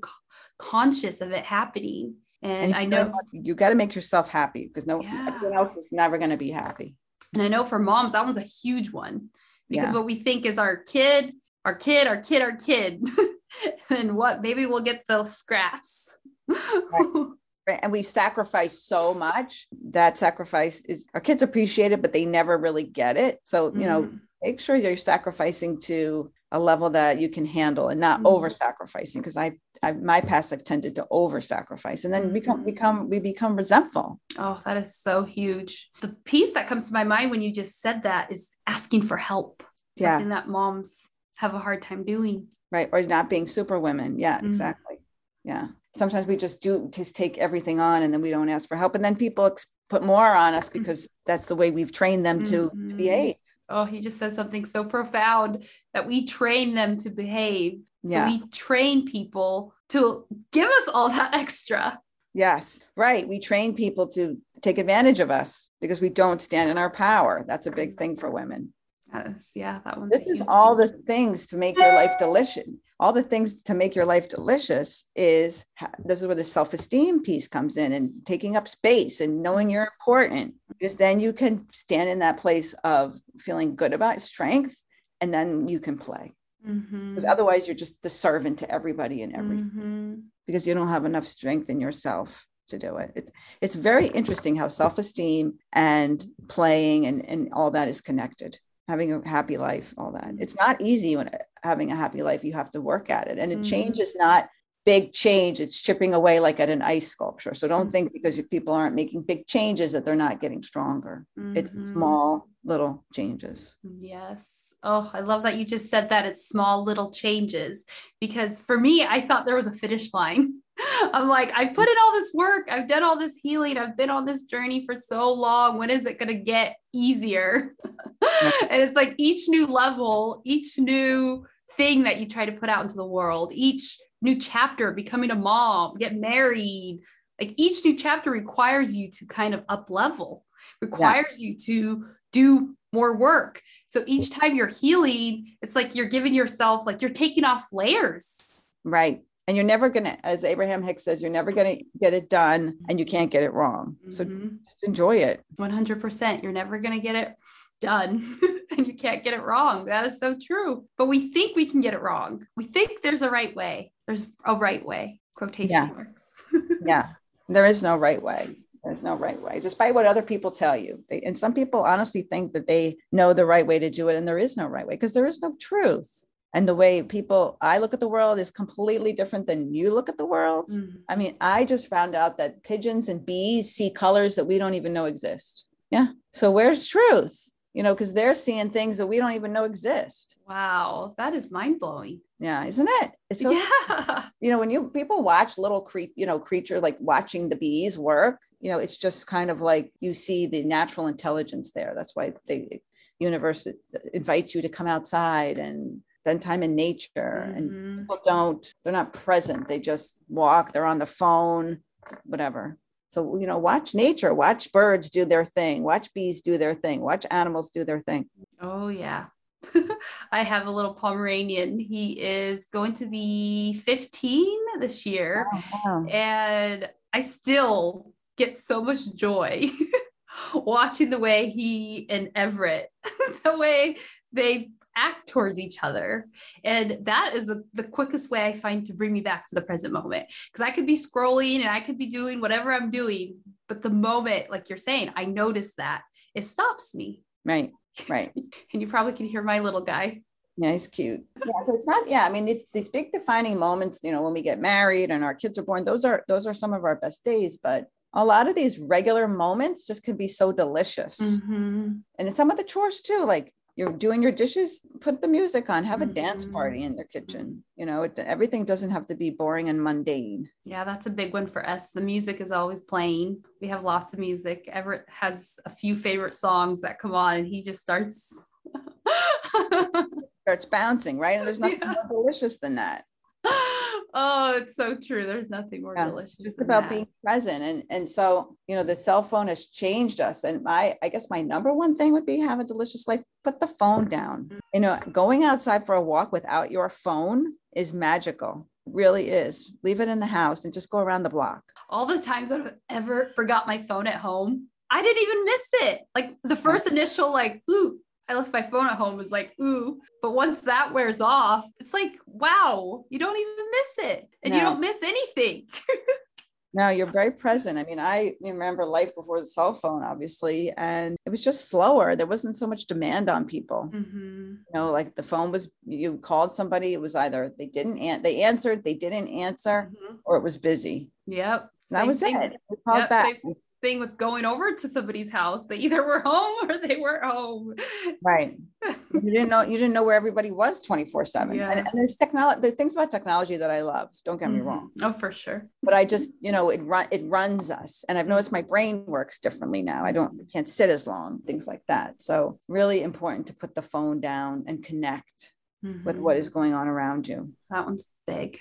conscious 0.59 1.21
of 1.21 1.31
it 1.31 1.43
happening. 1.43 2.17
And, 2.43 2.65
and 2.65 2.75
I 2.75 2.85
know 2.85 3.11
you 3.31 3.55
got 3.55 3.69
to 3.69 3.75
make 3.75 3.95
yourself 3.95 4.29
happy 4.29 4.67
because 4.67 4.85
no 4.85 5.01
yeah. 5.01 5.25
everyone 5.27 5.57
else 5.57 5.75
is 5.75 5.91
never 5.91 6.19
going 6.19 6.29
to 6.29 6.37
be 6.37 6.51
happy. 6.51 6.95
And 7.33 7.41
I 7.41 7.47
know 7.47 7.63
for 7.63 7.79
moms, 7.79 8.11
that 8.11 8.25
one's 8.25 8.37
a 8.37 8.41
huge 8.41 8.91
one 8.91 9.29
because 9.71 9.89
yeah. 9.89 9.93
what 9.93 10.05
we 10.05 10.13
think 10.13 10.45
is 10.45 10.59
our 10.59 10.77
kid 10.77 11.33
our 11.65 11.75
kid, 11.75 12.07
our 12.07 12.17
kid, 12.17 12.41
our 12.41 12.55
kid. 12.55 13.03
and 13.89 14.15
what? 14.15 14.41
Maybe 14.41 14.65
we'll 14.65 14.81
get 14.81 15.03
the 15.07 15.23
scraps. 15.23 16.17
right. 16.47 17.79
And 17.81 17.91
we 17.91 18.03
sacrifice 18.03 18.83
so 18.83 19.13
much. 19.13 19.67
That 19.91 20.17
sacrifice 20.17 20.81
is 20.81 21.07
our 21.13 21.21
kids 21.21 21.41
appreciate 21.41 21.91
it, 21.91 22.01
but 22.01 22.13
they 22.13 22.25
never 22.25 22.57
really 22.57 22.83
get 22.83 23.17
it. 23.17 23.39
So, 23.43 23.67
you 23.67 23.71
mm-hmm. 23.71 23.81
know, 23.81 24.09
make 24.41 24.59
sure 24.59 24.75
you're 24.75 24.97
sacrificing 24.97 25.79
to 25.81 26.31
a 26.51 26.59
level 26.59 26.89
that 26.89 27.19
you 27.19 27.29
can 27.29 27.45
handle 27.45 27.89
and 27.89 27.99
not 27.99 28.17
mm-hmm. 28.17 28.27
over 28.27 28.49
sacrificing 28.49 29.21
because 29.21 29.37
I, 29.37 29.53
I 29.81 29.93
my 29.93 30.19
past 30.19 30.51
I've 30.51 30.63
tended 30.63 30.95
to 30.95 31.07
over 31.09 31.39
sacrifice 31.39 32.03
and 32.03 32.13
then 32.13 32.23
mm-hmm. 32.23 32.33
become 32.33 32.63
become 32.65 33.09
we 33.09 33.19
become 33.19 33.55
resentful 33.55 34.19
oh 34.37 34.59
that 34.65 34.75
is 34.77 34.95
so 34.95 35.23
huge 35.23 35.89
the 36.01 36.09
piece 36.25 36.51
that 36.51 36.67
comes 36.67 36.87
to 36.87 36.93
my 36.93 37.05
mind 37.05 37.31
when 37.31 37.41
you 37.41 37.53
just 37.53 37.79
said 37.79 38.03
that 38.03 38.31
is 38.31 38.53
asking 38.67 39.03
for 39.03 39.15
help 39.15 39.63
yeah. 39.95 40.11
something 40.11 40.29
that 40.29 40.49
moms 40.49 41.09
have 41.41 41.55
a 41.55 41.59
hard 41.59 41.81
time 41.81 42.03
doing. 42.03 42.47
Right. 42.71 42.87
Or 42.91 43.01
not 43.01 43.29
being 43.29 43.47
super 43.47 43.79
women. 43.79 44.19
Yeah, 44.19 44.37
mm-hmm. 44.37 44.47
exactly. 44.47 44.97
Yeah. 45.43 45.69
Sometimes 45.95 46.27
we 46.27 46.37
just 46.37 46.61
do 46.61 46.87
just 46.93 47.15
take 47.15 47.39
everything 47.39 47.79
on 47.79 48.03
and 48.03 48.13
then 48.13 48.21
we 48.21 48.29
don't 48.29 48.47
ask 48.47 48.67
for 48.67 48.77
help. 48.77 48.93
And 48.93 49.03
then 49.03 49.15
people 49.15 49.47
ex- 49.47 49.73
put 49.89 50.03
more 50.03 50.35
on 50.35 50.53
us 50.53 50.69
because 50.69 51.05
mm-hmm. 51.05 51.23
that's 51.25 51.47
the 51.47 51.55
way 51.55 51.71
we've 51.71 51.91
trained 51.91 52.23
them 52.23 52.43
to, 52.43 52.69
mm-hmm. 52.69 52.89
to 52.89 52.95
behave. 52.95 53.35
Oh, 53.69 53.85
he 53.85 54.01
just 54.01 54.19
said 54.19 54.35
something 54.35 54.65
so 54.65 54.83
profound 54.83 55.65
that 55.95 56.05
we 56.05 56.25
train 56.25 56.75
them 56.75 56.95
to 56.97 57.09
behave. 57.09 57.81
So 58.05 58.13
yeah. 58.13 58.29
we 58.29 58.47
train 58.49 59.05
people 59.05 59.73
to 59.89 60.25
give 60.51 60.69
us 60.69 60.89
all 60.93 61.09
that 61.09 61.33
extra. 61.33 61.99
Yes, 62.33 62.79
right. 62.95 63.27
We 63.27 63.39
train 63.39 63.73
people 63.73 64.07
to 64.09 64.37
take 64.61 64.77
advantage 64.77 65.19
of 65.19 65.31
us 65.31 65.69
because 65.81 65.99
we 65.99 66.09
don't 66.09 66.41
stand 66.41 66.69
in 66.69 66.77
our 66.77 66.91
power. 66.91 67.43
That's 67.47 67.65
a 67.65 67.71
big 67.71 67.97
thing 67.97 68.15
for 68.15 68.29
women. 68.29 68.73
Yes, 69.13 69.51
yeah, 69.55 69.79
that 69.83 69.97
one. 69.97 70.09
This 70.09 70.27
is 70.27 70.41
all 70.47 70.75
the 70.75 70.87
things 70.87 71.47
to 71.47 71.57
make 71.57 71.77
your 71.77 71.93
life 71.93 72.17
delicious. 72.17 72.69
All 72.99 73.11
the 73.11 73.23
things 73.23 73.63
to 73.63 73.73
make 73.73 73.95
your 73.95 74.05
life 74.05 74.29
delicious 74.29 75.07
is 75.15 75.65
this 76.05 76.21
is 76.21 76.27
where 76.27 76.35
the 76.35 76.43
self 76.43 76.73
esteem 76.73 77.23
piece 77.23 77.47
comes 77.47 77.77
in 77.77 77.93
and 77.93 78.11
taking 78.25 78.55
up 78.55 78.67
space 78.67 79.21
and 79.21 79.41
knowing 79.41 79.69
you're 79.69 79.89
important 79.99 80.55
because 80.69 80.95
then 80.95 81.19
you 81.19 81.33
can 81.33 81.67
stand 81.73 82.09
in 82.09 82.19
that 82.19 82.37
place 82.37 82.73
of 82.83 83.19
feeling 83.37 83.75
good 83.75 83.93
about 83.93 84.21
strength 84.21 84.81
and 85.19 85.33
then 85.33 85.67
you 85.67 85.79
can 85.79 85.97
play. 85.97 86.33
Mm-hmm. 86.67 87.15
Because 87.15 87.25
otherwise, 87.25 87.67
you're 87.67 87.75
just 87.75 88.01
the 88.03 88.09
servant 88.09 88.59
to 88.59 88.71
everybody 88.71 89.23
and 89.23 89.35
everything 89.35 89.65
mm-hmm. 89.65 90.13
because 90.45 90.67
you 90.67 90.73
don't 90.73 90.87
have 90.87 91.05
enough 91.05 91.25
strength 91.25 91.69
in 91.69 91.81
yourself 91.81 92.45
to 92.69 92.77
do 92.77 92.97
it. 92.97 93.11
It's, 93.15 93.31
it's 93.61 93.75
very 93.75 94.07
interesting 94.07 94.55
how 94.55 94.67
self 94.67 94.97
esteem 94.97 95.59
and 95.73 96.23
playing 96.47 97.07
and, 97.07 97.27
and 97.27 97.49
all 97.51 97.71
that 97.71 97.87
is 97.87 97.99
connected 97.99 98.59
having 98.91 99.13
a 99.13 99.27
happy 99.27 99.57
life, 99.57 99.93
all 99.97 100.11
that. 100.11 100.33
It's 100.37 100.55
not 100.55 100.81
easy 100.81 101.15
when 101.15 101.29
having 101.63 101.91
a 101.91 101.95
happy 101.95 102.21
life. 102.23 102.43
You 102.43 102.53
have 102.53 102.71
to 102.71 102.81
work 102.81 103.09
at 103.09 103.27
it, 103.27 103.37
and 103.37 103.51
mm-hmm. 103.51 103.61
change 103.63 103.99
is 103.99 104.15
not 104.15 104.49
big 104.85 105.13
change. 105.13 105.59
It's 105.59 105.79
chipping 105.79 106.13
away 106.13 106.39
like 106.39 106.59
at 106.59 106.69
an 106.69 106.81
ice 106.81 107.07
sculpture. 107.07 107.53
So 107.53 107.67
don't 107.67 107.91
think 107.91 108.11
because 108.13 108.39
people 108.49 108.73
aren't 108.73 108.95
making 108.95 109.23
big 109.23 109.45
changes 109.47 109.91
that 109.91 110.05
they're 110.05 110.15
not 110.15 110.41
getting 110.41 110.63
stronger. 110.63 111.25
It's 111.37 111.69
Mhm. 111.69 111.93
small 111.93 112.49
little 112.63 113.05
changes. 113.13 113.77
Yes. 113.83 114.73
Oh, 114.83 115.09
I 115.13 115.19
love 115.19 115.43
that 115.43 115.57
you 115.57 115.65
just 115.65 115.89
said 115.89 116.09
that 116.09 116.25
it's 116.25 116.47
small 116.47 116.83
little 116.83 117.11
changes 117.11 117.85
because 118.19 118.59
for 118.59 118.79
me, 118.79 119.05
I 119.05 119.21
thought 119.21 119.45
there 119.45 119.55
was 119.55 119.67
a 119.67 119.71
finish 119.71 120.13
line. 120.13 120.60
I'm 121.13 121.27
like, 121.27 121.51
I've 121.55 121.73
put 121.73 121.87
in 121.87 121.95
all 122.03 122.13
this 122.13 122.31
work, 122.33 122.67
I've 122.69 122.87
done 122.87 123.03
all 123.03 123.17
this 123.17 123.35
healing, 123.41 123.77
I've 123.77 123.97
been 123.97 124.09
on 124.09 124.25
this 124.25 124.43
journey 124.43 124.85
for 124.85 124.95
so 124.95 125.31
long. 125.31 125.77
When 125.77 125.89
is 125.89 126.05
it 126.05 126.19
going 126.19 126.29
to 126.29 126.43
get 126.43 126.77
easier? 126.93 127.75
and 127.83 128.81
it's 128.81 128.95
like 128.95 129.15
each 129.17 129.47
new 129.47 129.67
level, 129.67 130.41
each 130.45 130.77
new 130.77 131.45
thing 131.77 132.03
that 132.03 132.19
you 132.19 132.27
try 132.27 132.45
to 132.45 132.51
put 132.51 132.69
out 132.69 132.83
into 132.83 132.95
the 132.95 133.05
world, 133.05 133.51
each 133.53 133.97
new 134.21 134.39
chapter, 134.39 134.91
becoming 134.91 135.31
a 135.31 135.35
mom, 135.35 135.97
get 135.97 136.15
married, 136.15 137.01
like 137.39 137.53
each 137.57 137.83
new 137.83 137.95
chapter 137.95 138.29
requires 138.29 138.93
you 138.93 139.09
to 139.09 139.25
kind 139.25 139.53
of 139.53 139.63
up 139.67 139.89
level, 139.89 140.45
requires 140.79 141.41
you 141.41 141.57
to 141.57 142.05
do 142.31 142.75
more 142.93 143.15
work. 143.15 143.61
So 143.87 144.03
each 144.05 144.29
time 144.29 144.55
you're 144.55 144.67
healing, 144.67 145.55
it's 145.61 145.75
like 145.75 145.95
you're 145.95 146.07
giving 146.07 146.33
yourself, 146.33 146.85
like 146.85 147.01
you're 147.01 147.09
taking 147.09 147.43
off 147.43 147.67
layers. 147.71 148.37
Right. 148.83 149.23
And 149.51 149.57
you're 149.57 149.65
never 149.65 149.89
going 149.89 150.05
to, 150.05 150.25
as 150.25 150.45
Abraham 150.45 150.81
Hicks 150.81 151.03
says, 151.03 151.21
you're 151.21 151.29
never 151.29 151.51
going 151.51 151.75
to 151.75 151.83
get 151.99 152.13
it 152.13 152.29
done 152.29 152.77
and 152.87 152.97
you 152.97 153.05
can't 153.05 153.29
get 153.29 153.43
it 153.43 153.51
wrong. 153.51 153.97
So 154.09 154.23
Mhm. 154.23 154.59
just 154.63 154.81
enjoy 154.83 155.17
it. 155.17 155.43
100%. 155.57 156.41
You're 156.41 156.53
never 156.53 156.79
going 156.79 156.95
to 156.95 157.01
get 157.01 157.17
it 157.17 157.35
done 157.81 158.39
and 158.71 158.87
you 158.87 158.93
can't 158.93 159.25
get 159.25 159.33
it 159.33 159.41
wrong. 159.43 159.87
That 159.87 160.05
is 160.05 160.19
so 160.21 160.37
true. 160.41 160.85
But 160.97 161.07
we 161.07 161.33
think 161.33 161.57
we 161.57 161.65
can 161.65 161.81
get 161.81 161.93
it 161.93 162.01
wrong. 162.01 162.45
We 162.55 162.63
think 162.63 163.01
there's 163.01 163.23
a 163.23 163.29
right 163.29 163.53
way. 163.53 163.91
There's 164.07 164.25
a 164.45 164.55
right 164.55 164.85
way. 164.85 165.19
Quotation 165.35 165.71
Yeah. 165.71 165.85
marks. 165.87 166.31
Yeah. 166.85 167.07
There 167.49 167.65
is 167.65 167.83
no 167.83 167.97
right 167.97 168.21
way. 168.23 168.55
There's 168.85 169.03
no 169.03 169.15
right 169.15 169.39
way, 169.41 169.59
despite 169.59 169.93
what 169.93 170.05
other 170.05 170.21
people 170.23 170.51
tell 170.51 170.77
you. 170.77 171.03
They, 171.09 171.19
and 171.23 171.37
some 171.37 171.53
people 171.53 171.81
honestly 171.83 172.21
think 172.21 172.53
that 172.53 172.67
they 172.67 172.99
know 173.11 173.33
the 173.33 173.45
right 173.45 173.67
way 173.67 173.79
to 173.79 173.89
do 173.89 174.07
it, 174.07 174.15
and 174.15 174.25
there 174.25 174.39
is 174.39 174.55
no 174.55 174.65
right 174.65 174.87
way 174.87 174.93
because 174.95 175.13
there 175.13 175.25
is 175.25 175.41
no 175.41 175.55
truth. 175.59 176.23
And 176.53 176.67
the 176.67 176.75
way 176.75 177.01
people, 177.01 177.57
I 177.61 177.77
look 177.77 177.93
at 177.93 177.99
the 177.99 178.09
world 178.09 178.39
is 178.39 178.51
completely 178.51 179.13
different 179.13 179.47
than 179.47 179.73
you 179.73 179.93
look 179.93 180.09
at 180.09 180.17
the 180.17 180.25
world. 180.25 180.69
Mhm. 180.69 181.03
I 181.07 181.15
mean, 181.15 181.37
I 181.39 181.63
just 181.63 181.87
found 181.87 182.13
out 182.13 182.37
that 182.37 182.63
pigeons 182.63 183.07
and 183.07 183.25
bees 183.25 183.73
see 183.73 183.89
colors 183.89 184.35
that 184.35 184.45
we 184.45 184.57
don't 184.57 184.73
even 184.73 184.93
know 184.93 185.05
exist. 185.05 185.65
Yeah. 185.89 186.07
So 186.33 186.51
where's 186.51 186.87
truth? 186.87 187.49
You 187.73 187.83
know, 187.83 187.93
because 187.93 188.13
they're 188.13 188.35
seeing 188.35 188.69
things 188.69 188.97
that 188.97 189.07
we 189.07 189.17
don't 189.17 189.31
even 189.31 189.53
know 189.53 189.63
exist. 189.63 190.35
Wow. 190.45 191.13
That 191.17 191.33
is 191.33 191.51
mind 191.51 191.79
blowing. 191.79 192.19
Yeah, 192.37 192.65
isn't 192.65 192.89
it? 192.89 193.11
It's 193.29 193.41
so 193.41 193.51
yeah. 193.51 194.25
you 194.41 194.49
know, 194.49 194.59
when 194.59 194.71
you 194.71 194.89
people 194.89 195.23
watch 195.23 195.57
little 195.57 195.79
creep, 195.79 196.11
you 196.17 196.25
know, 196.25 196.37
creature 196.37 196.81
like 196.81 196.97
watching 196.99 197.47
the 197.47 197.55
bees 197.55 197.97
work, 197.97 198.41
you 198.59 198.69
know, 198.71 198.79
it's 198.79 198.97
just 198.97 199.25
kind 199.25 199.49
of 199.49 199.61
like 199.61 199.93
you 200.01 200.13
see 200.13 200.47
the 200.47 200.63
natural 200.63 201.07
intelligence 201.07 201.71
there. 201.71 201.93
That's 201.95 202.13
why 202.13 202.33
the 202.47 202.81
universe 203.19 203.67
invites 204.13 204.53
you 204.53 204.63
to 204.63 204.69
come 204.69 204.87
outside 204.87 205.57
and 205.57 206.01
spend 206.21 206.41
time 206.41 206.61
in 206.63 206.75
nature. 206.75 207.51
And 207.55 207.71
Mhm. 207.71 207.97
people 207.99 208.19
don't, 208.23 208.73
they're 208.83 208.93
not 208.93 209.13
present. 209.13 209.67
They 209.67 209.79
just 209.79 210.17
walk, 210.29 210.71
they're 210.71 210.85
on 210.85 210.99
the 210.99 211.05
phone, 211.05 211.79
whatever. 212.25 212.77
So, 213.09 213.37
you 213.37 213.47
know, 213.47 213.57
watch 213.57 213.93
nature, 213.93 214.33
watch 214.33 214.71
birds 214.71 215.09
do 215.09 215.25
their 215.25 215.43
thing, 215.43 215.83
watch 215.83 216.13
bees 216.13 216.41
do 216.41 216.57
their 216.57 216.73
thing, 216.75 217.01
watch 217.01 217.25
animals 217.29 217.71
do 217.71 217.83
their 217.83 217.99
thing. 217.99 218.29
Oh, 218.61 218.87
yeah. 218.87 219.25
I 220.31 220.43
have 220.43 220.67
a 220.67 220.71
little 220.71 220.93
Pomeranian. 220.93 221.79
He 221.79 222.19
is 222.19 222.67
going 222.67 222.93
to 222.93 223.05
be 223.05 223.73
15 223.73 224.79
this 224.79 225.05
year. 225.05 225.47
Wow. 225.83 226.05
And 226.09 226.89
I 227.11 227.21
still 227.21 228.13
get 228.37 228.55
so 228.55 228.81
much 228.81 229.13
joy 229.13 229.69
watching 230.53 231.09
the 231.09 231.19
way 231.19 231.49
he 231.49 232.07
and 232.09 232.29
Everett, 232.35 232.91
the 233.43 233.57
way 233.57 233.97
they 234.31 234.71
act 234.95 235.27
towards 235.29 235.59
each 235.59 235.77
other. 235.83 236.27
And 236.63 236.99
that 237.03 237.33
is 237.35 237.47
the, 237.47 237.63
the 237.73 237.83
quickest 237.83 238.29
way 238.29 238.45
I 238.45 238.53
find 238.53 238.85
to 238.85 238.93
bring 238.93 239.13
me 239.13 239.21
back 239.21 239.45
to 239.47 239.55
the 239.55 239.61
present 239.61 239.93
moment. 239.93 240.27
Because 240.51 240.65
I 240.65 240.71
could 240.71 240.85
be 240.85 240.95
scrolling 240.97 241.59
and 241.59 241.69
I 241.69 241.79
could 241.79 241.97
be 241.97 242.07
doing 242.07 242.41
whatever 242.41 242.73
I'm 242.73 242.91
doing. 242.91 243.37
But 243.67 243.81
the 243.81 243.89
moment, 243.89 244.49
like 244.49 244.69
you're 244.69 244.77
saying, 244.77 245.11
I 245.15 245.25
notice 245.25 245.73
that 245.75 246.03
it 246.35 246.45
stops 246.45 246.93
me. 246.93 247.21
Right, 247.45 247.71
right. 248.09 248.31
And 248.73 248.81
you 248.81 248.87
probably 248.87 249.13
can 249.13 249.25
hear 249.25 249.43
my 249.43 249.59
little 249.59 249.81
guy. 249.81 250.21
Yeah, 250.57 250.73
he's 250.73 250.87
cute. 250.87 251.23
Yeah, 251.37 251.63
so 251.65 251.73
it's 251.73 251.87
not. 251.87 252.09
Yeah, 252.09 252.25
I 252.25 252.29
mean 252.29 252.45
these 252.45 252.65
these 252.73 252.89
big 252.89 253.11
defining 253.11 253.57
moments. 253.57 253.99
You 254.03 254.11
know, 254.11 254.21
when 254.21 254.33
we 254.33 254.41
get 254.41 254.59
married 254.59 255.09
and 255.09 255.23
our 255.23 255.33
kids 255.33 255.57
are 255.57 255.63
born, 255.63 255.85
those 255.85 256.03
are 256.05 256.23
those 256.27 256.45
are 256.45 256.53
some 256.53 256.73
of 256.73 256.83
our 256.83 256.97
best 256.97 257.23
days. 257.23 257.57
But 257.57 257.87
a 258.13 258.23
lot 258.23 258.49
of 258.49 258.55
these 258.55 258.77
regular 258.77 259.27
moments 259.27 259.87
just 259.87 260.03
can 260.03 260.17
be 260.17 260.27
so 260.27 260.51
delicious, 260.51 261.19
Mhm. 261.21 262.01
and 262.19 262.33
some 262.33 262.51
of 262.51 262.57
the 262.57 262.65
chores 262.65 263.01
too. 263.01 263.23
Like 263.25 263.53
you're 263.81 263.91
doing 263.91 264.21
your 264.21 264.31
dishes, 264.31 264.81
put 264.99 265.21
the 265.21 265.27
music 265.27 265.67
on, 265.71 265.83
have 265.83 266.03
a 266.03 266.05
dance 266.05 266.45
Mhm. 266.45 266.53
party 266.53 266.83
in 266.83 266.93
your 266.93 267.05
kitchen. 267.05 267.63
You 267.75 267.87
know, 267.87 268.03
it, 268.03 268.17
everything 268.19 268.63
doesn't 268.63 268.91
have 268.91 269.07
to 269.07 269.15
be 269.15 269.31
boring 269.31 269.69
and 269.69 269.83
mundane. 269.83 270.47
Yeah, 270.65 270.83
that's 270.83 271.07
a 271.07 271.09
big 271.09 271.33
one 271.33 271.47
for 271.47 271.67
us. 271.67 271.89
The 271.89 271.99
music 272.01 272.41
is 272.41 272.51
always 272.51 272.79
playing. 272.79 273.43
We 273.59 273.69
have 273.69 273.83
lots 273.83 274.13
of 274.13 274.19
music. 274.19 274.69
Everett 274.71 275.05
has 275.09 275.59
a 275.65 275.71
few 275.71 275.95
favorite 275.95 276.35
songs 276.35 276.81
that 276.81 276.99
come 276.99 277.15
on, 277.15 277.37
and 277.37 277.47
he 277.47 277.63
just 277.63 277.81
starts. 277.81 278.45
Starts 280.43 280.65
bouncing, 280.65 281.17
right? 281.17 281.37
And 281.39 281.47
there's 281.47 281.59
nothing 281.59 281.79
Yeah. 281.81 281.93
more 282.09 282.23
delicious 282.23 282.59
than 282.59 282.75
that. 282.75 283.05
oh, 283.45 284.53
it's 284.57 284.75
so 284.75 284.95
true. 284.95 285.25
There's 285.25 285.49
nothing 285.49 285.81
more 285.81 285.95
Yeah, 285.95 286.05
delicious. 286.09 286.37
just 286.37 286.61
about 286.61 286.83
that. 286.83 286.89
being 286.91 287.07
present 287.23 287.61
and 287.63 287.83
and 287.89 288.07
so 288.09 288.55
you 288.67 288.75
know 288.75 288.83
the 288.83 288.95
cell 288.95 289.21
phone 289.21 289.47
has 289.47 289.67
changed 289.67 290.19
us 290.19 290.43
and 290.43 290.63
my 290.63 290.97
i 291.03 291.09
guess 291.09 291.29
my 291.29 291.41
number 291.41 291.71
one 291.73 291.95
thing 291.95 292.11
would 292.13 292.25
be 292.25 292.39
have 292.39 292.59
a 292.59 292.63
delicious 292.63 293.07
life 293.07 293.21
put 293.43 293.59
the 293.59 293.67
phone 293.67 294.05
down 294.09 294.45
Mm. 294.51 294.59
you 294.73 294.79
know 294.79 294.99
going 295.11 295.43
outside 295.43 295.85
for 295.85 295.95
a 295.95 296.01
walk 296.01 296.31
without 296.31 296.71
your 296.71 296.89
phone 296.89 297.53
is 297.75 297.93
magical 297.93 298.67
It 298.87 298.93
really 298.93 299.29
is 299.29 299.71
leave 299.83 299.99
it 300.01 300.09
in 300.09 300.19
the 300.19 300.25
house 300.41 300.65
and 300.65 300.73
just 300.73 300.89
go 300.89 300.99
around 300.99 301.23
the 301.23 301.29
block 301.37 301.63
All 301.89 302.05
the 302.05 302.21
times 302.21 302.51
I've 302.51 302.73
ever 302.89 303.31
forgot 303.35 303.67
my 303.67 303.77
phone 303.77 304.07
at 304.07 304.15
home, 304.29 304.67
I 304.89 305.01
didn't 305.01 305.23
even 305.23 305.45
miss 305.45 305.65
it. 305.89 306.01
Like 306.17 306.29
the 306.43 306.55
first 306.67 306.85
initial, 306.87 307.31
like, 307.31 307.61
ooh, 307.71 307.99
I 308.29 308.33
left 308.33 308.51
my 308.53 308.61
phone 308.61 308.87
at 308.87 308.97
home 309.01 309.15
was 309.17 309.31
like, 309.31 309.53
ooh. 309.61 309.99
But 310.21 310.31
once 310.43 310.61
that 310.61 310.93
wears 310.93 311.19
off, 311.21 311.65
it's 311.81 311.93
like, 311.93 312.13
wow, 312.25 313.05
you 313.09 313.17
don't 313.19 313.37
even 313.43 313.65
miss 313.77 314.11
it. 314.11 314.29
And 314.43 314.53
you 314.53 314.59
don't 314.61 314.79
miss 314.79 315.01
anything. 315.03 315.67
no 316.73 316.87
you're 316.89 317.05
very 317.11 317.31
present 317.31 317.77
i 317.77 317.83
mean 317.83 317.99
i 317.99 318.33
remember 318.41 318.85
life 318.85 319.13
before 319.15 319.39
the 319.41 319.45
cell 319.47 319.73
phone 319.73 320.03
obviously 320.03 320.71
and 320.77 321.15
it 321.25 321.29
was 321.29 321.43
just 321.43 321.69
slower 321.69 322.15
there 322.15 322.25
wasn't 322.27 322.55
so 322.55 322.65
much 322.67 322.85
demand 322.85 323.29
on 323.29 323.45
people 323.45 323.89
Mhm. 323.93 324.57
you 324.67 324.73
know 324.73 324.91
like 324.91 325.13
the 325.15 325.23
phone 325.23 325.51
was 325.51 325.69
you 325.85 326.17
called 326.17 326.53
somebody 326.53 326.93
it 326.93 327.01
was 327.01 327.15
either 327.15 327.53
they 327.57 327.65
didn't 327.67 327.97
an- 327.99 328.21
they 328.21 328.43
answered 328.43 328.83
they 328.83 328.93
didn't 328.95 329.27
answer 329.27 329.91
Mhm. 329.91 330.17
or 330.25 330.37
it 330.37 330.43
was 330.43 330.57
busy 330.57 331.09
Yep. 331.27 331.69
that 331.91 332.07
was 332.07 332.19
thing. 332.19 332.35
it 332.35 332.53
we 332.69 332.77
called 332.87 332.99
Yep, 333.01 333.09
back 333.09 333.25
same 333.43 333.55
thing 333.81 333.99
with 333.99 334.17
going 334.17 334.45
over 334.45 334.73
to 334.73 334.87
somebody's 334.87 335.29
house. 335.31 335.65
They 335.65 335.77
either 335.77 336.03
were 336.03 336.19
home 336.25 336.69
or 336.69 336.77
they 336.77 336.97
weren't 336.97 337.23
home. 337.23 337.75
Right. 338.21 338.57
You 339.13 339.29
didn't 339.29 339.49
know 339.49 339.61
you 339.61 339.77
didn't 339.77 339.93
know 339.93 340.03
where 340.03 340.15
everybody 340.15 340.49
was 340.51 340.81
24 340.81 341.25
7. 341.25 341.53
Yeah. 341.55 341.69
And, 341.69 341.79
and 341.79 341.89
there's 341.93 342.15
technology, 342.15 342.61
there's 342.61 342.73
things 342.75 342.93
about 342.95 343.11
technology 343.11 343.57
that 343.57 343.69
I 343.69 343.81
love. 343.81 344.09
Don't 344.25 344.39
get 344.39 344.49
me 344.49 344.59
Mhm. 344.59 344.65
wrong. 344.65 344.89
Oh, 345.03 345.11
for 345.13 345.31
sure. 345.31 345.67
But 345.83 345.93
I 345.93 346.05
just, 346.05 346.31
you 346.39 346.51
know, 346.51 346.69
it 346.69 346.81
run 346.81 347.07
it 347.11 347.21
runs 347.25 347.69
us. 347.69 348.03
And 348.07 348.17
I've 348.17 348.27
noticed 348.27 348.51
my 348.51 348.61
brain 348.63 349.05
works 349.05 349.37
differently 349.39 349.81
now. 349.83 350.03
I 350.05 350.11
don't 350.13 350.49
can't 350.51 350.67
sit 350.67 350.89
as 350.89 351.05
long, 351.05 351.41
things 351.45 351.67
like 351.67 351.83
that. 351.89 352.21
So 352.21 352.59
really 352.67 353.03
important 353.03 353.47
to 353.47 353.53
put 353.55 353.75
the 353.75 353.81
phone 353.83 354.21
down 354.21 354.63
and 354.65 354.83
connect 354.83 355.53
with 355.83 356.17
Mhm. 356.17 356.21
what 356.21 356.37
is 356.37 356.49
going 356.49 356.73
on 356.73 356.87
around 356.87 357.27
you. 357.27 357.51
that 357.69 357.85
one's 357.85 358.07
big. 358.25 358.59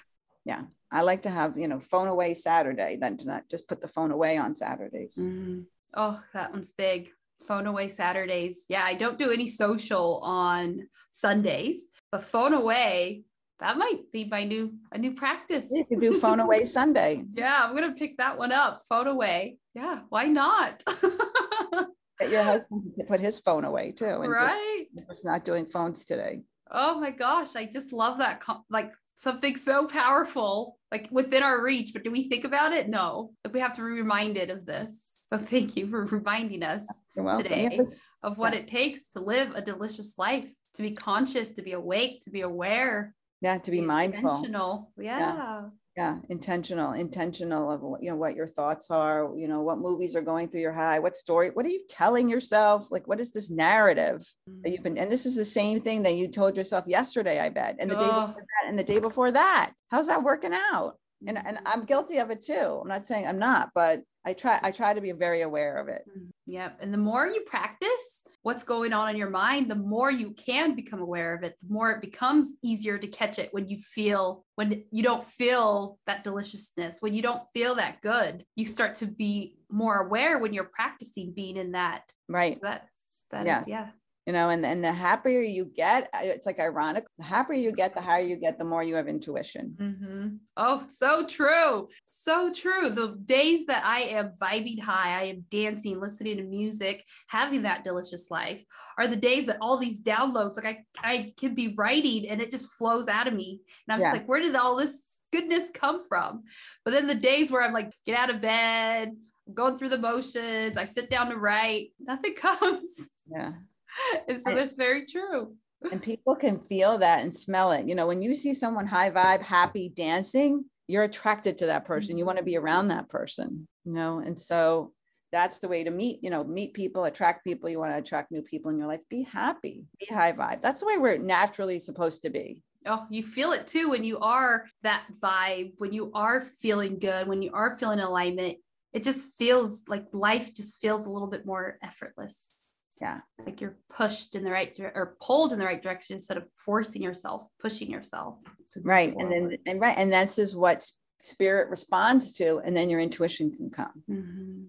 Yeah 0.51 0.63
i 0.93 1.03
like 1.03 1.23
to 1.23 1.31
have, 1.31 1.57
you 1.57 1.69
know, 1.69 1.79
phone 1.79 2.09
away 2.09 2.35
Saturday 2.35 2.97
than 3.01 3.17
to 3.19 3.27
not 3.27 3.49
just 3.49 3.69
put 3.69 3.81
the 3.81 3.89
phone 3.89 4.11
away 4.11 4.37
on 4.37 4.55
Saturdays. 4.55 5.17
Mhm. 5.17 5.67
Oh, 5.95 6.21
that 6.35 6.53
one's 6.53 6.73
big. 6.73 7.11
Phone 7.47 7.67
away 7.67 7.89
Saturdays. 7.89 8.65
Yeah, 8.69 8.85
I 8.85 8.95
don't 8.95 9.19
do 9.19 9.31
any 9.31 9.47
social 9.47 10.19
on 10.23 10.89
Sundays, 11.11 11.89
but 12.13 12.25
phone 12.25 12.55
away, 12.55 13.25
that 13.61 13.77
might 13.77 14.11
be 14.13 14.25
my 14.25 14.45
new 14.45 14.75
a 14.93 14.99
new 14.99 15.15
practice. 15.15 15.67
You 15.71 15.85
could 15.85 16.01
do 16.01 16.21
phone 16.21 16.41
away 16.41 16.65
Sunday. 16.79 17.25
Yeah, 17.35 17.61
I'm 17.63 17.75
gonna 17.75 17.95
pick 17.95 18.17
that 18.19 18.39
one 18.39 18.53
up. 18.53 18.83
Phone 18.89 19.07
away. 19.07 19.59
Yeah, 19.75 20.01
why 20.09 20.25
not? 20.27 20.83
Get 22.21 22.31
your 22.31 22.43
husband 22.43 22.95
to 22.97 23.05
put 23.05 23.21
his 23.21 23.39
phone 23.39 23.65
away 23.65 23.93
too. 23.93 24.05
And 24.05 24.25
just, 24.25 24.55
right. 24.55 24.87
just 25.09 25.25
not 25.25 25.45
doing 25.45 25.65
phones 25.65 26.05
today. 26.05 26.43
Oh 26.71 27.01
my 27.01 27.11
gosh, 27.11 27.57
I 27.57 27.65
just 27.65 27.93
love 27.93 28.19
that. 28.19 28.45
Like 28.69 28.93
something 29.21 29.55
so 29.57 29.87
powerful, 29.87 30.79
like 30.91 31.09
within 31.11 31.43
our 31.43 31.63
reach. 31.63 31.93
But 31.93 32.05
do 32.05 32.11
we 32.11 32.29
think 32.29 32.45
about 32.45 32.73
it? 32.73 32.89
No. 32.89 33.33
Like 33.45 33.53
we 33.55 33.61
have 33.61 33.75
to 33.75 33.83
be 33.83 33.89
reminded 33.89 34.51
of 34.51 34.65
this. 34.67 34.99
So 35.29 35.37
thank 35.37 35.77
you 35.77 35.87
for 35.89 36.07
reminding 36.07 36.63
us 36.63 36.87
today 37.15 37.63
You 37.63 37.79
have 37.83 37.91
to- 37.91 37.97
of 38.23 38.39
what 38.39 38.55
Yeah. 38.55 38.61
it 38.61 38.69
takes 38.69 39.11
to 39.13 39.21
live 39.21 39.55
a 39.55 39.61
delicious 39.63 40.19
life, 40.19 40.53
to 40.75 40.83
be 40.83 40.93
conscious, 40.93 41.51
to 41.51 41.63
be 41.63 41.73
awake, 41.73 42.23
to 42.23 42.31
be 42.31 42.41
aware, 42.41 43.15
Yeah, 43.41 43.59
to 43.59 43.71
be 43.71 43.81
mindful. 43.81 44.31
intentional. 44.31 44.93
Yeah. 44.99 45.69
Yeah, 46.01 46.17
intentional, 46.31 46.93
intentional 46.93 47.71
of 47.71 47.83
what 47.83 48.03
you 48.03 48.09
know 48.11 48.17
what 48.17 48.35
your 48.35 48.47
thoughts 48.47 48.91
are, 48.91 49.31
you 49.37 49.47
know, 49.47 49.61
what 49.61 49.79
movies 49.79 50.17
are 50.17 50.23
going 50.23 50.49
through 50.49 50.63
your 50.63 50.73
high, 50.73 50.99
what 50.99 51.15
story, 51.15 51.51
what 51.53 51.67
are 51.67 51.69
you 51.77 51.85
telling 51.91 52.27
yourself? 52.31 52.91
Like 52.91 53.07
what 53.07 53.21
is 53.21 53.33
this 53.33 53.51
narrative 53.51 54.27
that 54.63 54.71
you've 54.71 54.83
been 54.83 54.97
and 54.97 55.13
this 55.13 55.27
is 55.27 55.37
the 55.37 55.45
same 55.45 55.83
thing 55.83 56.03
that 56.05 56.15
you 56.15 56.29
told 56.29 56.57
yourself 56.57 56.87
yesterday, 56.87 57.39
I 57.39 57.51
bet. 57.51 57.77
And 57.81 57.91
the 57.91 57.97
day 57.97 58.11
Oh. 58.13 58.27
before 58.27 58.47
that 58.53 58.69
and 58.71 58.79
the 58.79 58.85
day 58.93 58.99
before 58.99 59.31
that. 59.33 59.73
How's 59.91 60.07
that 60.07 60.23
working 60.23 60.55
out? 60.55 60.99
And 61.27 61.37
and 61.37 61.59
Mhm. 61.59 61.63
I'm 61.67 61.85
guilty 61.85 62.17
of 62.17 62.31
it 62.31 62.41
too. 62.41 62.81
I'm 62.81 62.89
not 62.89 63.05
saying 63.05 63.27
I'm 63.27 63.39
not, 63.39 63.69
but 63.75 64.03
I 64.25 64.33
try 64.33 64.59
I 64.63 64.71
try 64.71 64.95
to 64.95 65.03
be 65.03 65.13
very 65.13 65.43
aware 65.43 65.77
of 65.77 65.89
it. 65.89 66.03
Mm, 66.09 66.31
Yep. 66.47 66.79
And 66.81 66.95
the 66.95 66.99
more 67.11 67.27
you 67.27 67.43
practice 67.43 68.25
what's 68.43 68.63
going 68.65 68.93
on 68.93 69.11
in 69.11 69.17
your 69.17 69.29
mind, 69.31 69.71
the 69.71 69.75
more 69.75 70.11
you 70.11 70.33
can 70.33 70.75
become 70.75 71.01
aware 71.01 71.35
of 71.35 71.43
it, 71.43 71.57
the 71.61 71.73
more 71.73 71.91
it 71.91 72.01
becomes 72.01 72.55
easier 72.63 72.97
to 72.97 73.07
catch 73.07 73.39
it 73.39 73.49
when 73.53 73.69
you 73.69 73.77
feel, 73.77 74.45
when 74.55 74.85
you 74.91 75.03
don't 75.03 75.23
feel 75.25 75.99
that 76.07 76.25
deliciousness, 76.25 76.99
when 77.01 77.13
you 77.13 77.21
don't 77.23 77.43
feel 77.53 77.75
that 77.75 78.01
good, 78.01 78.45
you 78.57 78.65
start 78.65 78.95
to 78.97 79.07
be 79.07 79.59
more 79.71 79.97
aware 80.01 80.39
when 80.39 80.55
you're 80.55 80.65
practicing 80.65 81.33
being 81.33 81.57
in 81.57 81.73
that. 81.73 82.03
Right. 82.29 82.55
So 82.55 82.61
that's, 82.63 83.25
that 83.31 83.47
Yeah. 83.47 83.61
is- 83.61 83.69
yeah. 83.69 83.89
You 84.31 84.37
know 84.37 84.49
and 84.51 84.65
and 84.65 84.85
the 84.85 84.93
happier 84.93 85.41
you 85.41 85.65
get 85.65 86.09
it's 86.23 86.47
like 86.47 86.61
ironic 86.61 87.05
the 87.19 87.25
happier 87.25 87.57
you 87.59 87.73
get 87.73 87.97
the 87.97 88.01
higher 88.01 88.23
you 88.23 88.37
get 88.37 88.59
the 88.61 88.65
more 88.65 88.85
you 88.85 88.95
have 88.95 89.09
intuition 89.09 89.75
Mhm. 89.81 90.39
Oh, 90.57 90.85
so 90.89 91.27
true. 91.27 91.89
So 92.07 92.53
true. 92.53 92.91
The 92.91 93.17
days 93.25 93.65
that 93.67 93.83
I 93.85 94.01
am 94.19 94.33
vibing 94.41 94.79
high, 94.79 95.19
I 95.19 95.25
am 95.33 95.45
dancing, 95.51 95.99
listening 95.99 96.37
to 96.37 96.43
music, 96.43 97.03
having 97.29 97.63
that 97.63 97.83
delicious 97.83 98.31
life 98.31 98.63
are 98.99 99.07
the 99.09 99.17
days 99.17 99.47
that 99.47 99.57
all 99.63 99.79
these 99.79 100.03
downloads, 100.03 100.57
like 100.57 100.67
I, 100.67 100.85
I 101.13 101.33
can 101.41 101.55
be 101.55 101.69
writing 101.81 102.29
and 102.29 102.41
it 102.43 102.51
just 102.51 102.71
flows 102.73 103.09
out 103.09 103.27
of 103.27 103.33
me. 103.35 103.61
And 103.89 103.95
I'm 103.95 104.01
Yeah. 104.01 104.07
just 104.11 104.17
like, 104.19 104.29
where 104.29 104.41
did 104.41 104.55
all 104.55 104.77
this 104.77 105.03
goodness 105.33 105.71
come 105.73 106.03
from? 106.07 106.45
But 106.85 106.91
then 106.93 107.07
the 107.07 107.15
days 107.15 107.51
where 107.51 107.63
I'm 107.63 107.73
like, 107.73 107.91
get 108.05 108.19
out 108.19 108.29
of 108.31 108.43
bed, 108.43 109.09
I'm 109.49 109.55
going 109.55 109.79
through 109.79 109.89
the 109.91 109.99
motions, 109.99 110.77
I 110.77 110.85
sit 110.85 111.09
down 111.09 111.31
to 111.31 111.37
write, 111.37 111.93
nothing 111.99 112.35
comes. 112.47 113.09
yeah 113.35 113.53
and 114.29 114.41
so 114.41 114.55
that's 114.55 114.75
very 114.75 115.07
true. 115.07 115.55
and 115.93 116.03
people 116.03 116.37
can 116.37 116.59
feel 116.61 116.99
that 116.99 117.23
and 117.23 117.35
smell 117.35 117.73
it. 117.73 117.89
You 117.89 117.95
know 117.95 118.07
when 118.07 118.23
you 118.23 118.35
see 118.35 118.55
someone 118.55 118.87
high 118.87 119.11
vibe 119.11 119.43
happy 119.43 119.93
dancing 119.95 120.65
you're 120.89 121.05
attracted 121.05 121.57
to 121.57 121.67
that 121.67 121.85
person. 121.85 122.19
You 122.19 122.27
want 122.27 122.39
to 122.39 122.45
be 122.45 122.55
mm-hmm. 122.55 122.65
around 122.65 122.89
that 122.89 123.09
person 123.09 123.69
you 123.85 123.93
know? 123.93 124.19
And 124.19 124.39
so 124.39 124.93
that's 125.33 125.61
the 125.61 125.69
way 125.69 125.85
to 125.85 125.91
meet 125.91 126.19
you 126.23 126.31
know 126.31 126.43
meet 126.43 126.75
people 126.75 127.05
attract 127.05 127.45
people. 127.45 127.69
You 127.69 127.79
want 127.79 127.93
to 127.93 127.99
attract 127.99 128.33
new 128.33 128.43
people 128.43 128.71
in 128.71 128.79
your 128.79 128.89
life. 128.89 129.03
Be 129.09 129.23
happy. 129.23 129.85
Be 129.99 130.07
high 130.07 130.33
vibe. 130.33 130.63
That's 130.63 130.81
the 130.81 130.87
way 130.87 130.99
we're 130.99 131.19
naturally 131.19 131.79
supposed 131.79 132.23
to 132.23 132.31
be. 132.31 132.63
Oh, 132.87 133.07
you 133.11 133.23
feel 133.23 133.53
it 133.53 133.67
too 133.67 133.91
when 133.91 134.05
you 134.05 134.19
are 134.21 134.67
that 134.83 135.05
vibe, 135.23 135.73
when 135.79 135.93
you 135.93 136.11
are 136.15 136.41
feeling 136.41 136.99
good, 136.99 137.29
when 137.29 137.43
you 137.43 137.51
are 137.53 137.77
feeling 137.77 138.01
alignment. 138.01 138.59
It 138.93 139.05
just 139.05 139.25
feels 139.39 139.83
like 139.87 140.07
life 140.13 140.53
just 140.53 140.81
feels 140.81 141.07
a 141.07 141.11
little 141.11 141.29
bit 141.29 141.47
more 141.47 141.79
effortless. 141.81 142.60
Yeah. 143.01 143.21
Like 143.47 143.61
you're 143.63 143.79
pushed 143.89 144.35
in 144.35 144.45
the 144.45 144.51
right 144.51 144.79
or 144.95 145.17
pulled 145.21 145.53
in 145.53 145.59
the 145.59 145.65
right 145.65 145.83
direction 145.83 146.17
instead 146.17 146.37
of 146.37 146.45
forcing 146.55 147.01
yourself, 147.03 147.47
pushing 147.59 147.91
yourself. 147.91 148.37
right 148.83 149.15
and 149.17 149.33
then 149.33 149.59
and 149.67 149.81
right 149.81 149.97
and 149.99 150.13
that's 150.13 150.39
is 150.39 150.55
what 150.55 150.89
spirit 151.23 151.69
responds 151.71 152.33
to 152.35 152.59
and 152.65 152.77
then 152.77 152.89
your 152.91 153.01
intuition 153.01 153.51
can 153.57 153.71
come 153.71 154.03
Mhm. 154.09 154.67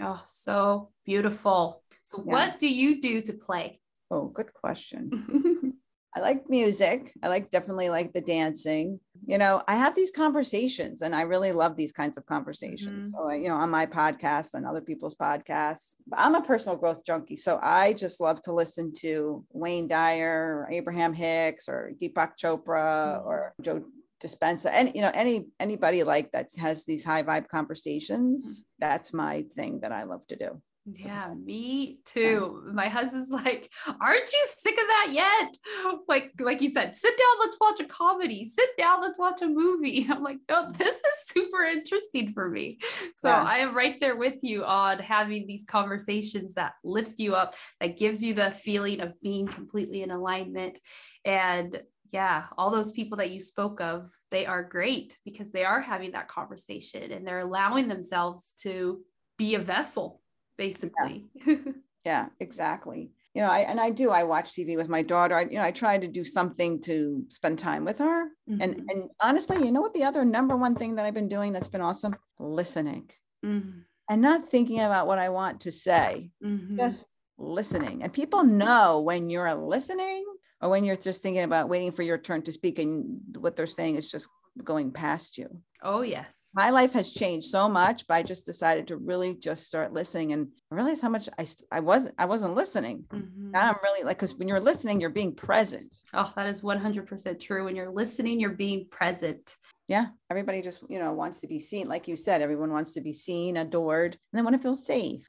Oh, 0.00 0.20
so 0.24 0.90
beautiful. 1.06 1.82
So, 2.02 2.18
Yeah. 2.26 2.32
what 2.32 2.58
do 2.58 2.66
you 2.68 3.00
do 3.00 3.20
to 3.22 3.32
play? 3.32 3.78
oh 4.10 4.26
good 4.28 4.52
question 4.52 5.02
I 6.16 6.20
like 6.20 6.48
music. 6.48 7.12
I 7.22 7.28
like 7.28 7.50
definitely 7.50 7.88
like 7.88 8.12
the 8.12 8.20
dancing. 8.20 9.00
You 9.26 9.36
know, 9.38 9.62
I 9.66 9.74
have 9.74 9.94
these 9.96 10.10
conversations 10.12 11.02
and 11.02 11.14
I 11.14 11.22
really 11.22 11.50
love 11.50 11.76
these 11.76 11.92
kinds 11.92 12.16
of 12.16 12.24
conversations. 12.26 13.08
Mhm. 13.08 13.10
So, 13.12 13.30
you 13.30 13.48
know, 13.48 13.56
on 13.56 13.70
my 13.70 13.84
podcast 13.86 14.54
and 14.54 14.64
other 14.66 14.80
people's 14.80 15.16
podcasts, 15.16 15.96
but 16.06 16.20
I'm 16.20 16.34
a 16.36 16.42
personal 16.42 16.76
growth 16.76 17.04
junkie. 17.04 17.36
So 17.36 17.58
I 17.62 17.94
just 17.94 18.20
love 18.20 18.40
to 18.42 18.52
listen 18.52 18.92
to 18.98 19.44
Wayne 19.52 19.88
Dyer 19.88 20.58
or 20.58 20.68
Abraham 20.70 21.14
Hicks 21.14 21.68
or 21.68 21.92
Deepak 22.00 22.32
Chopra 22.40 23.18
Mhm. 23.20 23.26
or 23.26 23.54
Joe 23.60 23.82
Dispenza 24.22 24.70
and 24.72 24.94
you 24.94 25.02
know 25.02 25.10
any 25.12 25.48
anybody 25.60 26.02
like 26.02 26.30
that 26.32 26.48
has 26.56 26.84
these 26.84 27.04
high 27.04 27.22
vibe 27.22 27.46
conversations 27.48 28.64
that's 28.78 29.12
my 29.12 29.42
thing 29.54 29.80
that 29.80 29.92
i 29.92 30.04
love 30.04 30.26
to 30.28 30.36
do 30.36 30.62
Yeah, 30.86 31.32
me 31.44 31.98
too. 32.04 32.62
My 32.72 32.88
husband's 32.88 33.30
like, 33.30 33.70
"Aren't 34.00 34.32
you 34.32 34.46
sick 34.46 34.74
of 34.74 34.86
that 34.86 35.08
yet?" 35.12 35.56
Like, 36.08 36.32
like 36.38 36.60
you 36.60 36.68
said, 36.68 36.94
sit 36.94 37.16
down, 37.16 37.38
let's 37.40 37.56
watch 37.60 37.80
a 37.80 37.84
comedy. 37.84 38.44
Sit 38.44 38.68
down, 38.76 39.00
let's 39.00 39.18
watch 39.18 39.42
a 39.42 39.46
movie. 39.46 40.06
I'm 40.10 40.22
like, 40.22 40.38
no, 40.48 40.66
mm. 40.66 40.76
this 40.76 40.96
is 40.96 41.26
super 41.26 41.64
interesting 41.64 42.32
for 42.32 42.50
me. 42.50 42.78
So 43.14 43.28
Yeah. 43.28 43.42
I 43.42 43.58
am 43.58 43.74
right 43.74 43.98
there 44.00 44.16
with 44.16 44.42
you 44.42 44.64
on 44.64 44.98
having 44.98 45.46
these 45.46 45.64
conversations 45.64 46.54
that 46.54 46.72
lift 46.84 47.18
you 47.18 47.34
up, 47.34 47.54
that 47.80 47.96
gives 47.96 48.22
you 48.22 48.34
the 48.34 48.50
feeling 48.50 49.00
of 49.00 49.18
being 49.20 49.46
completely 49.46 50.02
in 50.02 50.10
alignment. 50.10 50.78
And 51.24 51.82
yeah, 52.12 52.44
all 52.58 52.70
those 52.70 52.92
people 52.92 53.18
that 53.18 53.30
you 53.30 53.40
spoke 53.40 53.80
of, 53.80 54.10
they 54.30 54.46
are 54.46 54.62
great 54.62 55.18
because 55.24 55.50
they 55.50 55.64
are 55.64 55.80
having 55.80 56.12
that 56.12 56.28
conversation 56.28 57.10
and 57.12 57.26
they're 57.26 57.40
allowing 57.40 57.88
themselves 57.88 58.54
to 58.62 59.00
be 59.36 59.54
a 59.54 59.58
vessel 59.58 60.20
basically. 60.56 61.26
Yeah, 62.04 62.28
exactly. 62.38 63.12
You 63.32 63.40
know, 63.40 63.50
I 63.50 63.60
and 63.60 63.80
I 63.80 63.88
do. 63.88 64.10
I 64.10 64.24
watch 64.24 64.52
TV 64.52 64.76
with 64.76 64.90
my 64.90 65.00
daughter. 65.00 65.34
I, 65.36 65.44
you 65.44 65.56
know, 65.56 65.64
I 65.64 65.70
try 65.70 65.96
to 65.96 66.06
do 66.06 66.22
something 66.22 66.82
to 66.82 67.24
spend 67.30 67.58
time 67.58 67.86
with 67.86 67.98
her. 67.98 68.28
And 68.60 68.76
Mhm. 68.76 68.84
and 68.90 69.10
honestly, 69.22 69.64
you 69.64 69.72
know 69.72 69.80
what? 69.80 69.94
The 69.94 70.04
other 70.04 70.22
number 70.22 70.54
one 70.54 70.74
thing 70.74 70.96
that 70.96 71.06
I've 71.06 71.14
been 71.14 71.30
doing 71.30 71.52
that's 71.54 71.68
been 71.68 71.80
awesome: 71.80 72.14
listening 72.38 73.10
Mhm. 73.42 73.86
and 74.10 74.20
not 74.20 74.50
thinking 74.50 74.80
about 74.80 75.06
what 75.06 75.18
I 75.18 75.30
want 75.30 75.62
to 75.62 75.72
say, 75.72 76.30
Mhm. 76.42 76.76
just 76.78 77.06
listening. 77.38 78.02
And 78.02 78.12
people 78.12 78.44
know 78.44 79.00
when 79.00 79.30
you're 79.30 79.54
listening 79.54 80.26
or 80.60 80.68
when 80.68 80.84
you're 80.84 80.96
just 80.96 81.22
thinking 81.22 81.42
about 81.44 81.70
waiting 81.70 81.90
for 81.92 82.02
your 82.02 82.18
turn 82.18 82.42
to 82.42 82.52
speak, 82.52 82.78
and 82.78 83.18
what 83.38 83.56
they're 83.56 83.66
saying 83.66 83.96
is 83.96 84.10
just 84.10 84.28
going 84.62 84.92
past 84.92 85.38
you. 85.38 85.62
Oh 85.86 86.00
yes. 86.02 86.50
my 86.54 86.70
life 86.70 86.92
has 86.92 87.12
changed 87.12 87.46
so 87.48 87.68
much 87.68 88.06
but 88.06 88.14
i 88.14 88.22
just 88.22 88.46
decided 88.46 88.88
to 88.88 88.96
really 88.96 89.34
just 89.34 89.64
start 89.66 89.92
listening 89.92 90.32
and 90.32 90.48
realize 90.70 91.00
how 91.00 91.08
much 91.10 91.28
i 91.38 91.46
i 91.70 91.80
wasn't 91.80 92.14
i 92.18 92.24
wasn't 92.24 92.54
listening 92.54 93.04
Mhm. 93.12 93.50
now 93.50 93.70
i'm 93.70 93.76
really 93.82 94.02
like 94.04 94.16
because 94.16 94.34
when 94.36 94.48
you're 94.48 94.60
listening 94.60 95.00
you're 95.00 95.10
being 95.10 95.34
present 95.34 95.90
Oh, 96.14 96.32
that 96.36 96.46
is 96.48 96.62
100% 96.62 97.40
true. 97.40 97.64
When 97.64 97.76
you're 97.76 97.90
listening, 97.92 98.40
you're 98.40 98.50
being 98.66 98.86
present. 98.90 99.56
yeah 99.88 100.06
everybody 100.30 100.62
just 100.62 100.82
you 100.88 100.98
know 100.98 101.12
wants 101.12 101.40
to 101.40 101.46
be 101.48 101.60
seen 101.60 101.86
like 101.88 102.08
you 102.08 102.16
said 102.16 102.40
everyone 102.40 102.70
wants 102.72 102.94
to 102.94 103.00
be 103.02 103.12
seen 103.12 103.56
adored 103.58 104.12
and 104.32 104.38
they 104.38 104.42
want 104.42 104.54
to 104.56 104.62
feel 104.62 104.74
safe 104.74 105.22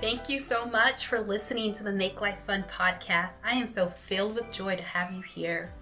Thank 0.00 0.28
you 0.28 0.38
so 0.38 0.66
much 0.66 1.06
for 1.06 1.18
listening 1.20 1.72
to 1.72 1.82
the 1.82 1.92
Make 1.92 2.20
Life 2.20 2.40
Fun 2.46 2.62
podcast. 2.70 3.38
I 3.42 3.52
am 3.52 3.66
so 3.66 3.88
filled 3.88 4.34
with 4.34 4.50
joy 4.52 4.76
to 4.76 4.82
have 4.82 5.10
you 5.14 5.22
here. 5.22 5.72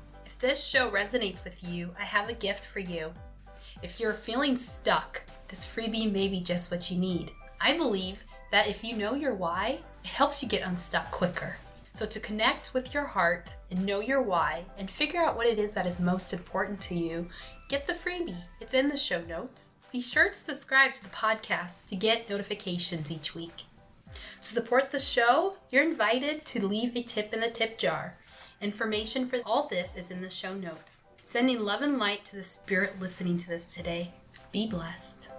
This 0.43 0.61
show 0.61 0.91
resonates 0.91 1.45
with 1.45 1.63
you, 1.63 1.91
I 1.97 2.03
have 2.03 2.29
a 2.29 2.33
gift 2.33 2.65
for 2.65 2.81
you. 2.81 3.13
If 3.81 4.01
you're 4.01 4.13
feeling 4.13 4.57
stuck, 4.57 5.23
this 5.47 5.65
freebie 5.65 6.11
may 6.11 6.27
be 6.27 6.41
just 6.41 6.69
what 6.69 6.91
you 6.91 6.99
need. 6.99 7.31
I 7.61 7.77
believe 7.77 8.25
that 8.51 8.67
if 8.67 8.83
you 8.83 8.97
know 8.97 9.15
your 9.15 9.35
why, 9.35 9.79
it 10.03 10.11
helps 10.11 10.43
you 10.43 10.49
get 10.49 10.67
unstuck 10.67 11.09
quicker. 11.13 11.59
So, 11.95 12.07
to 12.07 12.19
connect 12.19 12.75
with 12.75 12.93
your 12.93 13.05
heart 13.05 13.55
and 13.71 13.87
know 13.87 14.01
your 14.01 14.21
why 14.21 14.65
and 14.79 14.91
figure 14.91 15.23
out 15.23 15.37
what 15.37 15.47
it 15.47 15.61
is 15.61 15.75
that 15.75 15.87
is 15.87 16.01
most 16.01 16.33
important 16.33 16.81
to 16.81 16.97
you, 16.97 17.29
get 17.69 17.87
the 17.87 17.93
freebie. 17.93 18.35
It's 18.61 18.75
in 18.75 18.89
the 18.89 18.97
show 18.97 19.23
notes. 19.23 19.69
Be 19.93 20.01
sure 20.01 20.27
to 20.27 20.33
subscribe 20.33 20.95
to 20.95 21.03
the 21.05 21.11
podcast 21.11 21.89
to 21.91 21.95
get 21.95 22.29
notifications 22.29 23.13
each 23.13 23.37
week. 23.37 23.67
To 24.41 24.49
support 24.49 24.91
the 24.91 24.99
show, 24.99 25.55
you're 25.71 25.85
invited 25.85 26.45
to 26.47 26.67
leave 26.67 26.97
a 26.97 27.05
tip 27.05 27.33
in 27.33 27.39
the 27.39 27.51
tip 27.51 27.79
jar. 27.79 28.17
Information 28.63 29.27
for 29.27 29.41
all 29.45 29.67
this 29.67 29.97
is 29.97 30.13
in 30.13 30.23
the 30.23 30.31
show 30.31 30.55
notes. 30.55 31.03
Sending 31.25 31.59
love 31.59 31.83
and 31.83 31.99
light 31.99 32.25
to 32.27 32.37
the 32.37 32.45
spirit 32.45 33.01
listening 33.01 33.37
to 33.39 33.49
this 33.49 33.65
today. 33.65 34.13
Be 34.53 34.69
blessed. 34.69 35.32